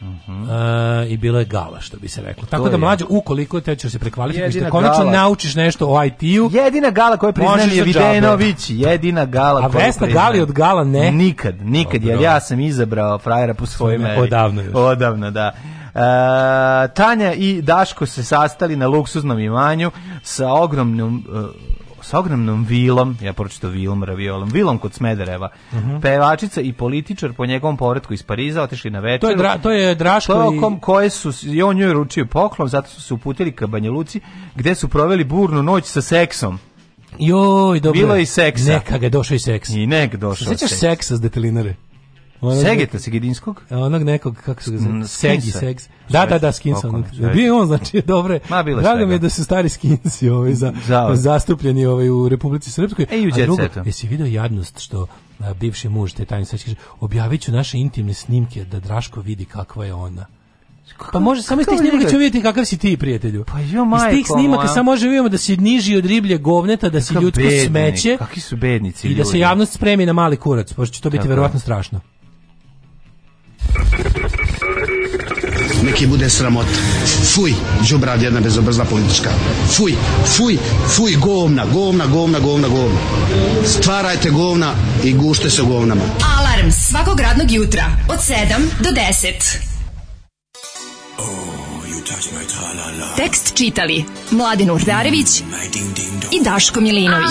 [0.00, 0.52] sveta.
[1.02, 2.46] E, i bilo je gala, što bi se reklo.
[2.46, 5.12] Tako To da mlađe, ukoliko te ćeš se prekvalifikuješ, Jedina da konačno gala.
[5.12, 7.84] naučiš nešto o IT-u, Jedina gala koju priznajem Možeš je.
[7.84, 10.14] Videnović, jedina gala A koju Vesna priznajem.
[10.16, 11.10] Gali od gala ne?
[11.12, 14.20] Nikad, nikad, jer ja sam izabrao frajera po svojoj Svojim- meri.
[14.20, 14.74] odavno još.
[14.74, 15.52] Odavno, da.
[15.94, 16.00] E,
[16.88, 19.90] Tanja i Daško se sastali na luksuznom imanju
[20.22, 25.48] sa ogromnom e, sa ogromnom vilom, ja pročito vilom, raviolom, vilom kod Smedereva.
[25.72, 26.00] Mhm.
[26.00, 29.20] Pevačica i političar po njegovom povratku iz Pariza otišli na večeru.
[29.20, 30.80] To je, dra, to je Draško Tokom i...
[30.80, 34.20] koje su, i on njoj ručio poklon, zato su se uputili ka Banja Luci,
[34.54, 36.58] gde su proveli burnu noć sa seksom.
[37.18, 38.00] Joj, dobro.
[38.00, 38.72] Bilo je i seksa.
[38.72, 39.68] Neka ga je došao i seks.
[39.68, 40.80] I nek došao Sećaš seks.
[40.80, 41.74] seksa s detelinare?
[42.40, 43.62] Onog- Segeta Segedinskog?
[43.70, 44.92] Onog nekog, kako se ga zove?
[44.92, 45.58] Mm, Segi, Skinsa.
[45.58, 45.88] seks.
[46.08, 46.88] Da, da, da, Skinsa.
[46.88, 47.04] Onog.
[47.34, 48.40] Bio on, znači, dobre.
[48.48, 50.72] Ma, bilo Drago mi je da su stari Skinsi ovaj, za,
[51.14, 53.06] zastupljeni ovaj, u Republici Srpskoj.
[53.10, 55.06] E, i u drugo, jesi vidio jadnost što
[55.38, 59.44] a, bivši muž te tajne sad kaže, objavit ću naše intimne snimke da Draško vidi
[59.44, 60.26] kakva je ona.
[61.12, 63.44] Pa može samo iz tih snimaka ću vidjeti kakav si ti, prijatelju.
[63.44, 66.88] Pa jo, iz tih majko snimaka samo možemo vidimo da si niži od riblje govneta,
[66.88, 69.38] da si ljudsko bednik, smeće Kakvi su bednici i da se ljudi.
[69.38, 72.00] javnost spremi na mali kurac, pošto će to biti verovatno strašno.
[75.82, 76.68] Neki bude sramota.
[77.34, 79.30] Fuj, džubrad jedna bezobrazna politička.
[79.76, 79.94] Fuj,
[80.36, 80.58] fuj,
[80.96, 82.98] fuj, govna, govna, govna, govna, govna.
[83.66, 84.74] Stvarajte govna
[85.04, 86.02] i gušte se govnama.
[86.38, 88.34] Alarm svakog radnog jutra od 7
[88.80, 89.70] do 10.
[93.16, 95.42] Tekst čitali Mladin Urdarević
[96.32, 97.30] i Daško Milinović.